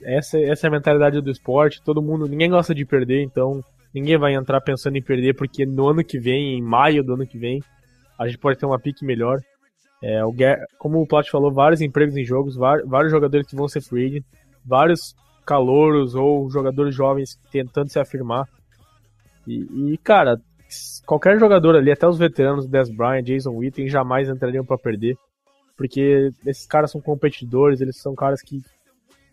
Essa, 0.03 0.39
essa 0.39 0.67
é 0.67 0.69
a 0.69 0.71
mentalidade 0.71 1.21
do 1.21 1.31
esporte. 1.31 1.83
Todo 1.83 2.03
mundo, 2.03 2.29
ninguém 2.29 2.51
gosta 2.51 2.75
de 2.75 2.85
perder, 2.85 3.23
então 3.23 3.63
ninguém 3.97 4.19
vai 4.19 4.35
entrar 4.35 4.61
pensando 4.61 4.99
em 4.99 5.03
perder, 5.03 5.35
porque 5.35 5.65
no 5.65 5.89
ano 5.89 6.05
que 6.05 6.19
vem, 6.19 6.59
em 6.59 6.63
maio 6.63 7.03
do 7.03 7.15
ano 7.15 7.27
que 7.27 7.39
vem, 7.39 7.63
a 8.19 8.27
gente 8.27 8.37
pode 8.37 8.59
ter 8.59 8.67
uma 8.67 8.79
pique 8.79 9.07
melhor. 9.07 9.41
É, 10.03 10.23
o, 10.23 10.35
como 10.79 11.01
o 11.01 11.07
Plat 11.07 11.27
falou, 11.31 11.51
vários 11.51 11.81
empregos 11.81 12.15
em 12.15 12.23
jogos, 12.23 12.57
vários 12.57 13.11
jogadores 13.11 13.47
que 13.47 13.57
vão 13.57 13.67
ser 13.67 13.81
free 13.81 14.23
vários 14.63 15.15
calouros 15.47 16.15
ou 16.15 16.51
jogadores 16.51 16.95
jovens 16.95 17.39
tentando 17.51 17.89
se 17.89 17.99
afirmar. 17.99 18.47
E, 19.47 19.93
e, 19.93 19.99
cara, 19.99 20.39
qualquer 21.07 21.39
jogador 21.39 21.75
ali, 21.75 21.91
até 21.91 22.07
os 22.07 22.19
veteranos, 22.19 22.69
Des 22.69 22.91
Bryant, 22.91 23.25
Jason 23.25 23.53
Witten, 23.53 23.89
jamais 23.89 24.29
entrariam 24.29 24.65
para 24.65 24.77
perder. 24.77 25.17
Porque 25.75 26.31
esses 26.45 26.67
caras 26.67 26.91
são 26.91 27.01
competidores, 27.01 27.81
eles 27.81 27.97
são 27.99 28.15
caras 28.15 28.43
que. 28.43 28.61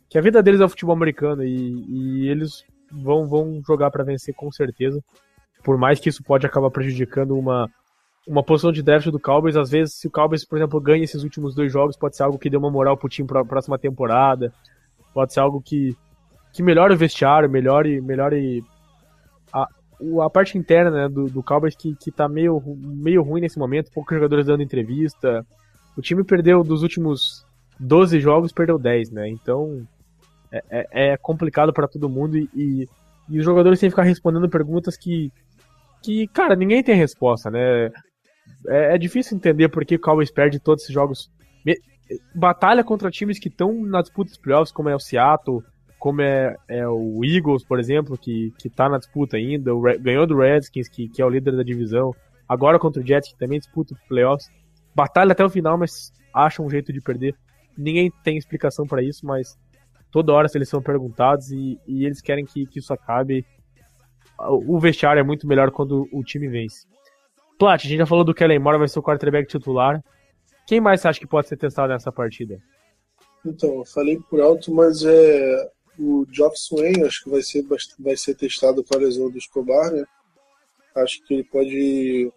que 0.09 0.17
a 0.17 0.21
vida 0.21 0.41
deles 0.41 0.61
é 0.61 0.65
o 0.65 0.69
futebol 0.69 0.95
americano 0.95 1.43
e, 1.43 1.83
e 1.89 2.29
eles 2.29 2.63
vão, 3.01 3.27
vão 3.27 3.61
jogar 3.65 3.89
para 3.91 4.03
vencer 4.03 4.33
com 4.33 4.51
certeza. 4.51 5.01
Por 5.63 5.77
mais 5.77 5.99
que 5.99 6.09
isso 6.09 6.23
pode 6.23 6.45
acabar 6.45 6.69
prejudicando 6.69 7.37
uma, 7.37 7.69
uma 8.27 8.43
posição 8.43 8.71
de 8.71 8.83
draft 8.83 9.07
do 9.09 9.19
Cowboys, 9.19 9.55
às 9.55 9.69
vezes, 9.69 9.95
se 9.95 10.07
o 10.07 10.11
Cowboys, 10.11 10.45
por 10.45 10.57
exemplo, 10.57 10.79
ganha 10.79 11.03
esses 11.03 11.23
últimos 11.23 11.55
dois 11.55 11.71
jogos, 11.71 11.97
pode 11.97 12.15
ser 12.15 12.23
algo 12.23 12.37
que 12.37 12.49
dê 12.49 12.57
uma 12.57 12.71
moral 12.71 12.97
pro 12.97 13.09
time 13.09 13.27
pra 13.27 13.45
próxima 13.45 13.77
temporada. 13.77 14.53
Pode 15.13 15.33
ser 15.33 15.39
algo 15.39 15.61
que, 15.61 15.95
que 16.51 16.61
melhore 16.61 16.93
o 16.93 16.97
vestiário, 16.97 17.49
melhore, 17.49 18.01
melhore 18.01 18.63
a, 19.53 19.67
a 20.23 20.29
parte 20.29 20.57
interna 20.57 20.91
né, 20.91 21.09
do, 21.09 21.25
do 21.25 21.43
Cowboys 21.43 21.75
que, 21.75 21.95
que 21.95 22.11
tá 22.11 22.27
meio, 22.27 22.61
meio 22.77 23.21
ruim 23.21 23.41
nesse 23.41 23.59
momento, 23.59 23.91
poucos 23.91 24.15
jogadores 24.15 24.47
dando 24.47 24.63
entrevista. 24.63 25.45
O 25.95 26.01
time 26.01 26.23
perdeu 26.23 26.63
dos 26.63 26.81
últimos 26.81 27.45
12 27.79 28.19
jogos, 28.19 28.51
perdeu 28.51 28.79
10, 28.79 29.11
né? 29.11 29.29
Então 29.29 29.87
é, 30.53 30.63
é, 30.69 31.13
é 31.13 31.17
complicado 31.17 31.73
para 31.73 31.87
todo 31.87 32.09
mundo 32.09 32.37
e, 32.37 32.49
e, 32.55 32.87
e, 33.29 33.39
os 33.39 33.45
jogadores 33.45 33.79
têm 33.79 33.89
que 33.89 33.95
ficar 33.95 34.03
respondendo 34.03 34.47
perguntas 34.49 34.95
que, 34.95 35.31
que, 36.01 36.27
cara, 36.27 36.55
ninguém 36.55 36.83
tem 36.83 36.95
resposta, 36.95 37.49
né? 37.49 37.89
é, 38.67 38.95
é 38.95 38.97
difícil 38.97 39.37
entender 39.37 39.69
por 39.69 39.85
que 39.85 39.95
o 39.95 39.99
Cowboys 39.99 40.31
perde 40.31 40.59
todos 40.59 40.83
esses 40.83 40.93
jogos. 40.93 41.31
Batalha 42.35 42.83
contra 42.83 43.09
times 43.09 43.39
que 43.39 43.47
estão 43.47 43.73
na 43.85 44.01
disputa 44.01 44.29
dos 44.29 44.37
playoffs, 44.37 44.71
como 44.71 44.89
é 44.89 44.95
o 44.95 44.99
Seattle, 44.99 45.63
como 45.97 46.21
é, 46.21 46.55
é, 46.67 46.87
o 46.87 47.23
Eagles, 47.23 47.63
por 47.63 47.79
exemplo, 47.79 48.17
que, 48.17 48.51
que 48.59 48.69
tá 48.69 48.89
na 48.89 48.97
disputa 48.97 49.37
ainda, 49.37 49.71
ganhou 49.99 50.27
do 50.27 50.37
Redskins, 50.37 50.89
que, 50.89 51.07
que 51.07 51.21
é 51.21 51.25
o 51.25 51.29
líder 51.29 51.55
da 51.55 51.63
divisão, 51.63 52.13
agora 52.47 52.77
contra 52.77 53.01
o 53.01 53.05
Jets, 53.07 53.31
que 53.31 53.39
também 53.39 53.57
disputa 53.57 53.93
os 53.93 54.01
playoffs. 54.01 54.49
Batalha 54.93 55.31
até 55.31 55.43
o 55.43 55.49
final, 55.49 55.77
mas 55.77 56.11
acha 56.33 56.61
um 56.61 56.69
jeito 56.69 56.91
de 56.91 56.99
perder. 56.99 57.35
Ninguém 57.77 58.11
tem 58.23 58.37
explicação 58.37 58.85
para 58.85 59.01
isso, 59.01 59.25
mas 59.25 59.57
toda 60.13 60.31
hora 60.31 60.47
eles 60.53 60.69
são 60.69 60.81
perguntados 60.81 61.51
e, 61.51 61.79
e 61.87 62.05
eles 62.05 62.21
querem 62.21 62.45
que, 62.45 62.67
que 62.67 62.77
isso 62.77 62.93
acabe. 62.93 63.43
O 64.39 64.79
vestiário 64.79 65.19
é 65.19 65.23
muito 65.23 65.47
melhor 65.47 65.71
quando 65.71 66.07
o 66.13 66.23
time 66.23 66.47
vence. 66.47 66.85
Plat, 67.57 67.83
a 67.83 67.87
gente 67.87 67.97
já 67.97 68.05
falou 68.05 68.23
do 68.23 68.33
Kellen 68.33 68.59
Moore, 68.59 68.77
vai 68.77 68.87
ser 68.87 68.99
o 68.99 69.03
quarterback 69.03 69.47
titular. 69.47 70.03
Quem 70.67 70.79
mais 70.79 71.01
você 71.01 71.07
acha 71.07 71.19
que 71.19 71.27
pode 71.27 71.47
ser 71.47 71.57
testado 71.57 71.91
nessa 71.91 72.11
partida? 72.11 72.59
Então, 73.43 73.79
eu 73.79 73.85
falei 73.85 74.19
por 74.29 74.39
alto, 74.39 74.73
mas 74.73 75.03
é 75.03 75.69
o 75.99 76.25
Geoff 76.31 76.57
Swain, 76.59 77.03
acho 77.03 77.23
que 77.23 77.29
vai 77.29 77.41
ser, 77.41 77.65
vai 77.99 78.15
ser 78.15 78.35
testado 78.35 78.83
com 78.83 78.95
a 78.95 78.99
lesão 78.99 79.29
do 79.29 79.37
Escobar, 79.37 79.91
né? 79.91 80.03
Acho 80.95 81.23
que 81.25 81.33
ele 81.33 81.43
pode 81.43 82.31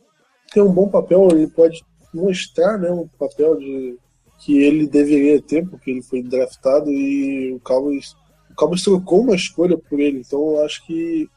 ter 0.52 0.62
um 0.62 0.72
bom 0.72 0.88
papel, 0.88 1.28
ele 1.30 1.48
pode 1.48 1.84
mostrar 2.12 2.78
né, 2.78 2.90
um 2.90 3.06
papel 3.06 3.56
de 3.56 3.98
que 4.38 4.58
ele 4.58 4.86
deveria 4.86 5.40
ter, 5.40 5.66
porque 5.68 5.90
ele 5.90 6.02
foi 6.02 6.22
draftado 6.22 6.90
e 6.90 7.52
o 7.52 7.60
Cowboys, 7.60 8.14
o 8.50 8.54
Cowboys 8.54 8.82
trocou 8.82 9.22
uma 9.22 9.34
escolha 9.34 9.76
por 9.78 9.98
ele, 9.98 10.20
então 10.20 10.38
eu 10.38 10.64
acho 10.64 10.84
que 10.86 11.28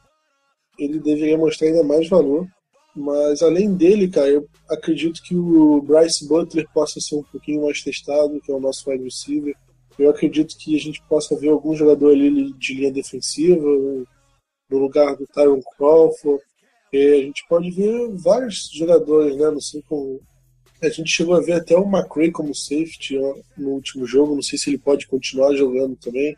ele 0.77 0.99
deveria 0.99 1.37
mostrar 1.37 1.67
ainda 1.67 1.83
mais 1.83 2.07
valor. 2.07 2.47
Mas 2.95 3.41
além 3.41 3.75
dele, 3.75 4.09
cara, 4.09 4.27
eu 4.27 4.47
acredito 4.69 5.21
que 5.23 5.35
o 5.35 5.81
Bryce 5.81 6.27
Butler 6.27 6.67
possa 6.73 6.99
ser 6.99 7.15
um 7.15 7.23
pouquinho 7.23 7.63
mais 7.63 7.81
testado, 7.81 8.41
que 8.41 8.51
é 8.51 8.55
o 8.55 8.59
nosso 8.59 8.89
wide 8.89 9.03
receiver. 9.03 9.55
Eu 9.97 10.09
acredito 10.09 10.57
que 10.57 10.75
a 10.75 10.79
gente 10.79 11.01
possa 11.07 11.37
ver 11.37 11.49
algum 11.49 11.75
jogador 11.75 12.11
ali 12.11 12.53
de 12.53 12.73
linha 12.73 12.91
defensiva, 12.91 13.65
no 14.69 14.77
lugar 14.77 15.15
do 15.15 15.27
Tyron 15.27 15.61
Crawford. 15.77 16.43
E 16.91 16.97
a 16.97 17.21
gente 17.23 17.45
pode 17.47 17.69
ver 17.71 18.09
vários 18.15 18.69
jogadores, 18.73 19.35
né? 19.35 19.51
Não 19.51 19.61
sei 19.61 19.83
como. 19.87 20.19
A 20.81 20.89
gente 20.89 21.11
chegou 21.11 21.35
a 21.35 21.41
ver 21.41 21.53
até 21.53 21.75
o 21.77 21.83
McRae 21.83 22.31
como 22.31 22.55
safety 22.55 23.17
no 23.57 23.69
último 23.69 24.05
jogo. 24.05 24.35
Não 24.35 24.41
sei 24.41 24.57
se 24.57 24.69
ele 24.69 24.77
pode 24.77 25.07
continuar 25.07 25.53
jogando 25.55 25.95
também. 25.95 26.35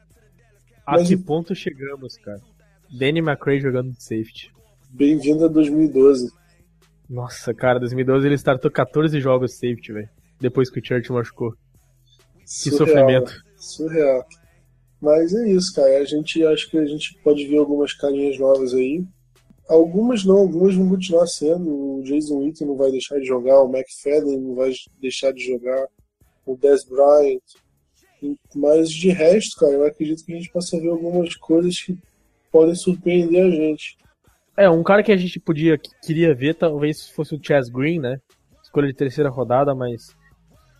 A 0.86 0.93
Mas... 0.93 1.08
que 1.08 1.17
ponto 1.17 1.54
chegamos, 1.54 2.17
cara? 2.17 2.41
Danny 2.91 3.19
McRae 3.19 3.60
jogando 3.60 3.91
de 3.91 4.04
safety. 4.04 4.51
Bem-vindo 4.89 5.45
a 5.45 5.47
2012. 5.47 6.32
Nossa, 7.10 7.54
cara, 7.54 7.80
2012 7.80 8.25
ele 8.25 8.38
startou 8.38 8.71
14 8.71 9.19
jogos 9.19 9.54
safety, 9.54 9.93
velho. 9.93 10.10
Depois 10.39 10.69
que 10.69 10.80
o 10.80 10.86
Church 10.86 11.12
machucou. 11.12 11.51
Que 12.39 12.45
Surreal, 12.45 12.77
sofrimento. 12.77 13.43
Surreal. 13.58 14.25
Mas 14.99 15.34
é 15.34 15.49
isso, 15.49 15.73
cara. 15.73 15.99
A 15.99 16.06
gente 16.06 16.43
acho 16.45 16.69
que 16.69 16.77
a 16.77 16.86
gente 16.86 17.17
pode 17.23 17.45
ver 17.47 17.58
algumas 17.58 17.93
carinhas 17.93 18.39
novas 18.39 18.73
aí. 18.73 19.04
Algumas 19.72 20.26
não, 20.26 20.38
algumas 20.38 20.76
vão 20.76 20.90
continuar 20.90 21.26
sendo. 21.28 22.00
O 22.00 22.04
Jason 22.04 22.40
Witten 22.40 22.68
não 22.68 22.76
vai 22.76 22.92
deixar 22.92 23.18
de 23.20 23.26
jogar, 23.26 23.62
o 23.62 23.74
McFadden 23.74 24.38
não 24.38 24.54
vai 24.54 24.74
deixar 25.00 25.32
de 25.32 25.42
jogar, 25.46 25.88
o 26.46 26.58
Des 26.58 26.84
Bryant. 26.84 27.40
Mas 28.54 28.90
de 28.92 29.12
resto, 29.12 29.58
cara, 29.58 29.72
eu 29.72 29.86
acredito 29.86 30.26
que 30.26 30.34
a 30.34 30.36
gente 30.36 30.52
possa 30.52 30.78
ver 30.78 30.90
algumas 30.90 31.36
coisas 31.36 31.80
que 31.80 31.98
podem 32.52 32.76
surpreender 32.76 33.46
a 33.46 33.50
gente. 33.50 33.98
É, 34.58 34.70
um 34.70 34.84
cara 34.84 35.02
que 35.02 35.12
a 35.12 35.16
gente 35.16 35.40
podia, 35.40 35.78
que 35.78 35.90
queria 36.06 36.36
ver, 36.36 36.56
talvez 36.56 37.08
fosse 37.08 37.34
o 37.34 37.40
Chaz 37.42 37.70
Green, 37.70 38.00
né? 38.00 38.20
Escolha 38.62 38.88
de 38.88 38.94
terceira 38.94 39.30
rodada, 39.30 39.74
mas 39.74 40.14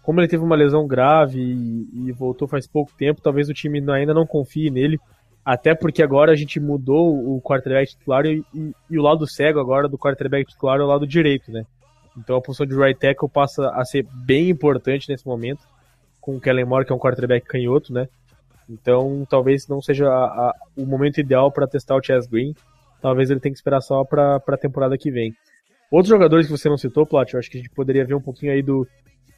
como 0.04 0.20
ele 0.20 0.28
teve 0.28 0.44
uma 0.44 0.56
lesão 0.58 0.86
grave 0.86 1.40
e, 1.40 2.10
e 2.10 2.12
voltou 2.12 2.46
faz 2.46 2.68
pouco 2.68 2.92
tempo, 2.98 3.22
talvez 3.22 3.48
o 3.48 3.54
time 3.54 3.82
ainda 3.90 4.14
não 4.14 4.28
confie 4.28 4.70
nele. 4.70 5.00
Até 5.44 5.74
porque 5.74 6.04
agora 6.04 6.32
a 6.32 6.36
gente 6.36 6.60
mudou 6.60 7.36
o 7.36 7.42
quarterback 7.42 7.92
titular 7.92 8.26
e, 8.26 8.44
e, 8.54 8.72
e, 8.90 9.00
o 9.00 9.02
lado 9.02 9.28
cego 9.28 9.60
agora 9.60 9.88
do 9.88 9.98
quarterback 9.98 10.50
titular 10.50 10.80
é 10.80 10.84
o 10.84 10.88
lado 10.88 11.08
direito, 11.08 11.52
né? 11.52 11.66
Então 12.18 12.36
a 12.36 12.42
posição 12.42 12.66
de 12.66 12.76
right 12.76 13.00
tackle 13.00 13.30
passa 13.30 13.70
a 13.70 13.84
ser 13.84 14.06
bem 14.26 14.50
importante 14.50 15.10
nesse 15.10 15.26
momento, 15.26 15.62
com 16.20 16.36
o 16.36 16.42
Kellen 16.42 16.66
Moore, 16.66 16.86
que 16.86 16.92
é 16.92 16.96
um 16.96 17.00
quarterback 17.00 17.46
canhoto, 17.48 17.92
né? 17.92 18.08
Então 18.70 19.26
talvez 19.30 19.68
não 19.68 19.82
seja 19.82 20.08
a, 20.08 20.26
a, 20.26 20.56
o 20.78 20.86
momento 20.86 21.20
ideal 21.20 21.52
para 21.52 21.68
testar 21.68 21.96
o 21.96 22.04
Chess 22.04 22.28
Green 22.28 22.54
talvez 23.02 23.30
ele 23.30 23.40
tenha 23.40 23.52
que 23.52 23.58
esperar 23.58 23.82
só 23.82 24.06
para 24.06 24.36
a 24.36 24.58
temporada 24.58 24.98
que 24.98 25.12
vem. 25.12 25.34
Outros 25.90 26.10
jogadores 26.10 26.46
que 26.46 26.52
você 26.52 26.70
não 26.70 26.78
citou, 26.78 27.06
Plat, 27.06 27.34
eu 27.34 27.40
acho 27.40 27.50
que 27.50 27.58
a 27.58 27.62
gente 27.62 27.72
poderia 27.72 28.06
ver 28.06 28.14
um 28.14 28.22
pouquinho 28.22 28.54
aí 28.54 28.62
do, 28.62 28.88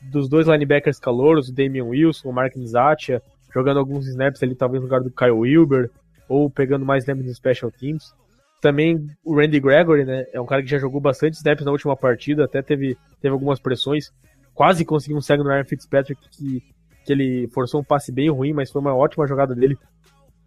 dos 0.02 0.30
dois 0.30 0.48
linebackers 0.48 1.00
calouros, 1.00 1.50
o 1.50 1.54
Damian 1.54 1.86
Wilson, 1.86 2.30
o 2.30 2.34
Mark 2.34 2.56
Nzatia, 2.56 3.24
jogando 3.54 3.78
alguns 3.78 4.08
snaps 4.08 4.42
ali, 4.42 4.56
talvez 4.56 4.82
no 4.82 4.88
lugar 4.88 5.02
do 5.02 5.12
Kyle 5.12 5.32
Wilber, 5.32 5.89
ou 6.28 6.50
pegando 6.50 6.86
mais 6.86 7.04
snaps 7.04 7.26
no 7.26 7.34
Special 7.34 7.72
Teams. 7.72 8.13
Também 8.62 9.08
o 9.24 9.36
Randy 9.36 9.60
Gregory, 9.60 10.06
né, 10.06 10.26
é 10.32 10.39
um 10.39 10.46
cara 10.46 10.63
que 10.63 10.70
já 10.70 10.78
jogou 10.78 11.00
bastante 11.00 11.36
snaps 11.36 11.66
na 11.66 11.72
última 11.72 11.96
partida, 11.96 12.46
até 12.46 12.62
teve, 12.62 12.98
teve 13.22 13.34
algumas 13.34 13.60
pressões, 13.60 14.12
quase 14.54 14.86
conseguiu 14.86 15.18
um 15.18 15.22
cego 15.22 15.44
no 15.44 15.50
Ryan 15.50 15.66
Fitzpatrick, 15.66 16.22
que, 16.30 16.63
que 17.06 17.12
ele 17.12 17.48
forçou 17.50 17.82
um 17.82 17.84
passe 17.84 18.12
bem 18.12 18.30
ruim, 18.30 18.54
mas 18.54 18.72
foi 18.72 18.82
uma 18.82 18.96
ótima 18.96 19.28
jogada 19.28 19.54
dele 19.54 19.78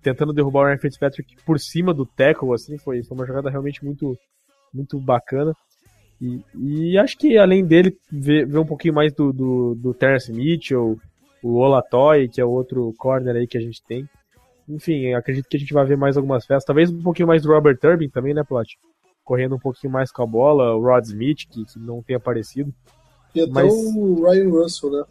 tentando 0.03 0.33
derrubar 0.33 0.61
o 0.61 0.67
Ryan 0.67 0.79
Fitzpatrick 0.79 1.37
por 1.45 1.59
cima 1.59 1.93
do 1.93 2.07
tackle, 2.07 2.55
assim, 2.55 2.79
foi, 2.79 3.03
foi 3.03 3.17
uma 3.17 3.27
jogada 3.27 3.51
realmente 3.51 3.85
muito, 3.85 4.17
muito 4.73 4.99
bacana. 5.01 5.53
E, 6.21 6.43
e 6.55 6.99
acho 6.99 7.19
que 7.19 7.37
além 7.37 7.65
dele, 7.65 7.97
ver, 8.11 8.47
ver 8.47 8.59
um 8.59 8.67
pouquinho 8.67 8.95
mais 8.95 9.13
do, 9.13 9.33
do, 9.33 9.75
do 9.75 9.93
Terrence 9.93 10.33
Mitchell, 10.33 10.99
o 11.47 11.59
Olatoy, 11.59 12.29
que 12.29 12.41
é 12.41 12.45
outro 12.45 12.93
corner 12.99 13.37
aí 13.37 13.47
que 13.47 13.57
a 13.57 13.61
gente 13.61 13.83
tem. 13.85 14.09
Enfim, 14.69 15.15
acredito 15.15 15.49
que 15.49 15.57
a 15.57 15.61
gente 15.61 15.73
vai 15.73 15.85
ver 15.85 15.97
mais 15.97 16.17
algumas 16.17 16.45
festas. 16.45 16.65
Talvez 16.65 16.91
um 16.91 17.03
pouquinho 17.03 17.29
mais 17.29 17.43
do 17.43 17.53
Robert 17.53 17.79
Turbin 17.79 18.09
também, 18.09 18.35
né, 18.35 18.43
Plat? 18.43 18.69
Correndo 19.25 19.55
um 19.55 19.59
pouquinho 19.59 19.93
mais 19.93 20.11
com 20.11 20.23
a 20.23 20.27
bola. 20.27 20.75
O 20.75 20.83
Rod 20.83 21.05
Smith, 21.05 21.47
que, 21.49 21.65
que 21.65 21.79
não 21.79 22.03
tem 22.03 22.17
aparecido. 22.17 22.75
E 23.33 23.41
até 23.41 23.53
Mas... 23.53 23.73
o 23.73 24.25
Ryan 24.25 24.51
Russell, 24.51 24.91
né? 24.91 25.05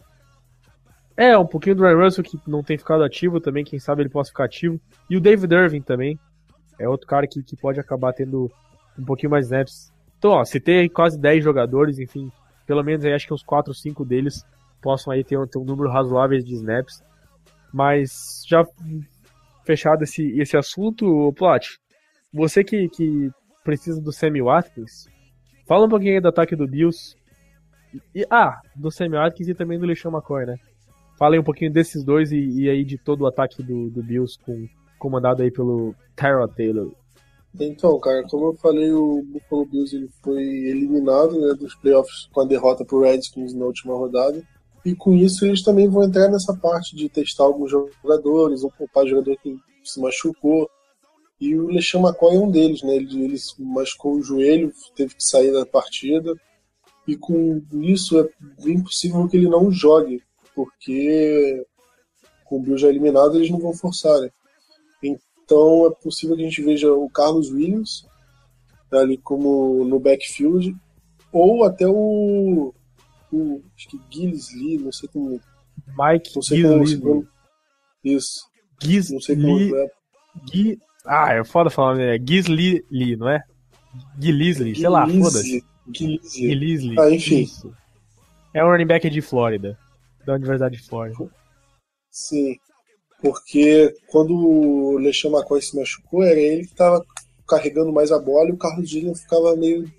É, 1.15 1.37
um 1.37 1.45
pouquinho 1.45 1.77
do 1.77 1.83
Ryan 1.83 2.03
Russell 2.03 2.23
que 2.25 2.37
não 2.45 2.61
tem 2.61 2.77
ficado 2.77 3.01
ativo 3.01 3.39
também, 3.39 3.63
quem 3.63 3.79
sabe 3.79 4.01
ele 4.01 4.09
possa 4.09 4.31
ficar 4.31 4.43
ativo. 4.43 4.77
E 5.09 5.15
o 5.15 5.21
David 5.21 5.53
Irving 5.53 5.81
também. 5.81 6.19
É 6.77 6.89
outro 6.89 7.07
cara 7.07 7.25
que, 7.25 7.41
que 7.41 7.55
pode 7.55 7.79
acabar 7.79 8.11
tendo 8.11 8.51
um 8.99 9.05
pouquinho 9.05 9.29
mais 9.29 9.45
snaps. 9.45 9.93
Então, 10.17 10.31
ó, 10.31 10.43
se 10.43 10.59
tem 10.59 10.89
quase 10.89 11.17
10 11.17 11.41
jogadores, 11.41 11.99
enfim, 11.99 12.29
pelo 12.67 12.83
menos 12.83 13.05
aí 13.05 13.13
acho 13.13 13.25
que 13.25 13.33
uns 13.33 13.43
4 13.43 13.71
ou 13.71 13.75
5 13.75 14.03
deles 14.03 14.45
possam 14.81 15.11
aí 15.11 15.23
ter, 15.23 15.37
ter 15.47 15.57
um 15.57 15.65
número 15.65 15.89
razoável 15.89 16.39
de 16.39 16.53
snaps. 16.53 17.03
Mas 17.73 18.43
já 18.47 18.65
fechado 19.65 20.03
esse, 20.03 20.39
esse 20.39 20.55
assunto, 20.55 21.33
Plot, 21.33 21.79
você 22.33 22.63
que, 22.63 22.87
que 22.89 23.29
precisa 23.63 23.99
do 23.99 24.11
Sammy 24.11 24.41
Watkins, 24.41 25.07
fala 25.67 25.85
um 25.85 25.89
pouquinho 25.89 26.13
aí 26.13 26.21
do 26.21 26.27
ataque 26.27 26.55
do 26.55 26.67
Bills 26.67 27.17
e 28.13 28.25
ah, 28.29 28.59
do 28.75 28.91
Sammy 28.91 29.15
Watkins 29.15 29.47
e 29.47 29.55
também 29.55 29.79
do 29.79 29.85
LeSean 29.85 30.11
McCoy, 30.11 30.45
né? 30.45 30.55
Falei 31.17 31.39
um 31.39 31.43
pouquinho 31.43 31.71
desses 31.71 32.03
dois 32.03 32.31
e, 32.31 32.37
e 32.37 32.69
aí 32.69 32.83
de 32.83 32.97
todo 32.97 33.21
o 33.21 33.27
ataque 33.27 33.63
do, 33.63 33.89
do 33.89 34.03
Bills 34.03 34.37
com, 34.45 34.67
comandado 34.99 35.41
aí 35.41 35.51
pelo 35.51 35.95
Tyrod 36.15 36.53
Taylor. 36.55 36.91
Então, 37.59 37.97
cara, 37.99 38.21
como 38.29 38.47
eu 38.47 38.53
falei, 38.55 38.91
o 38.91 39.23
Buffalo 39.23 39.65
Bills 39.65 39.95
ele 39.95 40.09
foi 40.21 40.43
eliminado 40.43 41.39
né, 41.39 41.53
dos 41.53 41.73
playoffs 41.75 42.27
com 42.33 42.41
a 42.41 42.45
derrota 42.45 42.83
pro 42.83 43.01
Redskins 43.01 43.53
na 43.53 43.65
última 43.65 43.93
rodada. 43.93 44.43
E 44.85 44.95
com 44.95 45.15
isso 45.15 45.45
eles 45.45 45.63
também 45.63 45.89
vão 45.89 46.03
entrar 46.03 46.29
nessa 46.29 46.55
parte 46.55 46.95
de 46.95 47.09
testar 47.09 47.43
alguns 47.43 47.71
jogadores, 47.71 48.63
ou 48.63 48.71
poupar 48.71 49.07
jogador 49.07 49.35
que 49.37 49.57
se 49.83 49.99
machucou. 49.99 50.69
E 51.41 51.55
o 51.55 51.67
LeSean 51.67 52.01
McCoy 52.01 52.35
é 52.35 52.39
um 52.39 52.51
deles, 52.51 52.83
né? 52.83 52.95
Ele, 52.95 53.25
ele 53.25 53.37
machucou 53.59 54.13
o 54.13 54.21
joelho, 54.21 54.71
teve 54.95 55.15
que 55.15 55.23
sair 55.23 55.51
da 55.51 55.65
partida. 55.65 56.33
E 57.07 57.17
com 57.17 57.61
isso 57.73 58.19
é 58.19 58.29
bem 58.63 58.81
possível 58.81 59.27
que 59.27 59.37
ele 59.37 59.49
não 59.49 59.71
jogue, 59.71 60.21
porque 60.55 61.65
com 62.45 62.57
o 62.57 62.61
Bill 62.61 62.77
já 62.77 62.87
eliminado 62.87 63.35
eles 63.35 63.49
não 63.49 63.59
vão 63.59 63.73
forçar, 63.73 64.19
né? 64.21 64.29
Então 65.03 65.87
é 65.87 65.91
possível 66.03 66.35
que 66.35 66.43
a 66.43 66.45
gente 66.45 66.63
veja 66.63 66.91
o 66.93 67.09
Carlos 67.09 67.51
Williams 67.51 68.05
ali 68.91 69.17
como 69.17 69.83
no 69.83 69.99
backfield, 69.99 70.75
ou 71.31 71.63
até 71.63 71.87
o, 71.87 72.73
o 73.31 73.63
acho 73.75 73.89
que 73.89 73.99
Gilles 74.11 74.53
Lee, 74.53 74.77
não 74.77 74.91
sei 74.91 75.09
como. 75.09 75.41
Mike 75.97 76.31
não 76.35 76.41
sei 76.41 76.61
como, 76.63 76.83
Lee. 76.83 77.27
Isso. 78.03 78.39
Giz 78.81 79.09
Não 79.09 79.19
sei 79.19 79.35
como 79.35 79.55
Lee. 79.55 79.73
é. 79.75 79.87
Gui... 80.51 80.79
Ah, 81.05 81.33
é 81.33 81.43
foda 81.43 81.69
falar, 81.69 81.95
né? 81.95 82.17
Lee, 82.17 83.15
não 83.15 83.29
é? 83.29 83.41
Gillisley, 84.19 84.75
sei 84.75 84.89
lá, 84.89 85.07
foda-se. 85.07 85.63
Gilles. 85.93 86.33
Gillisley. 86.33 86.99
Ah, 86.99 87.09
enfim. 87.09 87.41
Isso. 87.41 87.73
É 88.53 88.63
um 88.63 88.67
running 88.67 88.87
back 88.87 89.09
de 89.09 89.21
Flórida. 89.21 89.77
Da 90.25 90.33
Universidade 90.33 90.77
de 90.77 90.83
Flórida. 90.83 91.17
Sim. 92.09 92.55
Porque 93.21 93.93
quando 94.07 94.33
o 94.35 94.97
Lechão 94.97 95.31
McCoy 95.31 95.61
se 95.61 95.77
machucou, 95.77 96.23
era 96.23 96.39
ele 96.39 96.61
que 96.65 96.71
estava 96.71 97.03
carregando 97.47 97.93
mais 97.93 98.11
a 98.11 98.19
bola 98.19 98.49
e 98.49 98.53
o 98.53 98.57
Carlos 98.57 98.89
Gilliam 98.89 99.13
ficava 99.15 99.55
meio 99.55 99.91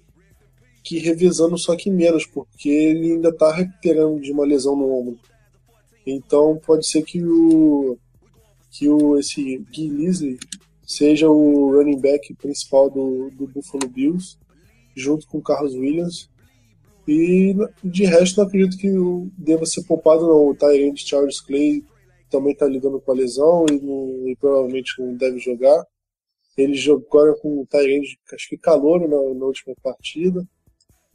que 0.86 0.98
revezando, 1.00 1.58
só 1.58 1.74
que 1.74 1.90
menos, 1.90 2.24
porque 2.24 2.68
ele 2.68 3.12
ainda 3.14 3.30
está 3.30 3.52
recuperando 3.52 4.20
de 4.20 4.30
uma 4.30 4.46
lesão 4.46 4.76
no 4.76 4.88
ombro. 4.92 5.18
Então 6.06 6.60
pode 6.64 6.88
ser 6.88 7.02
que 7.02 7.20
o 7.24 7.98
que 8.70 8.88
o 8.88 9.18
esse 9.18 9.58
Guy 9.74 9.88
Leslie 9.88 10.38
seja 10.86 11.28
o 11.28 11.72
running 11.72 11.98
back 11.98 12.32
principal 12.34 12.88
do, 12.88 13.30
do 13.30 13.48
Buffalo 13.48 13.88
Bills, 13.88 14.36
junto 14.94 15.26
com 15.26 15.38
o 15.38 15.42
Carlos 15.42 15.74
Williams. 15.74 16.30
E 17.08 17.54
de 17.82 18.04
resto, 18.04 18.36
não 18.38 18.46
acredito 18.46 18.78
que 18.78 18.88
deva 19.36 19.66
ser 19.66 19.82
poupado, 19.84 20.26
não. 20.26 20.48
O 20.48 20.54
Tyrant 20.54 20.98
Charles 20.98 21.40
Clay 21.40 21.82
também 22.30 22.52
está 22.52 22.66
lidando 22.66 23.00
com 23.00 23.10
a 23.10 23.14
lesão 23.14 23.64
e, 23.70 23.80
não- 23.80 24.28
e 24.28 24.36
provavelmente 24.36 24.94
não 25.00 25.14
deve 25.16 25.38
jogar. 25.38 25.84
Ele 26.56 26.74
jogou 26.74 27.06
agora 27.20 27.34
com 27.40 27.60
o 27.60 27.66
Tyrant, 27.66 28.04
acho 28.32 28.48
que 28.48 28.56
calor 28.58 29.00
na, 29.00 29.34
na 29.34 29.46
última 29.46 29.74
partida. 29.82 30.46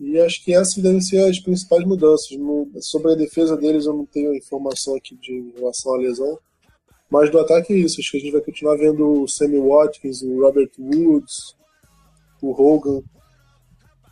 E 0.03 0.19
acho 0.19 0.43
que 0.43 0.51
essas 0.53 0.81
devem 0.81 0.99
ser 0.99 1.29
as 1.29 1.39
principais 1.39 1.85
mudanças. 1.85 2.35
No- 2.35 2.67
sobre 2.79 3.11
a 3.11 3.15
defesa 3.15 3.55
deles, 3.55 3.85
eu 3.85 3.93
não 3.93 4.05
tenho 4.05 4.33
informação 4.33 4.95
aqui 4.95 5.15
de 5.15 5.53
relação 5.55 5.93
à 5.93 5.97
lesão. 5.97 6.39
Mas 7.07 7.29
do 7.29 7.37
ataque 7.37 7.71
é 7.71 7.77
isso. 7.77 8.01
Acho 8.01 8.11
que 8.11 8.17
a 8.17 8.19
gente 8.19 8.31
vai 8.31 8.41
continuar 8.41 8.77
vendo 8.77 9.21
o 9.21 9.27
Sammy 9.27 9.59
Watkins, 9.59 10.23
o 10.23 10.41
Robert 10.41 10.71
Woods, 10.79 11.55
o 12.41 12.51
Hogan. 12.51 13.03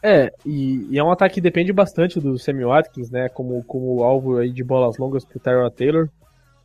É, 0.04 0.32
e, 0.46 0.86
e 0.92 1.00
é 1.00 1.04
um 1.04 1.12
ataque 1.12 1.36
que 1.36 1.42
depende 1.42 1.74
bastante 1.74 2.20
do 2.20 2.38
Sammy 2.38 2.66
Watkins, 2.66 3.10
né? 3.10 3.28
Como, 3.30 3.64
como 3.64 4.04
alvo 4.04 4.38
aí 4.38 4.52
de 4.52 4.64
bolas 4.64 4.98
longas 4.98 5.26
pro 5.26 5.40
Tyrod 5.40 5.76
Taylor. 5.76 6.08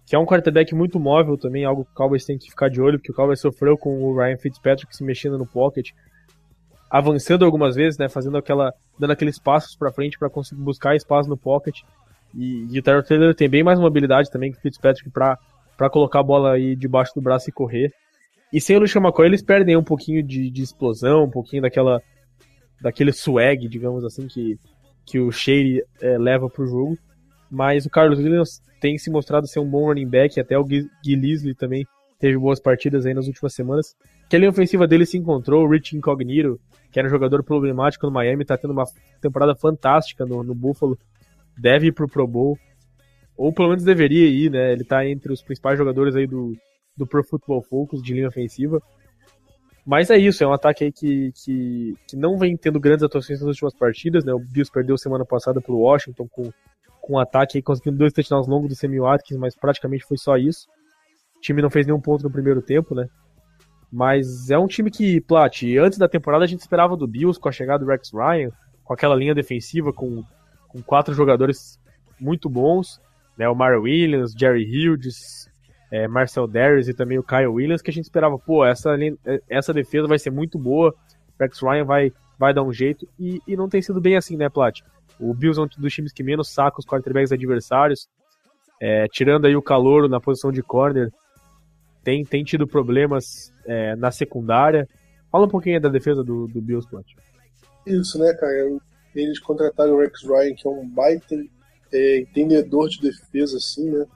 Que 0.06 0.14
é 0.14 0.18
um 0.18 0.26
quarterback 0.26 0.74
muito 0.74 1.00
móvel 1.00 1.38
também, 1.38 1.64
algo 1.64 1.82
que 1.84 1.92
o 1.92 1.94
Cowboys 1.94 2.26
tem 2.26 2.36
que 2.36 2.50
ficar 2.50 2.68
de 2.68 2.78
olho, 2.78 2.98
porque 2.98 3.10
o 3.10 3.14
Cowboys 3.14 3.40
sofreu 3.40 3.78
com 3.78 4.02
o 4.02 4.14
Ryan 4.14 4.36
Fitzpatrick 4.36 4.94
se 4.94 5.02
mexendo 5.02 5.38
no 5.38 5.46
pocket, 5.46 5.92
avançando 6.90 7.44
algumas 7.44 7.74
vezes, 7.74 7.98
né? 7.98 8.08
Fazendo 8.08 8.36
aquela. 8.36 8.72
dando 8.98 9.12
aqueles 9.12 9.38
passos 9.38 9.76
pra 9.76 9.92
frente 9.92 10.18
para 10.18 10.30
conseguir 10.30 10.62
buscar 10.62 10.94
espaço 10.94 11.28
no 11.28 11.36
pocket. 11.36 11.80
E, 12.34 12.66
e 12.70 12.78
o 12.78 12.82
Tyrod 12.82 13.06
Taylor 13.06 13.34
tem 13.34 13.48
bem 13.48 13.62
mais 13.62 13.78
mobilidade 13.78 14.30
também 14.30 14.50
que 14.50 14.58
o 14.58 14.60
Fitzpatrick 14.60 15.10
pra 15.10 15.38
colocar 15.90 16.20
a 16.20 16.22
bola 16.22 16.52
aí 16.52 16.74
debaixo 16.74 17.14
do 17.14 17.20
braço 17.20 17.48
e 17.48 17.52
correr. 17.52 17.92
E 18.52 18.60
sem 18.60 18.76
o 18.76 18.80
LeSean 18.80 19.00
McCoy, 19.00 19.26
eles 19.26 19.42
perdem 19.42 19.76
um 19.76 19.82
pouquinho 19.82 20.22
de, 20.22 20.50
de 20.50 20.62
explosão, 20.62 21.24
um 21.24 21.30
pouquinho 21.30 21.62
daquela 21.62 22.00
daquele 22.80 23.12
swag, 23.12 23.66
digamos 23.68 24.04
assim, 24.04 24.26
que, 24.28 24.58
que 25.06 25.18
o 25.18 25.32
Shady 25.32 25.82
é, 26.00 26.18
leva 26.18 26.48
pro 26.48 26.66
jogo. 26.66 26.96
Mas 27.50 27.86
o 27.86 27.90
Carlos 27.90 28.18
Williams 28.18 28.60
tem 28.80 28.98
se 28.98 29.10
mostrado 29.10 29.46
ser 29.46 29.60
um 29.60 29.68
bom 29.68 29.86
running 29.86 30.08
back, 30.08 30.38
até 30.38 30.58
o 30.58 30.64
Leslie 30.64 31.54
também 31.54 31.86
teve 32.18 32.38
boas 32.38 32.60
partidas 32.60 33.06
aí 33.06 33.14
nas 33.14 33.26
últimas 33.26 33.54
semanas. 33.54 33.96
Que 34.28 34.36
a 34.36 34.38
linha 34.38 34.50
ofensiva 34.50 34.86
dele 34.86 35.06
se 35.06 35.18
encontrou, 35.18 35.64
o 35.64 35.70
Rich 35.70 35.96
Incognito, 35.96 36.58
que 36.90 36.98
era 36.98 37.08
um 37.08 37.10
jogador 37.10 37.42
problemático 37.42 38.06
no 38.06 38.12
Miami, 38.12 38.44
tá 38.44 38.56
tendo 38.56 38.72
uma 38.72 38.84
temporada 39.20 39.54
fantástica 39.54 40.24
no, 40.24 40.42
no 40.42 40.54
Buffalo, 40.54 40.98
deve 41.58 41.88
ir 41.88 41.92
pro 41.92 42.08
Pro 42.08 42.26
Bowl, 42.26 42.58
ou 43.36 43.52
pelo 43.52 43.68
menos 43.68 43.84
deveria 43.84 44.28
ir, 44.28 44.50
né? 44.50 44.72
Ele 44.72 44.84
tá 44.84 45.06
entre 45.06 45.32
os 45.32 45.42
principais 45.42 45.78
jogadores 45.78 46.14
aí 46.14 46.26
do, 46.26 46.56
do 46.96 47.06
Pro 47.06 47.24
Football 47.24 47.62
Focus 47.62 48.02
de 48.02 48.14
linha 48.14 48.28
ofensiva. 48.28 48.80
Mas 49.86 50.08
é 50.08 50.16
isso, 50.16 50.42
é 50.42 50.46
um 50.46 50.52
ataque 50.52 50.84
aí 50.84 50.92
que, 50.92 51.30
que, 51.32 51.94
que 52.08 52.16
não 52.16 52.38
vem 52.38 52.56
tendo 52.56 52.80
grandes 52.80 53.02
atuações 53.02 53.40
nas 53.40 53.48
últimas 53.48 53.74
partidas, 53.74 54.24
né? 54.24 54.32
O 54.32 54.38
Bills 54.38 54.72
perdeu 54.72 54.96
semana 54.96 55.26
passada 55.26 55.60
pro 55.60 55.76
Washington 55.76 56.26
com, 56.30 56.50
com 57.02 57.14
um 57.14 57.18
ataque 57.18 57.58
aí, 57.58 57.62
conseguindo 57.62 57.98
dois 57.98 58.12
touchdowns 58.12 58.48
longos 58.48 58.70
do 58.70 58.74
Sammy 58.76 58.98
Watkins, 58.98 59.38
mas 59.38 59.54
praticamente 59.54 60.04
foi 60.06 60.16
só 60.16 60.36
isso. 60.36 60.66
O 61.36 61.40
time 61.40 61.60
não 61.60 61.68
fez 61.68 61.86
nenhum 61.86 62.00
ponto 62.00 62.22
no 62.22 62.30
primeiro 62.30 62.62
tempo, 62.62 62.94
né? 62.94 63.06
Mas 63.96 64.50
é 64.50 64.58
um 64.58 64.66
time 64.66 64.90
que, 64.90 65.20
Plat, 65.20 65.62
antes 65.78 66.00
da 66.00 66.08
temporada 66.08 66.42
a 66.42 66.48
gente 66.48 66.58
esperava 66.58 66.96
do 66.96 67.06
Bills 67.06 67.38
com 67.38 67.48
a 67.48 67.52
chegada 67.52 67.84
do 67.84 67.88
Rex 67.88 68.10
Ryan, 68.12 68.50
com 68.82 68.92
aquela 68.92 69.14
linha 69.14 69.32
defensiva 69.32 69.92
com, 69.92 70.24
com 70.66 70.82
quatro 70.82 71.14
jogadores 71.14 71.78
muito 72.18 72.50
bons, 72.50 73.00
né? 73.38 73.48
O 73.48 73.54
Mario 73.54 73.82
Williams, 73.82 74.32
Jerry 74.36 74.64
Hughes, 74.64 75.48
é, 75.92 76.08
Marcel 76.08 76.48
Darius 76.48 76.88
e 76.88 76.92
também 76.92 77.20
o 77.20 77.22
Kyle 77.22 77.46
Williams, 77.46 77.82
que 77.82 77.90
a 77.90 77.92
gente 77.92 78.02
esperava, 78.02 78.36
pô, 78.36 78.64
essa, 78.66 78.96
linha- 78.96 79.16
essa 79.48 79.72
defesa 79.72 80.08
vai 80.08 80.18
ser 80.18 80.30
muito 80.30 80.58
boa, 80.58 80.92
Rex 81.38 81.62
Ryan 81.62 81.84
vai, 81.84 82.12
vai 82.36 82.52
dar 82.52 82.64
um 82.64 82.72
jeito, 82.72 83.06
e, 83.16 83.40
e 83.46 83.56
não 83.56 83.68
tem 83.68 83.80
sido 83.80 84.00
bem 84.00 84.16
assim, 84.16 84.36
né, 84.36 84.48
Plat? 84.48 84.80
O 85.20 85.32
Bills 85.32 85.60
é 85.60 85.62
um 85.62 85.68
dos 85.78 85.94
times 85.94 86.12
que 86.12 86.24
menos 86.24 86.52
saca 86.52 86.80
os 86.80 86.84
quarterbacks 86.84 87.30
adversários, 87.30 88.08
é, 88.82 89.06
tirando 89.06 89.46
aí 89.46 89.54
o 89.54 89.62
calor 89.62 90.08
na 90.08 90.20
posição 90.20 90.50
de 90.50 90.64
corner, 90.64 91.12
tem, 92.04 92.24
tem 92.24 92.44
tido 92.44 92.66
problemas 92.66 93.52
é, 93.66 93.96
na 93.96 94.10
secundária. 94.10 94.88
Fala 95.30 95.46
um 95.46 95.50
pouquinho 95.50 95.80
da 95.80 95.88
defesa 95.88 96.22
do, 96.22 96.46
do 96.46 96.60
Bills, 96.60 96.88
Plat. 96.88 97.06
Isso, 97.86 98.18
né, 98.18 98.32
cara? 98.34 98.78
Eles 99.14 99.40
contrataram 99.40 99.94
o 99.94 100.00
Rex 100.00 100.22
Ryan, 100.22 100.54
que 100.54 100.66
é 100.66 100.70
um 100.70 100.88
baita 100.88 101.36
é, 101.92 102.18
entendedor 102.18 102.88
de 102.88 103.00
defesa, 103.00 103.56
assim, 103.56 103.90
né? 103.90 104.06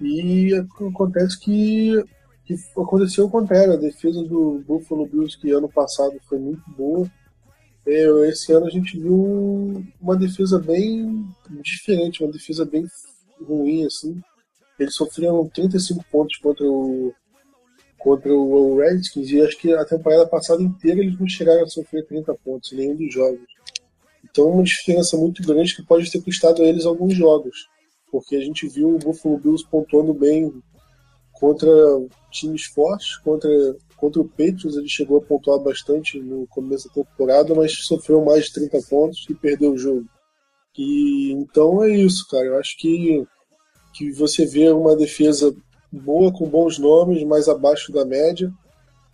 E 0.00 0.54
acontece 0.54 1.38
que, 1.38 2.02
que 2.44 2.56
aconteceu 2.76 3.26
o 3.26 3.30
contrário. 3.30 3.74
A 3.74 3.76
defesa 3.76 4.22
do 4.24 4.64
Buffalo 4.66 5.06
Bills, 5.06 5.38
que 5.38 5.50
ano 5.52 5.68
passado 5.68 6.18
foi 6.28 6.38
muito 6.38 6.62
boa, 6.70 7.08
é, 7.86 8.28
esse 8.28 8.52
ano 8.52 8.66
a 8.66 8.70
gente 8.70 8.98
viu 8.98 9.84
uma 10.00 10.16
defesa 10.16 10.58
bem 10.58 11.26
diferente, 11.62 12.22
uma 12.22 12.32
defesa 12.32 12.64
bem 12.64 12.86
ruim, 13.44 13.84
assim. 13.84 14.20
Eles 14.78 14.94
sofreram 14.94 15.48
35 15.48 16.04
pontos 16.10 16.36
contra 16.38 16.64
o 16.66 17.12
contra 17.98 18.34
o 18.34 18.78
Redskins 18.78 19.30
e 19.30 19.40
acho 19.40 19.56
que 19.58 19.72
a 19.72 19.84
temporada 19.84 20.26
passada 20.26 20.60
inteira 20.60 20.98
eles 20.98 21.16
não 21.20 21.28
chegaram 21.28 21.62
a 21.62 21.68
sofrer 21.68 22.04
30 22.04 22.34
pontos 22.34 22.72
em 22.72 22.76
nenhum 22.76 22.96
dos 22.96 23.14
jogos. 23.14 23.46
Então 24.24 24.50
uma 24.50 24.64
diferença 24.64 25.16
muito 25.16 25.40
grande 25.46 25.76
que 25.76 25.86
pode 25.86 26.10
ter 26.10 26.20
custado 26.20 26.62
a 26.62 26.64
eles 26.64 26.84
alguns 26.84 27.14
jogos, 27.14 27.68
porque 28.10 28.34
a 28.34 28.40
gente 28.40 28.68
viu 28.68 28.96
o 28.96 28.98
Buffalo 28.98 29.38
Bills 29.38 29.64
pontuando 29.70 30.12
bem 30.12 30.52
contra 31.32 31.70
times 32.32 32.64
fortes, 32.64 33.16
contra 33.18 33.48
contra 34.02 34.20
o 34.20 34.28
Patriots 34.28 34.76
ele 34.76 34.88
chegou 34.88 35.18
a 35.18 35.22
pontuar 35.22 35.60
bastante 35.60 36.18
no 36.18 36.44
começo 36.48 36.88
da 36.88 37.04
temporada, 37.04 37.54
mas 37.54 37.72
sofreu 37.86 38.24
mais 38.24 38.46
de 38.46 38.54
30 38.54 38.80
pontos 38.90 39.24
e 39.30 39.34
perdeu 39.34 39.74
o 39.74 39.78
jogo. 39.78 40.04
E 40.76 41.30
então 41.30 41.84
é 41.84 41.90
isso, 41.90 42.26
cara. 42.28 42.46
Eu 42.46 42.58
acho 42.58 42.76
que 42.78 43.24
que 43.92 44.10
você 44.12 44.46
vê 44.46 44.70
uma 44.70 44.96
defesa 44.96 45.54
boa, 45.90 46.32
com 46.32 46.48
bons 46.48 46.78
nomes, 46.78 47.22
mais 47.24 47.48
abaixo 47.48 47.92
da 47.92 48.04
média, 48.04 48.52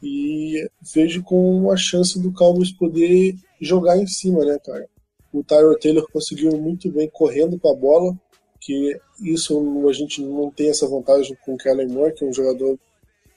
e 0.03 0.69
vejo 0.95 1.23
com 1.23 1.71
a 1.71 1.77
chance 1.77 2.19
do 2.21 2.33
Cowboys 2.33 2.73
poder 2.73 3.35
jogar 3.61 3.99
em 3.99 4.07
cima, 4.07 4.45
né, 4.45 4.57
cara? 4.65 4.87
O 5.33 5.43
Tyler 5.43 5.79
Taylor 5.79 6.07
conseguiu 6.13 6.57
muito 6.57 6.91
bem 6.91 7.11
correndo 7.11 7.59
com 7.59 7.71
a 7.71 7.75
bola, 7.75 8.17
que 8.61 8.97
isso 9.21 9.89
a 9.89 9.93
gente 9.93 10.23
não 10.23 10.51
tem 10.51 10.71
essa 10.71 10.87
vantagem 10.87 11.37
com 11.45 11.55
o 11.55 11.57
Kellen 11.57 11.89
Moore, 11.89 12.15
que 12.15 12.25
é 12.25 12.29
um 12.29 12.33
jogador 12.33 12.79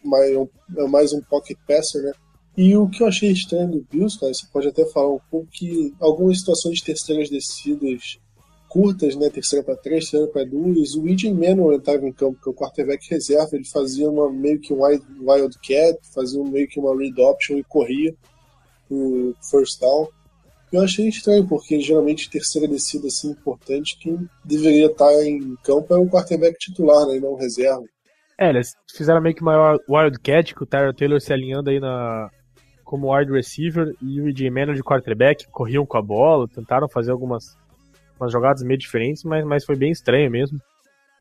mais, 0.04 0.32
é 0.78 0.88
mais 0.88 1.14
um 1.14 1.22
pocket 1.22 1.58
passer, 1.68 2.04
né? 2.04 2.12
E 2.56 2.76
o 2.76 2.90
que 2.90 3.02
eu 3.02 3.08
achei 3.08 3.32
estranho 3.32 3.72
do 3.72 3.88
Bills, 3.90 4.20
cara, 4.20 4.34
você 4.34 4.46
pode 4.52 4.68
até 4.68 4.86
falar 4.86 5.14
um 5.14 5.22
pouco 5.30 5.48
que 5.52 5.94
algumas 6.00 6.40
situações 6.40 6.78
de 6.78 6.84
terceiras 6.84 7.30
descidas 7.30 8.20
curtas, 8.72 9.18
né? 9.18 9.30
Terceira 9.30 9.66
para 9.66 9.76
três, 9.76 10.06
terceira 10.06 10.32
para 10.32 10.46
duas. 10.46 10.96
O 10.96 11.06
Eden 11.06 11.34
Manuel 11.34 11.78
estava 11.78 12.08
em 12.08 12.14
campo, 12.14 12.40
que 12.42 12.48
é 12.48 12.52
o 12.52 12.56
quarterback 12.56 13.06
reserva, 13.10 13.50
ele 13.54 13.66
fazia 13.66 14.10
uma, 14.10 14.32
meio 14.32 14.62
que 14.62 14.74
um 14.74 14.82
wild, 14.82 15.06
wildcat, 15.20 16.00
fazia 16.14 16.42
meio 16.42 16.68
que 16.70 16.80
uma 16.80 16.98
read 16.98 17.22
option 17.22 17.58
e 17.58 17.64
corria 17.66 18.16
o 18.90 19.34
first 19.42 19.82
down. 19.82 20.08
Eu 20.72 20.82
achei 20.82 21.10
estranho, 21.10 21.46
porque 21.46 21.82
geralmente 21.82 22.30
terceira 22.30 22.66
descida 22.66 23.08
assim 23.08 23.32
importante, 23.32 23.98
quem 24.00 24.18
deveria 24.46 24.86
estar 24.86 25.12
em 25.26 25.54
campo 25.66 25.94
é 25.94 25.98
o 25.98 26.08
quarterback 26.08 26.58
titular, 26.58 27.06
né, 27.08 27.18
e 27.18 27.20
não 27.20 27.36
reserva. 27.36 27.84
É, 28.40 28.50
eles 28.50 28.74
fizeram 28.96 29.20
meio 29.20 29.36
que 29.36 29.42
uma 29.42 29.78
wildcat, 29.90 30.56
com 30.56 30.64
o 30.64 30.68
Tyler 30.68 30.96
Taylor 30.96 31.20
se 31.20 31.34
alinhando 31.34 31.70
aí 31.70 31.80
na, 31.80 32.30
como 32.86 33.14
wide 33.14 33.34
receiver 33.34 33.94
e 34.02 34.22
o 34.22 34.30
EJ 34.30 34.50
Manuel 34.50 34.76
de 34.76 34.84
quarterback, 34.84 35.46
corriam 35.52 35.86
com 35.86 35.98
a 35.98 36.02
bola, 36.02 36.48
tentaram 36.48 36.88
fazer 36.88 37.12
algumas 37.12 37.58
umas 38.22 38.32
jogadas 38.32 38.64
meio 38.64 38.78
diferentes, 38.78 39.24
mas, 39.24 39.44
mas 39.46 39.66
foi 39.66 39.76
bem 39.76 39.92
estranho 39.92 40.30
mesmo. 40.30 40.60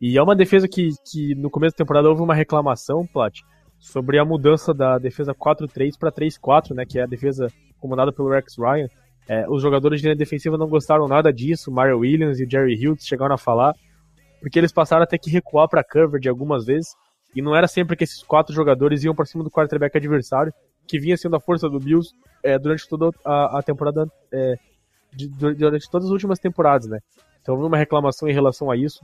E 0.01 0.17
é 0.17 0.23
uma 0.23 0.35
defesa 0.35 0.67
que, 0.69 0.91
que 1.11 1.35
no 1.35 1.51
começo 1.51 1.75
da 1.75 1.85
temporada 1.85 2.09
houve 2.09 2.23
uma 2.23 2.35
reclamação, 2.35 3.07
Plat, 3.07 3.41
sobre 3.79 4.19
a 4.19 4.25
mudança 4.25 4.73
da 4.73 4.99
defesa 4.99 5.35
4-3 5.35 5.99
para 5.99 6.13
3-4, 6.13 6.75
né, 6.75 6.85
que 6.87 6.99
é 6.99 7.03
a 7.03 7.07
defesa 7.07 7.49
comandada 7.79 8.13
pelo 8.13 8.31
Rex 8.31 8.57
Ryan. 8.59 8.89
É, 9.29 9.49
os 9.49 9.63
jogadores 9.63 10.01
de 10.01 10.07
linha 10.07 10.17
defensiva 10.17 10.57
não 10.57 10.69
gostaram 10.69 11.07
nada 11.07 11.33
disso, 11.33 11.71
Mario 11.71 11.99
Williams 11.99 12.41
e 12.41 12.49
Jerry 12.51 12.75
Hughes 12.75 13.07
chegaram 13.07 13.35
a 13.35 13.39
falar, 13.39 13.75
porque 14.41 14.59
eles 14.59 14.73
passaram 14.73 15.03
a 15.03 15.07
ter 15.07 15.19
que 15.19 15.31
recuar 15.31 15.69
para 15.69 15.85
coverage 15.85 16.29
algumas 16.29 16.65
vezes, 16.65 16.89
e 17.35 17.41
não 17.41 17.55
era 17.55 17.69
sempre 17.69 17.97
que 17.97 18.05
esses 18.05 18.23
quatro 18.23 18.55
jogadores 18.55 19.05
iam 19.05 19.15
para 19.15 19.25
cima 19.25 19.45
do 19.45 19.51
quarterback 19.51 19.97
adversário, 19.97 20.53
que 20.89 20.99
vinha 20.99 21.17
sendo 21.17 21.37
a 21.37 21.41
força 21.41 21.69
do 21.69 21.79
Bills 21.79 22.13
é, 22.43 22.59
durante 22.59 22.89
toda 22.89 23.11
a, 23.25 23.59
a 23.59 23.63
temporada, 23.63 24.11
é, 24.33 24.57
de, 25.13 25.29
durante 25.29 25.91
todas 25.91 26.07
as 26.07 26.13
últimas 26.13 26.39
temporadas, 26.39 26.89
né? 26.89 26.99
Então 27.41 27.55
houve 27.55 27.67
uma 27.67 27.77
reclamação 27.77 28.29
em 28.29 28.33
relação 28.33 28.71
a 28.71 28.77
isso, 28.77 29.01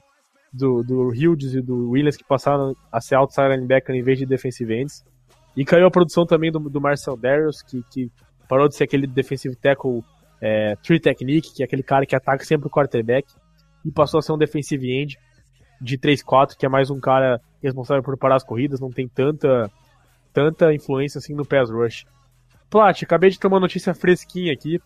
do, 0.52 0.82
do 0.82 1.08
Hughes 1.08 1.54
e 1.54 1.60
do 1.60 1.90
Williams 1.90 2.16
que 2.16 2.24
passaram 2.24 2.74
a 2.90 3.00
ser 3.00 3.16
outside 3.16 3.48
linebacker 3.48 3.94
em 3.94 4.02
vez 4.02 4.18
de 4.18 4.26
defensive 4.26 4.74
ends. 4.74 5.04
E 5.56 5.64
caiu 5.64 5.86
a 5.86 5.90
produção 5.90 6.26
também 6.26 6.52
do, 6.52 6.58
do 6.58 6.80
Marcel 6.80 7.16
Darius, 7.16 7.62
que, 7.62 7.82
que 7.90 8.10
parou 8.48 8.68
de 8.68 8.76
ser 8.76 8.84
aquele 8.84 9.06
defensive 9.06 9.56
tackle 9.56 10.02
é, 10.40 10.76
tree 10.76 11.00
technique, 11.00 11.54
que 11.54 11.62
é 11.62 11.66
aquele 11.66 11.82
cara 11.82 12.06
que 12.06 12.14
ataca 12.14 12.44
sempre 12.44 12.68
o 12.68 12.70
quarterback, 12.70 13.26
e 13.84 13.90
passou 13.90 14.18
a 14.18 14.22
ser 14.22 14.32
um 14.32 14.38
defensive 14.38 14.90
end 14.90 15.18
de 15.80 15.98
3-4, 15.98 16.56
que 16.56 16.66
é 16.66 16.68
mais 16.68 16.90
um 16.90 17.00
cara 17.00 17.40
responsável 17.62 18.02
por 18.02 18.16
parar 18.18 18.36
as 18.36 18.44
corridas, 18.44 18.80
não 18.80 18.90
tem 18.90 19.08
tanta, 19.08 19.70
tanta 20.32 20.74
influência 20.74 21.18
assim 21.18 21.34
no 21.34 21.44
pass 21.44 21.70
rush. 21.70 22.04
Plat, 22.68 23.02
acabei 23.02 23.30
de 23.30 23.38
ter 23.38 23.46
uma 23.46 23.60
notícia 23.60 23.94
fresquinha 23.94 24.52
aqui. 24.52 24.80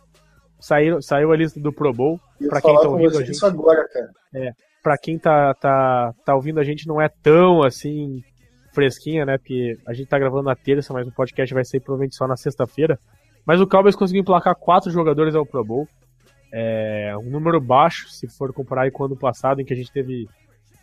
Saiu, 0.60 1.00
saiu 1.00 1.32
a 1.32 1.36
lista 1.36 1.58
do 1.58 1.72
Pro 1.72 1.92
Bowl. 1.92 2.20
Para 2.48 2.60
quem 2.60 2.74
tá 2.74 2.88
ouvindo 2.88 3.18
a 3.18 3.24
gente. 3.24 3.44
Agora, 3.44 3.88
cara. 3.88 4.10
É, 4.34 4.52
pra 4.82 4.98
quem 4.98 5.18
tá, 5.18 5.54
tá, 5.54 6.14
tá 6.24 6.34
ouvindo 6.34 6.60
a 6.60 6.64
gente, 6.64 6.86
não 6.86 7.00
é 7.00 7.08
tão 7.08 7.62
assim 7.62 8.22
fresquinha, 8.72 9.24
né? 9.24 9.38
Porque 9.38 9.76
a 9.86 9.92
gente 9.92 10.08
tá 10.08 10.18
gravando 10.18 10.44
na 10.44 10.54
terça, 10.54 10.92
mas 10.92 11.06
o 11.06 11.12
podcast 11.12 11.52
vai 11.52 11.64
sair 11.64 11.80
provavelmente 11.80 12.16
só 12.16 12.26
na 12.26 12.36
sexta-feira. 12.36 12.98
Mas 13.44 13.60
o 13.60 13.66
Cowboys 13.66 13.96
conseguiu 13.96 14.20
emplacar 14.20 14.54
quatro 14.54 14.90
jogadores 14.90 15.34
ao 15.34 15.46
Pro 15.46 15.64
Bowl. 15.64 15.88
É 16.52 17.14
um 17.16 17.30
número 17.30 17.60
baixo, 17.60 18.08
se 18.08 18.28
for 18.28 18.52
comparar 18.52 18.90
com 18.90 19.02
o 19.02 19.06
ano 19.06 19.16
passado, 19.16 19.60
em 19.60 19.64
que 19.64 19.72
a 19.72 19.76
gente 19.76 19.92
teve. 19.92 20.28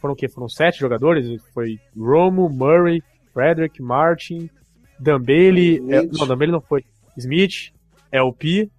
Foram 0.01 0.13
o 0.13 0.17
quê? 0.17 0.28
Foram 0.28 0.47
sete 0.47 0.80
jogadores? 0.80 1.41
Foi 1.53 1.78
Romo, 1.95 2.49
Murray, 2.49 3.01
Frederick, 3.34 3.82
Martin, 3.82 4.49
Dan 4.99 5.21
Bailey. 5.21 5.78
É, 5.89 6.03
não, 6.03 6.28
Dan 6.28 6.38
Bailey 6.38 6.51
não 6.51 6.61
foi. 6.61 6.84
Smith, 7.17 7.71
LP 8.11 8.69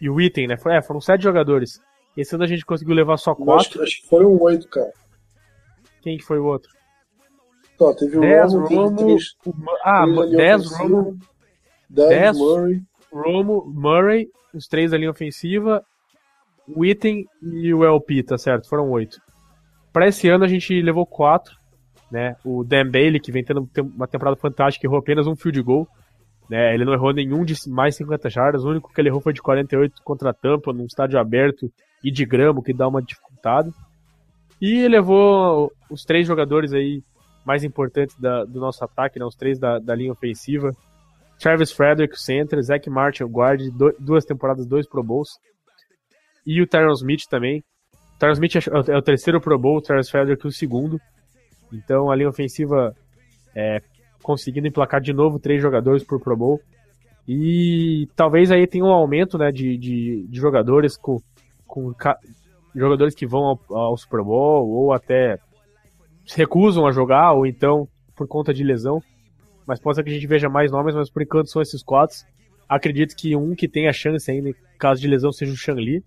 e 0.00 0.08
o 0.08 0.20
Item, 0.20 0.46
né? 0.48 0.56
É, 0.66 0.82
foram 0.82 1.00
sete 1.00 1.22
jogadores. 1.22 1.80
Esse 2.16 2.34
ano 2.34 2.44
a 2.44 2.46
gente 2.48 2.64
conseguiu 2.66 2.94
levar 2.94 3.16
só 3.16 3.34
quatro. 3.34 3.80
Acho, 3.80 3.82
acho 3.82 4.02
que 4.02 4.08
foram 4.08 4.36
oito, 4.42 4.68
cara. 4.68 4.92
Quem 6.02 6.16
que 6.16 6.24
foi 6.24 6.38
o 6.38 6.44
outro? 6.46 6.70
Ó, 7.80 7.92
teve 7.94 8.16
o 8.18 8.20
Dez, 8.20 8.52
Romo, 8.52 8.66
Romo, 8.66 8.96
três, 8.96 9.34
o- 9.46 9.54
ah, 9.84 10.02
três 10.04 10.18
ali 10.18 10.36
10 10.36 10.66
ofensivo, 10.66 10.94
Romo, 11.00 11.18
dez 11.88 12.08
dez. 12.08 12.38
Murray. 12.38 12.82
Romo, 13.12 13.64
Murray, 13.72 14.28
os 14.52 14.66
três 14.66 14.90
da 14.90 14.98
linha 14.98 15.10
ofensiva, 15.10 15.84
o 16.66 16.84
Item 16.84 17.24
e 17.40 17.72
o 17.72 17.84
LP, 17.84 18.22
tá 18.24 18.36
certo? 18.36 18.68
Foram 18.68 18.90
oito. 18.90 19.20
Pra 19.92 20.08
esse 20.08 20.28
ano 20.28 20.44
a 20.44 20.48
gente 20.48 20.80
levou 20.82 21.06
quatro, 21.06 21.54
né? 22.10 22.36
O 22.44 22.64
Dan 22.64 22.90
Bailey, 22.90 23.20
que 23.20 23.30
vem 23.32 23.44
tendo 23.44 23.68
uma 23.94 24.08
temporada 24.08 24.36
fantástica, 24.36 24.84
errou 24.86 24.98
apenas 24.98 25.26
um 25.26 25.36
field 25.36 25.62
goal. 25.62 25.88
Né? 26.48 26.74
Ele 26.74 26.84
não 26.84 26.92
errou 26.94 27.12
nenhum 27.12 27.44
de 27.44 27.54
mais 27.68 27.96
50 27.96 28.30
jardas, 28.30 28.64
o 28.64 28.70
único 28.70 28.92
que 28.92 29.00
ele 29.00 29.08
errou 29.08 29.20
foi 29.20 29.32
de 29.32 29.42
48 29.42 30.02
contra 30.02 30.30
a 30.30 30.34
Tampa, 30.34 30.72
num 30.72 30.86
estádio 30.86 31.18
aberto 31.18 31.70
e 32.02 32.10
de 32.10 32.24
grama, 32.24 32.62
que 32.62 32.72
dá 32.72 32.88
uma 32.88 33.02
dificultada. 33.02 33.70
E 34.60 34.88
levou 34.88 35.70
os 35.90 36.04
três 36.04 36.26
jogadores 36.26 36.72
aí 36.72 37.02
mais 37.44 37.64
importantes 37.64 38.16
da- 38.18 38.44
do 38.44 38.60
nosso 38.60 38.82
ataque, 38.84 39.18
né? 39.18 39.24
os 39.24 39.34
três 39.36 39.58
da, 39.58 39.78
da 39.78 39.94
linha 39.94 40.12
ofensiva. 40.12 40.70
Travis 41.38 41.70
Frederick, 41.70 42.14
o 42.14 42.18
center, 42.18 42.60
Zach 42.62 42.88
Martin, 42.90 43.22
o 43.24 43.28
guard, 43.28 43.60
do- 43.76 43.94
duas 43.98 44.24
temporadas, 44.24 44.66
dois 44.66 44.88
Pro 44.88 45.02
Bowls. 45.04 45.28
E 46.46 46.60
o 46.62 46.66
Tyron 46.66 46.92
Smith 46.94 47.22
também. 47.30 47.62
O 48.16 48.18
Tyron 48.18 48.32
Smith 48.32 48.56
é 48.56 48.92
é 48.92 48.96
o 48.96 49.02
terceiro 49.02 49.40
Pro 49.40 49.58
Bowl, 49.58 49.76
o 49.76 49.82
Travis 49.82 50.10
Frederick 50.10 50.46
o 50.46 50.50
segundo. 50.50 50.98
Então 51.72 52.10
a 52.10 52.16
linha 52.16 52.28
ofensiva 52.28 52.92
é, 53.54 53.80
conseguindo 54.28 54.68
emplacar 54.68 55.00
de 55.00 55.10
novo 55.10 55.38
três 55.38 55.62
jogadores 55.62 56.04
por 56.04 56.20
Pro 56.20 56.36
Bowl. 56.36 56.60
E 57.26 58.06
talvez 58.14 58.50
aí 58.50 58.66
tenha 58.66 58.84
um 58.84 58.92
aumento 58.92 59.38
né, 59.38 59.50
de, 59.50 59.78
de, 59.78 60.26
de 60.28 60.38
jogadores 60.38 60.98
com, 60.98 61.18
com 61.66 61.94
jogadores 62.74 63.14
que 63.14 63.26
vão 63.26 63.44
ao, 63.44 63.60
ao 63.74 63.96
Super 63.96 64.22
Bowl 64.22 64.68
ou 64.68 64.92
até 64.92 65.38
se 66.26 66.36
recusam 66.36 66.86
a 66.86 66.92
jogar, 66.92 67.32
ou 67.32 67.46
então 67.46 67.88
por 68.14 68.28
conta 68.28 68.52
de 68.52 68.62
lesão. 68.62 69.02
Mas 69.66 69.80
pode 69.80 69.96
ser 69.96 70.04
que 70.04 70.10
a 70.10 70.12
gente 70.12 70.26
veja 70.26 70.50
mais 70.50 70.70
nomes, 70.70 70.94
mas 70.94 71.10
por 71.10 71.22
enquanto 71.22 71.50
são 71.50 71.62
esses 71.62 71.82
quatro. 71.82 72.18
Acredito 72.68 73.16
que 73.16 73.34
um 73.34 73.54
que 73.54 73.66
tenha 73.66 73.94
chance 73.94 74.30
ainda, 74.30 74.50
caso 74.78 75.00
de 75.00 75.08
lesão, 75.08 75.32
seja 75.32 75.52
o 75.52 75.56
Shang 75.56 75.80
Li. 75.80 76.02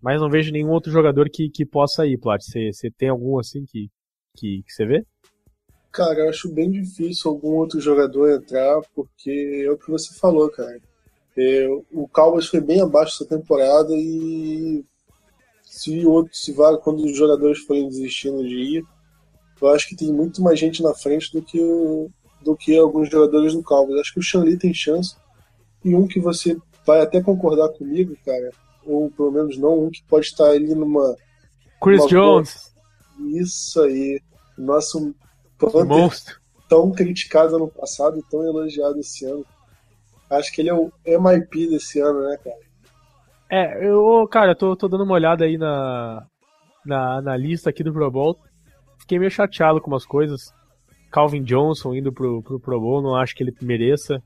Mas 0.00 0.20
não 0.20 0.30
vejo 0.30 0.52
nenhum 0.52 0.70
outro 0.70 0.92
jogador 0.92 1.28
que, 1.28 1.48
que 1.48 1.66
possa 1.66 2.06
ir, 2.06 2.18
Plat. 2.18 2.40
Você 2.40 2.88
tem 2.96 3.08
algum 3.08 3.36
assim 3.36 3.64
que, 3.64 3.88
que, 4.36 4.62
que 4.64 4.72
você 4.72 4.86
vê? 4.86 5.04
Cara, 5.92 6.20
eu 6.20 6.28
acho 6.30 6.48
bem 6.50 6.70
difícil 6.70 7.30
algum 7.30 7.50
outro 7.56 7.78
jogador 7.80 8.30
entrar, 8.32 8.80
porque 8.94 9.64
é 9.66 9.70
o 9.70 9.76
que 9.76 9.90
você 9.90 10.14
falou, 10.14 10.48
cara. 10.50 10.80
É, 11.36 11.66
o 11.92 12.08
Cowboys 12.08 12.46
foi 12.46 12.60
bem 12.60 12.80
abaixo 12.80 13.14
essa 13.14 13.26
temporada 13.26 13.92
e 13.94 14.84
se 15.64 16.04
outro, 16.06 16.34
se 16.34 16.52
vai, 16.52 16.76
quando 16.78 17.04
os 17.04 17.16
jogadores 17.16 17.60
forem 17.60 17.88
desistindo 17.88 18.42
de 18.42 18.54
ir, 18.78 18.84
eu 19.60 19.68
acho 19.68 19.88
que 19.88 19.96
tem 19.96 20.12
muito 20.12 20.42
mais 20.42 20.58
gente 20.58 20.82
na 20.82 20.94
frente 20.94 21.32
do 21.32 21.42
que, 21.42 21.60
o- 21.60 22.10
do 22.42 22.56
que 22.56 22.76
alguns 22.76 23.08
jogadores 23.10 23.52
do 23.54 23.62
Cowboys. 23.62 24.00
Acho 24.00 24.14
que 24.14 24.20
o 24.20 24.22
Shanley 24.22 24.58
tem 24.58 24.74
chance. 24.74 25.14
E 25.84 25.94
um 25.94 26.06
que 26.06 26.20
você 26.20 26.56
vai 26.86 27.00
até 27.00 27.22
concordar 27.22 27.68
comigo, 27.70 28.16
cara, 28.24 28.50
ou 28.84 29.10
pelo 29.10 29.30
menos 29.30 29.56
não, 29.58 29.84
um 29.84 29.90
que 29.90 30.02
pode 30.04 30.26
estar 30.26 30.50
ali 30.50 30.74
numa. 30.74 31.16
Chris 31.80 32.00
Uma 32.00 32.08
Jones, 32.08 32.72
Isso 33.34 33.80
aí. 33.82 34.20
Nosso 34.58 35.14
Panther 35.70 35.86
monstro. 35.86 36.40
tão 36.68 36.90
criticado 36.90 37.56
ano 37.56 37.68
passado 37.68 38.18
e 38.18 38.22
tão 38.22 38.44
elogiado 38.44 38.98
esse 38.98 39.24
ano. 39.24 39.44
Acho 40.30 40.52
que 40.52 40.62
ele 40.62 40.70
é 40.70 40.74
o 40.74 40.90
MIP 41.06 41.68
desse 41.68 42.00
ano, 42.00 42.22
né, 42.22 42.38
cara? 42.42 42.56
É, 43.50 43.86
eu, 43.86 44.26
cara, 44.28 44.52
eu 44.52 44.56
tô, 44.56 44.74
tô 44.74 44.88
dando 44.88 45.04
uma 45.04 45.12
olhada 45.12 45.44
aí 45.44 45.58
na, 45.58 46.26
na, 46.86 47.20
na 47.20 47.36
lista 47.36 47.68
aqui 47.68 47.84
do 47.84 47.92
Pro 47.92 48.10
Bowl. 48.10 48.38
Fiquei 48.98 49.18
meio 49.18 49.30
chateado 49.30 49.80
com 49.80 49.90
umas 49.90 50.06
coisas. 50.06 50.52
Calvin 51.10 51.42
Johnson 51.42 51.94
indo 51.94 52.10
pro, 52.10 52.42
pro 52.42 52.58
Pro 52.58 52.80
Bowl, 52.80 53.02
não 53.02 53.14
acho 53.14 53.34
que 53.34 53.42
ele 53.42 53.54
mereça. 53.60 54.22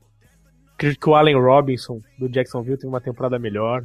Acredito 0.73 1.01
que 1.01 1.09
o 1.09 1.15
Allen 1.15 1.35
Robinson, 1.35 1.99
do 2.17 2.29
Jacksonville, 2.29 2.77
tem 2.77 2.89
uma 2.89 3.01
temporada 3.01 3.37
melhor. 3.37 3.83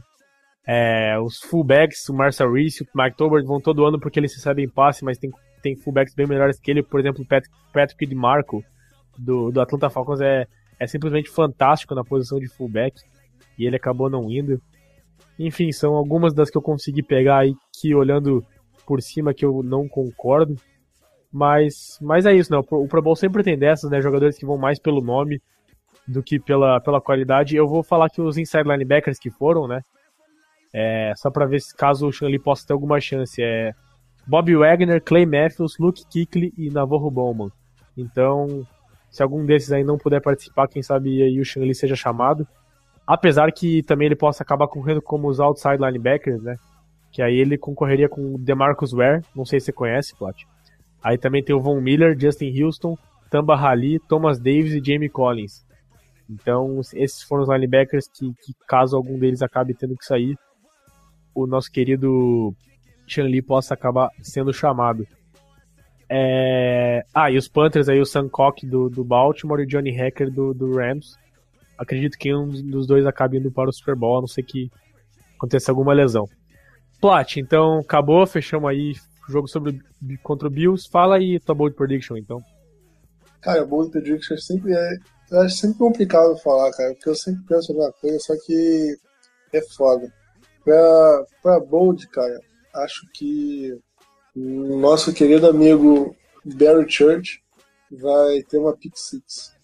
É, 0.64 1.18
os 1.18 1.40
fullbacks, 1.40 2.08
o 2.08 2.14
Marcel 2.14 2.52
Reese, 2.52 2.84
o 2.84 3.02
Mike 3.02 3.16
Tolbert 3.16 3.44
vão 3.44 3.60
todo 3.60 3.84
ano 3.84 3.98
porque 3.98 4.20
eles 4.20 4.32
recebem 4.32 4.68
passe, 4.68 5.04
mas 5.04 5.18
tem, 5.18 5.30
tem 5.62 5.76
fullbacks 5.76 6.14
bem 6.14 6.26
melhores 6.26 6.58
que 6.60 6.70
ele. 6.70 6.82
Por 6.82 7.00
exemplo, 7.00 7.22
o 7.22 7.26
Pat- 7.26 7.48
Patrick 7.72 8.04
DeMarco, 8.06 8.62
do, 9.16 9.50
do 9.50 9.60
Atlanta 9.60 9.88
Falcons, 9.88 10.20
é, 10.20 10.46
é 10.78 10.86
simplesmente 10.86 11.30
fantástico 11.30 11.94
na 11.94 12.04
posição 12.04 12.38
de 12.38 12.48
fullback. 12.48 13.00
E 13.58 13.66
ele 13.66 13.76
acabou 13.76 14.10
não 14.10 14.30
indo. 14.30 14.60
Enfim, 15.38 15.72
são 15.72 15.94
algumas 15.94 16.34
das 16.34 16.50
que 16.50 16.56
eu 16.58 16.62
consegui 16.62 17.02
pegar 17.02 17.38
aí 17.38 17.54
que 17.80 17.94
olhando 17.94 18.44
por 18.86 19.00
cima 19.00 19.32
que 19.32 19.44
eu 19.44 19.62
não 19.62 19.88
concordo. 19.88 20.56
Mas, 21.32 21.98
mas 22.00 22.26
é 22.26 22.34
isso, 22.34 22.52
né? 22.52 22.58
O 22.58 22.86
Pro- 22.86 23.02
Bowl 23.02 23.16
sempre 23.16 23.42
tem 23.42 23.58
dessas, 23.58 23.90
né? 23.90 24.02
Jogadores 24.02 24.36
que 24.36 24.44
vão 24.44 24.58
mais 24.58 24.78
pelo 24.78 25.00
nome 25.00 25.40
do 26.06 26.22
que 26.22 26.38
pela, 26.38 26.80
pela 26.80 27.00
qualidade. 27.00 27.56
Eu 27.56 27.66
vou 27.66 27.82
falar 27.82 28.10
que 28.10 28.20
os 28.20 28.36
inside 28.36 28.68
linebackers 28.68 29.18
que 29.18 29.30
foram, 29.30 29.66
né? 29.66 29.80
É, 30.74 31.12
só 31.16 31.30
pra 31.30 31.46
ver 31.46 31.60
se 31.60 31.74
caso 31.74 32.06
o 32.06 32.12
Shanley 32.12 32.38
possa 32.38 32.66
ter 32.66 32.72
alguma 32.72 33.00
chance. 33.00 33.42
É 33.42 33.72
Bob 34.26 34.54
Wagner, 34.54 35.02
Clay 35.02 35.26
Matthews, 35.26 35.78
Luke 35.78 36.02
Kuechly 36.04 36.52
e 36.56 36.70
Navarro 36.70 37.10
Bowman. 37.10 37.50
Então, 37.96 38.66
se 39.10 39.22
algum 39.22 39.44
desses 39.44 39.72
aí 39.72 39.84
não 39.84 39.98
puder 39.98 40.20
participar, 40.20 40.68
quem 40.68 40.82
sabe 40.82 41.22
aí 41.22 41.40
o 41.40 41.44
Shanley 41.44 41.74
seja 41.74 41.96
chamado. 41.96 42.46
Apesar 43.06 43.52
que 43.52 43.82
também 43.82 44.06
ele 44.06 44.16
possa 44.16 44.42
acabar 44.42 44.68
correndo 44.68 45.02
como 45.02 45.28
os 45.28 45.40
outside 45.40 45.76
linebackers, 45.76 46.42
né? 46.42 46.56
Que 47.10 47.20
aí 47.20 47.36
ele 47.36 47.58
concorreria 47.58 48.08
com 48.08 48.34
o 48.34 48.38
DeMarcus 48.38 48.92
Ware, 48.92 49.22
não 49.34 49.44
sei 49.44 49.60
se 49.60 49.66
você 49.66 49.72
conhece, 49.72 50.16
Plot. 50.16 50.46
Aí 51.02 51.18
também 51.18 51.42
tem 51.42 51.54
o 51.54 51.60
Von 51.60 51.80
Miller, 51.80 52.18
Justin 52.18 52.62
Houston, 52.62 52.96
Tamba 53.28 53.56
Hali, 53.56 53.98
Thomas 54.08 54.38
Davis 54.38 54.72
e 54.72 54.82
Jamie 54.82 55.08
Collins. 55.08 55.64
Então, 56.30 56.80
esses 56.94 57.22
foram 57.22 57.42
os 57.42 57.48
linebackers 57.50 58.08
que, 58.08 58.32
que, 58.42 58.54
caso 58.66 58.96
algum 58.96 59.18
deles 59.18 59.42
acabe 59.42 59.74
tendo 59.74 59.96
que 59.96 60.04
sair, 60.04 60.38
o 61.34 61.46
nosso 61.46 61.70
querido 61.70 62.54
Chan 63.12 63.24
Lee 63.24 63.42
possa 63.42 63.74
acabar 63.74 64.10
sendo 64.20 64.52
chamado. 64.52 65.06
É... 66.08 67.04
Ah, 67.14 67.30
e 67.30 67.36
os 67.36 67.48
Panthers 67.48 67.88
aí, 67.88 68.00
o 68.00 68.06
Sam 68.06 68.28
Cock 68.28 68.66
do, 68.66 68.88
do 68.88 69.04
Baltimore 69.04 69.60
e 69.60 69.64
o 69.64 69.66
Johnny 69.66 69.90
Hacker 69.90 70.30
do, 70.30 70.52
do 70.52 70.76
Rams. 70.76 71.16
Acredito 71.78 72.18
que 72.18 72.34
um 72.34 72.48
dos 72.48 72.86
dois 72.86 73.06
acabe 73.06 73.38
indo 73.38 73.50
para 73.50 73.70
o 73.70 73.72
Super 73.72 73.96
Bowl, 73.96 74.18
a 74.18 74.20
não 74.20 74.28
ser 74.28 74.42
que 74.42 74.70
aconteça 75.36 75.72
alguma 75.72 75.92
lesão. 75.92 76.28
Plat, 77.00 77.36
então 77.36 77.80
acabou, 77.80 78.24
fechamos 78.26 78.70
aí 78.70 78.92
o 79.28 79.32
jogo 79.32 79.48
sobre, 79.48 79.80
contra 80.22 80.46
o 80.46 80.50
Bills. 80.50 80.88
Fala 80.88 81.16
aí 81.16 81.40
tua 81.40 81.54
bold 81.54 81.74
prediction, 81.74 82.16
então. 82.16 82.38
Cara, 83.40 83.64
bold 83.64 83.90
prediction 83.90 84.36
sempre 84.36 84.72
é. 84.72 84.96
Eu 85.30 85.40
acho 85.40 85.56
sempre 85.56 85.78
complicado 85.78 86.36
falar, 86.38 86.70
cara, 86.72 86.92
porque 86.92 87.08
eu 87.08 87.14
sempre 87.14 87.42
penso 87.48 87.72
numa 87.72 87.90
coisa, 87.92 88.18
só 88.20 88.34
que 88.46 88.96
é 89.52 89.60
foda. 89.74 90.12
Pra, 90.62 91.24
pra 91.42 91.58
bold, 91.58 92.06
cara, 92.08 92.38
acho 92.74 93.06
que 93.14 93.78
o 94.34 94.78
nosso 94.78 95.12
querido 95.12 95.46
amigo 95.46 96.16
Barry 96.44 96.90
Church 96.90 97.42
vai 97.90 98.42
ter 98.48 98.58
uma 98.58 98.76
pick 98.76 98.96
six. 98.96 99.56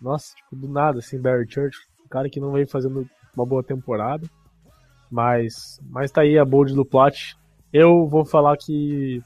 Nossa, 0.00 0.34
tipo, 0.34 0.56
do 0.56 0.68
nada, 0.68 0.98
assim, 0.98 1.20
Barry 1.20 1.50
Church, 1.50 1.76
um 2.04 2.08
cara 2.08 2.28
que 2.28 2.40
não 2.40 2.52
veio 2.52 2.68
fazendo 2.68 3.08
uma 3.34 3.46
boa 3.46 3.62
temporada. 3.62 4.26
Mas, 5.10 5.80
mas 5.82 6.10
tá 6.10 6.22
aí 6.22 6.38
a 6.38 6.44
bold 6.44 6.74
do 6.74 6.84
Plat. 6.84 7.34
Eu 7.72 8.06
vou 8.06 8.24
falar 8.24 8.56
que 8.56 9.22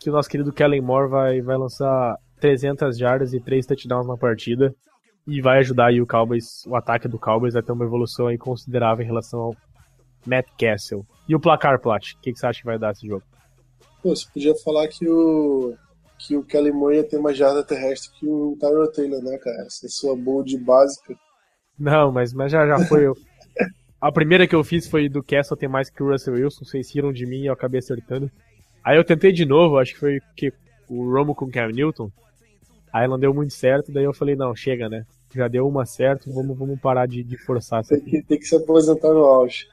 que 0.00 0.08
o 0.08 0.12
nosso 0.12 0.28
querido 0.28 0.52
Kellen 0.52 0.80
Moore 0.80 1.10
vai, 1.10 1.40
vai 1.40 1.56
lançar 1.56 2.16
300 2.40 2.96
jardas 2.96 3.32
e 3.32 3.40
3 3.40 3.66
touchdowns 3.66 4.06
na 4.06 4.16
partida 4.16 4.72
e 5.26 5.40
vai 5.40 5.58
ajudar 5.58 5.86
aí 5.86 6.00
o 6.00 6.06
Cowboys, 6.06 6.64
o 6.66 6.76
ataque 6.76 7.08
do 7.08 7.18
Cowboys 7.18 7.56
a 7.56 7.62
ter 7.62 7.72
uma 7.72 7.84
evolução 7.84 8.28
aí 8.28 8.38
considerável 8.38 9.04
em 9.04 9.08
relação 9.08 9.40
ao 9.40 9.56
Matt 10.26 10.46
Castle. 10.58 11.06
E 11.28 11.34
o 11.34 11.40
placar, 11.40 11.80
Plat? 11.80 12.12
O 12.12 12.20
que, 12.20 12.32
que 12.32 12.38
você 12.38 12.46
acha 12.46 12.60
que 12.60 12.66
vai 12.66 12.78
dar 12.78 12.92
esse 12.92 13.06
jogo? 13.06 13.22
Pô, 14.02 14.14
você 14.14 14.26
podia 14.32 14.54
falar 14.56 14.88
que 14.88 15.08
o 15.08 15.76
que 16.18 16.36
o 16.36 16.42
Kelly 16.42 16.72
Moore 16.72 16.96
ia 16.96 17.04
ter 17.04 17.18
mais 17.18 17.36
jarda 17.36 17.62
terrestre 17.62 18.10
que 18.18 18.26
o 18.26 18.56
Tyrell 18.58 18.90
Taylor, 18.90 19.22
né, 19.22 19.38
cara? 19.38 19.62
Essa 19.62 19.86
é 19.86 19.88
sua 19.88 20.16
bold 20.16 20.56
básica. 20.58 21.14
Não, 21.78 22.10
mas, 22.10 22.32
mas 22.32 22.50
já, 22.50 22.66
já 22.66 22.84
foi. 22.86 23.06
Eu... 23.06 23.14
A 24.00 24.12
primeira 24.12 24.46
que 24.46 24.54
eu 24.54 24.64
fiz 24.64 24.88
foi 24.88 25.08
do 25.08 25.22
Castle 25.22 25.56
ter 25.56 25.68
mais 25.68 25.90
que 25.90 26.02
o 26.02 26.10
Russell 26.10 26.34
Wilson. 26.34 26.64
Vocês 26.64 26.92
riram 26.92 27.12
de 27.12 27.26
mim 27.26 27.42
e 27.42 27.46
eu 27.46 27.52
acabei 27.52 27.78
acertando. 27.78 28.30
Aí 28.84 28.96
eu 28.96 29.04
tentei 29.04 29.32
de 29.32 29.44
novo, 29.44 29.76
acho 29.76 29.92
que 29.94 30.00
foi 30.00 30.20
que 30.36 30.52
o 30.88 31.12
Romo 31.12 31.34
com 31.34 31.44
o 31.44 31.50
Cam 31.50 31.68
Newton. 31.68 32.10
Aí 32.92 33.06
não 33.06 33.18
deu 33.18 33.34
muito 33.34 33.52
certo, 33.52 33.92
daí 33.92 34.04
eu 34.04 34.14
falei, 34.14 34.34
não, 34.34 34.54
chega, 34.54 34.88
né? 34.88 35.04
Já 35.34 35.46
deu 35.46 35.68
uma 35.68 35.84
certo, 35.84 36.32
vamos, 36.32 36.56
vamos 36.56 36.80
parar 36.80 37.06
de, 37.06 37.22
de 37.22 37.36
forçar. 37.36 37.84
Tem 37.84 38.00
que, 38.00 38.22
tem 38.22 38.38
que 38.38 38.46
se 38.46 38.56
aposentar 38.56 39.12
no 39.12 39.24
auge. 39.24 39.66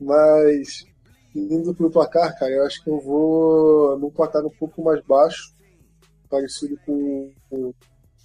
Mas 0.00 0.86
indo 1.34 1.74
pro 1.74 1.90
placar, 1.90 2.38
cara, 2.38 2.52
eu 2.52 2.64
acho 2.64 2.82
que 2.82 2.90
eu 2.90 3.00
vou 3.00 3.98
num 3.98 4.10
placar 4.10 4.44
um 4.44 4.50
pouco 4.50 4.82
mais 4.82 5.02
baixo, 5.04 5.54
parecido 6.30 6.78
com, 6.84 7.32
com, 7.48 7.74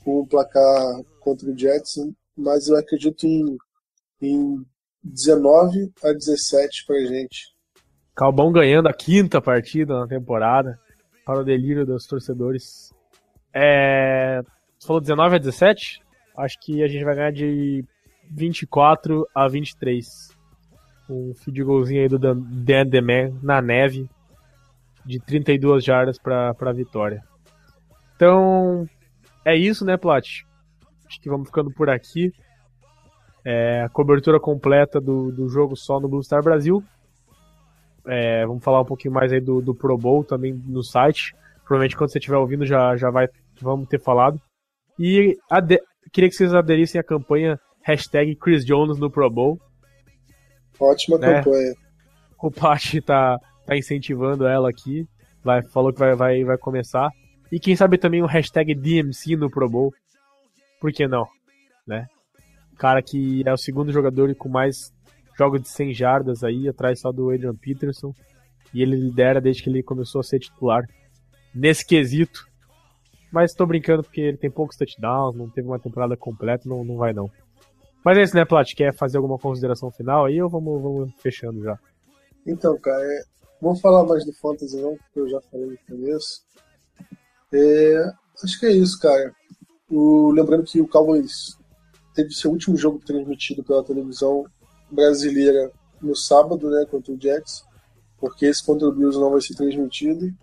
com 0.03 0.19
o 0.21 0.27
placar 0.27 1.01
contra 1.19 1.49
o 1.49 1.57
Jets, 1.57 1.95
mas 2.37 2.67
eu 2.67 2.77
acredito 2.77 3.25
em, 3.25 3.57
em 4.21 4.65
19 5.03 5.91
a 6.03 6.13
17 6.13 6.85
pra 6.85 6.99
gente. 7.01 7.53
Calbão 8.15 8.51
ganhando 8.51 8.87
a 8.87 8.93
quinta 8.93 9.41
partida 9.41 9.99
na 9.99 10.07
temporada, 10.07 10.79
para 11.25 11.39
o 11.39 11.45
delírio 11.45 11.85
dos 11.85 12.05
torcedores. 12.05 12.91
É... 13.53 14.41
Você 14.77 14.87
falou 14.87 15.01
19 15.01 15.35
a 15.35 15.39
17? 15.39 15.99
Acho 16.37 16.59
que 16.59 16.83
a 16.83 16.87
gente 16.87 17.03
vai 17.03 17.15
ganhar 17.15 17.31
de 17.31 17.85
24 18.31 19.27
a 19.35 19.47
23 19.47 20.39
um 21.11 21.33
field 21.33 21.63
goalzinho 21.63 22.01
aí 22.01 22.07
do 22.07 22.17
Dan 22.17 22.85
Deman 22.85 23.37
na 23.41 23.61
neve 23.61 24.09
de 25.05 25.19
32 25.19 25.83
jardas 25.83 26.17
para 26.17 26.55
a 26.59 26.73
vitória. 26.73 27.23
Então, 28.15 28.87
é 29.43 29.55
isso, 29.55 29.83
né, 29.83 29.97
Plat? 29.97 30.43
Acho 31.05 31.19
que 31.19 31.29
vamos 31.29 31.47
ficando 31.47 31.71
por 31.71 31.89
aqui. 31.89 32.31
É, 33.43 33.81
a 33.81 33.89
cobertura 33.89 34.39
completa 34.39 35.01
do, 35.01 35.31
do 35.31 35.49
jogo 35.49 35.75
só 35.75 35.99
no 35.99 36.07
Blue 36.07 36.23
Star 36.23 36.43
Brasil. 36.43 36.83
É, 38.05 38.45
vamos 38.45 38.63
falar 38.63 38.81
um 38.81 38.85
pouquinho 38.85 39.13
mais 39.13 39.33
aí 39.33 39.41
do, 39.41 39.61
do 39.61 39.75
Pro 39.75 39.97
Bowl 39.97 40.23
também 40.23 40.53
no 40.53 40.83
site. 40.83 41.35
Provavelmente 41.65 41.97
quando 41.97 42.11
você 42.11 42.19
estiver 42.19 42.37
ouvindo 42.37 42.65
já, 42.65 42.95
já 42.95 43.09
vai, 43.09 43.27
vamos 43.59 43.87
ter 43.87 43.99
falado. 43.99 44.39
E 44.99 45.35
queria 46.13 46.29
que 46.29 46.35
vocês 46.35 46.53
aderissem 46.53 47.01
à 47.01 47.03
campanha 47.03 47.59
hashtag 47.83 48.35
Chris 48.35 48.65
Jones 48.65 48.99
no 48.99 49.09
Pro 49.09 49.29
Bowl. 49.29 49.59
Ótima 50.79 51.17
né? 51.17 51.43
campanha. 51.43 51.73
O 52.41 52.49
Paty 52.49 53.01
tá, 53.01 53.37
tá 53.65 53.77
incentivando 53.77 54.47
ela 54.47 54.69
aqui. 54.69 55.05
Vai, 55.43 55.61
falou 55.69 55.93
que 55.93 55.99
vai, 55.99 56.15
vai, 56.15 56.43
vai 56.43 56.57
começar. 56.57 57.09
E 57.51 57.59
quem 57.59 57.75
sabe 57.75 57.97
também 57.97 58.21
o 58.21 58.27
hashtag 58.27 58.73
DMC 58.73 59.35
no 59.35 59.49
Pro 59.49 59.69
Bowl. 59.69 59.93
Por 60.79 60.91
que 60.91 61.07
não? 61.07 61.27
Né? 61.85 62.07
Cara 62.77 63.01
que 63.01 63.43
é 63.45 63.53
o 63.53 63.57
segundo 63.57 63.91
jogador 63.91 64.33
com 64.35 64.49
mais 64.49 64.91
jogos 65.37 65.61
de 65.61 65.69
100 65.69 65.93
jardas 65.93 66.43
aí, 66.43 66.67
atrás 66.67 66.99
só 66.99 67.11
do 67.11 67.29
Adrian 67.29 67.55
Peterson. 67.55 68.13
E 68.73 68.81
ele 68.81 68.95
lidera 68.95 69.41
desde 69.41 69.63
que 69.63 69.69
ele 69.69 69.83
começou 69.83 70.21
a 70.21 70.23
ser 70.23 70.39
titular 70.39 70.83
nesse 71.53 71.85
quesito. 71.85 72.47
Mas 73.31 73.53
tô 73.53 73.65
brincando 73.65 74.03
porque 74.03 74.21
ele 74.21 74.37
tem 74.37 74.49
poucos 74.49 74.75
touchdowns, 74.75 75.35
não 75.35 75.49
teve 75.49 75.67
uma 75.67 75.79
temporada 75.79 76.17
completa, 76.17 76.67
não, 76.67 76.83
não 76.83 76.97
vai 76.97 77.13
não. 77.13 77.29
Mas 78.03 78.17
é 78.17 78.23
isso, 78.23 78.35
né, 78.35 78.45
Plat? 78.45 78.73
Quer 78.73 78.93
fazer 78.93 79.17
alguma 79.17 79.37
consideração 79.37 79.91
final 79.91 80.25
aí 80.25 80.41
ou 80.41 80.49
vamos, 80.49 80.81
vamos 80.81 81.13
fechando 81.19 81.61
já? 81.61 81.77
Então, 82.45 82.77
cara, 82.79 83.01
é... 83.03 83.23
vamos 83.61 83.79
falar 83.79 84.03
mais 84.03 84.25
do 84.25 84.33
Fantasy 84.33 84.81
não, 84.81 84.97
porque 84.97 85.19
eu 85.19 85.29
já 85.29 85.39
falei 85.41 85.67
no 85.67 85.77
começo. 85.87 86.41
É... 87.53 88.11
Acho 88.43 88.59
que 88.59 88.65
é 88.65 88.71
isso, 88.71 88.99
cara. 88.99 89.33
O... 89.89 90.31
Lembrando 90.31 90.63
que 90.63 90.81
o 90.81 90.87
Cowboys 90.87 91.57
teve 92.15 92.31
seu 92.33 92.51
último 92.51 92.75
jogo 92.75 92.99
transmitido 92.99 93.63
pela 93.63 93.83
televisão 93.83 94.45
brasileira 94.89 95.71
no 96.01 96.15
sábado, 96.15 96.69
né, 96.69 96.85
contra 96.89 97.13
o 97.13 97.21
Jets, 97.21 97.63
porque 98.17 98.47
esse 98.47 98.65
contra 98.65 98.87
o 98.87 98.91
Bills 98.91 99.19
não 99.19 99.29
vai 99.29 99.41
ser 99.41 99.53
transmitido. 99.53 100.33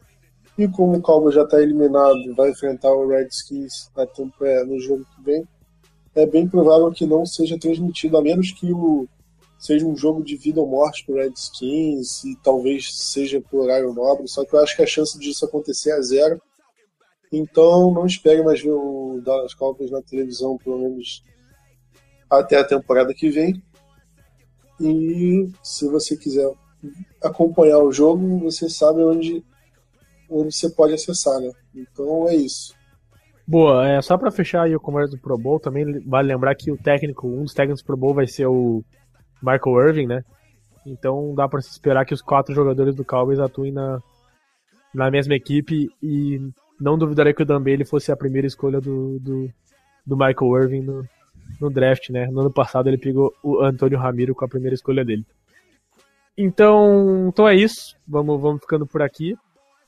E 0.57 0.69
como 0.69 0.97
o 0.97 1.03
Cowboys 1.03 1.35
já 1.35 1.43
está 1.43 1.61
eliminado, 1.61 2.35
vai 2.37 2.51
enfrentar 2.51 2.93
o 2.93 3.09
Redskins 3.09 3.91
é, 4.43 4.65
no 4.65 4.81
jogo 4.81 5.05
que 5.17 5.23
vem 5.23 5.49
é 6.15 6.27
bem 6.27 6.49
provável 6.49 6.91
que 6.91 7.07
não 7.07 7.25
seja 7.25 7.59
transmitido, 7.59 8.17
a 8.17 8.23
menos 8.23 8.53
que 8.53 8.73
o 8.73 9.09
seja 9.59 9.85
um 9.85 9.97
jogo 9.97 10.23
de 10.23 10.37
vida 10.37 10.61
ou 10.61 10.69
morte 10.69 11.05
pro 11.05 11.17
Redskins 11.17 12.23
e 12.25 12.37
talvez 12.37 12.97
seja 12.97 13.41
por 13.41 13.63
horário 13.63 13.93
nobre, 13.93 14.29
só 14.29 14.45
que 14.45 14.55
eu 14.55 14.61
acho 14.61 14.77
que 14.77 14.83
a 14.83 14.87
chance 14.87 15.19
disso 15.19 15.45
acontecer 15.45 15.91
é 15.91 16.01
zero. 16.01 16.41
Então 17.33 17.93
não 17.93 18.07
espere 18.07 18.43
mais 18.43 18.63
ver 18.63 18.71
o 18.71 19.21
Dallas 19.23 19.55
Cowboys 19.55 19.91
na 19.91 20.01
televisão, 20.01 20.57
pelo 20.57 20.79
menos 20.79 21.25
até 22.31 22.57
a 22.57 22.65
temporada 22.65 23.13
que 23.13 23.31
vem. 23.31 23.61
E 24.81 25.51
se 25.63 25.89
você 25.89 26.17
quiser 26.17 26.49
acompanhar 27.23 27.81
o 27.81 27.93
jogo, 27.93 28.39
você 28.39 28.71
sabe 28.71 29.03
onde, 29.03 29.45
onde 30.31 30.55
você 30.55 30.71
pode 30.71 30.95
acessar, 30.95 31.41
né? 31.41 31.51
Então 31.75 32.29
é 32.29 32.37
isso. 32.37 32.78
Boa, 33.49 33.89
é, 33.89 34.03
só 34.03 34.19
para 34.19 34.31
fechar 34.31 34.65
aí 34.65 34.77
o 34.77 34.81
conversa 34.81 35.17
do 35.17 35.23
Pro 35.23 35.39
Bowl, 35.39 35.59
também 35.59 36.01
vale 36.07 36.29
lembrar 36.29 36.55
que 36.55 36.71
o 36.71 36.77
técnico, 36.77 37.27
um 37.27 37.45
dos 37.45 37.55
técnicos 37.55 37.83
do 37.83 37.87
Pro 37.87 37.97
Bowl 37.97 38.13
vai 38.13 38.27
ser 38.27 38.45
o 38.45 38.85
Michael 39.43 39.89
Irving, 39.89 40.07
né? 40.07 40.23
Então 40.85 41.35
dá 41.35 41.49
para 41.49 41.63
se 41.63 41.71
esperar 41.71 42.05
que 42.05 42.13
os 42.13 42.21
quatro 42.21 42.55
jogadores 42.55 42.95
do 42.95 43.07
Cowboys 43.07 43.39
atuem 43.39 43.73
na, 43.73 44.03
na 44.95 45.11
mesma 45.11 45.35
equipe 45.35 45.89
e 46.03 46.39
não 46.79 46.99
duvidarei 46.99 47.33
que 47.33 47.43
o 47.43 47.47
Dan 47.47 47.63
Bailey 47.63 47.87
fosse 47.87 48.13
a 48.13 48.17
primeira 48.17 48.47
escolha 48.47 48.83
do, 48.83 49.19
do, 49.19 49.51
do 50.05 50.15
Michael 50.15 50.63
Irving 50.65 50.83
no, 50.83 51.09
no 51.59 51.71
draft, 51.71 52.11
né? 52.11 52.27
No 52.27 52.41
ano 52.41 52.53
passado 52.53 52.91
ele 52.91 52.99
pegou 52.99 53.33
o 53.43 53.63
Antônio 53.63 53.99
Ramiro 53.99 54.35
com 54.35 54.45
a 54.45 54.49
primeira 54.49 54.75
escolha 54.75 55.03
dele. 55.03 55.25
Então, 56.37 57.29
então 57.29 57.49
é 57.49 57.55
isso. 57.55 57.97
Vamos, 58.07 58.39
vamos 58.39 58.61
ficando 58.61 58.87
por 58.87 59.01
aqui. 59.01 59.35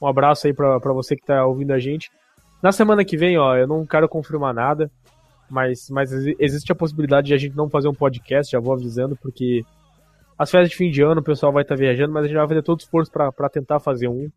Um 0.00 0.06
abraço 0.06 0.46
aí 0.46 0.54
para 0.54 0.78
você 0.94 1.14
que 1.14 1.26
tá 1.26 1.44
ouvindo 1.44 1.72
a 1.72 1.78
gente. 1.78 2.10
Na 2.62 2.72
semana 2.72 3.04
que 3.04 3.16
vem, 3.16 3.38
ó, 3.38 3.56
eu 3.56 3.66
não 3.66 3.86
quero 3.86 4.08
confirmar 4.08 4.52
nada, 4.52 4.90
mas, 5.48 5.88
mas 5.90 6.12
existe 6.12 6.70
a 6.70 6.74
possibilidade 6.74 7.28
de 7.28 7.34
a 7.34 7.38
gente 7.38 7.56
não 7.56 7.68
fazer 7.68 7.88
um 7.88 7.94
podcast, 7.94 8.52
já 8.52 8.60
vou 8.60 8.74
avisando, 8.74 9.16
porque 9.16 9.64
as 10.38 10.50
férias 10.50 10.70
de 10.70 10.76
fim 10.76 10.90
de 10.90 11.02
ano 11.02 11.20
o 11.20 11.24
pessoal 11.24 11.52
vai 11.52 11.62
estar 11.62 11.74
tá 11.74 11.80
viajando, 11.80 12.12
mas 12.12 12.24
a 12.24 12.28
gente 12.28 12.36
vai 12.36 12.48
fazer 12.48 12.62
todo 12.62 12.78
o 12.78 12.82
esforço 12.82 13.10
para 13.10 13.48
tentar 13.48 13.80
fazer 13.80 14.08
um 14.08 14.28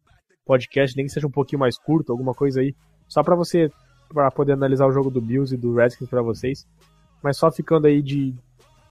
podcast, 0.45 0.95
nem 0.95 1.05
que 1.05 1.11
seja 1.11 1.27
um 1.27 1.31
pouquinho 1.31 1.59
mais 1.59 1.77
curto, 1.77 2.11
alguma 2.11 2.33
coisa 2.33 2.61
aí, 2.61 2.73
só 3.07 3.23
para 3.23 3.35
você, 3.35 3.69
para 4.09 4.31
poder 4.31 4.53
analisar 4.53 4.87
o 4.87 4.91
jogo 4.91 5.09
do 5.09 5.21
Bills 5.21 5.53
e 5.53 5.57
do 5.57 5.75
Redskins 5.75 6.09
para 6.09 6.21
vocês. 6.21 6.65
Mas 7.21 7.37
só 7.37 7.51
ficando 7.51 7.87
aí 7.87 8.01
de, 8.01 8.33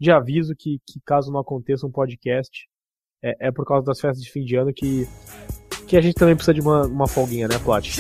de 0.01 0.11
aviso 0.11 0.55
que, 0.57 0.79
que 0.87 1.01
caso 1.05 1.31
não 1.31 1.41
aconteça 1.41 1.87
um 1.87 1.91
podcast, 1.91 2.69
é, 3.23 3.49
é 3.49 3.53
por 3.53 3.67
causa 3.67 3.85
das 3.85 4.01
festas 4.01 4.23
de 4.23 4.31
fim 4.31 4.45
de 4.45 4.57
ano 4.57 4.73
que, 4.73 5.07
que 5.87 5.97
a 5.97 6.01
gente 6.01 6.15
também 6.15 6.35
precisa 6.35 6.55
de 6.55 6.61
uma, 6.61 6.87
uma 6.87 7.07
folguinha, 7.07 7.49
né, 7.49 7.59
Plat? 7.59 7.99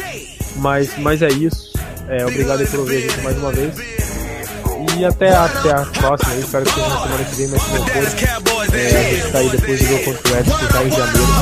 Mas, 0.57 0.97
mas 0.99 1.23
é 1.23 1.29
isso. 1.29 1.73
É, 2.09 2.25
obrigado 2.25 2.67
por 2.67 2.81
ouvir 2.81 2.97
a 2.97 3.01
gente 3.01 3.21
mais 3.23 3.37
uma 3.39 3.53
vez. 3.53 3.75
E 4.99 5.05
até 5.05 5.31
a, 5.35 5.45
até 5.45 5.71
a 5.71 5.85
próxima. 5.87 6.35
Eu 6.35 6.41
espero 6.41 6.65
que 6.65 6.73
seja 6.73 6.89
na 6.89 7.01
semana 7.01 7.25
que 7.25 7.35
vem, 7.37 7.49
for, 7.49 8.75
é, 8.75 8.87
a 8.87 9.15
gente 9.15 9.33
tá 9.33 9.39
aí 9.39 9.49
depois 9.49 9.81
do 9.81 9.87
jogo 9.87 10.05
contra 10.05 10.31
o 10.31 10.35
West, 10.35 10.51
que 10.59 10.73
tá 10.73 10.85
em 10.85 10.91
janeiro, 10.91 11.33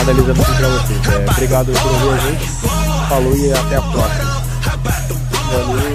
analisando 0.00 0.44
tudo 0.44 0.56
pra 0.56 0.68
vocês. 0.68 1.14
É, 1.14 1.30
obrigado 1.30 1.72
por 1.72 1.92
ouvir 1.92 2.08
a 2.08 2.16
gente. 2.18 2.46
Falou 3.08 3.36
e 3.36 3.52
até 3.52 3.76
a 3.76 3.82
próxima. 3.82 4.44
Valeu. 5.52 5.93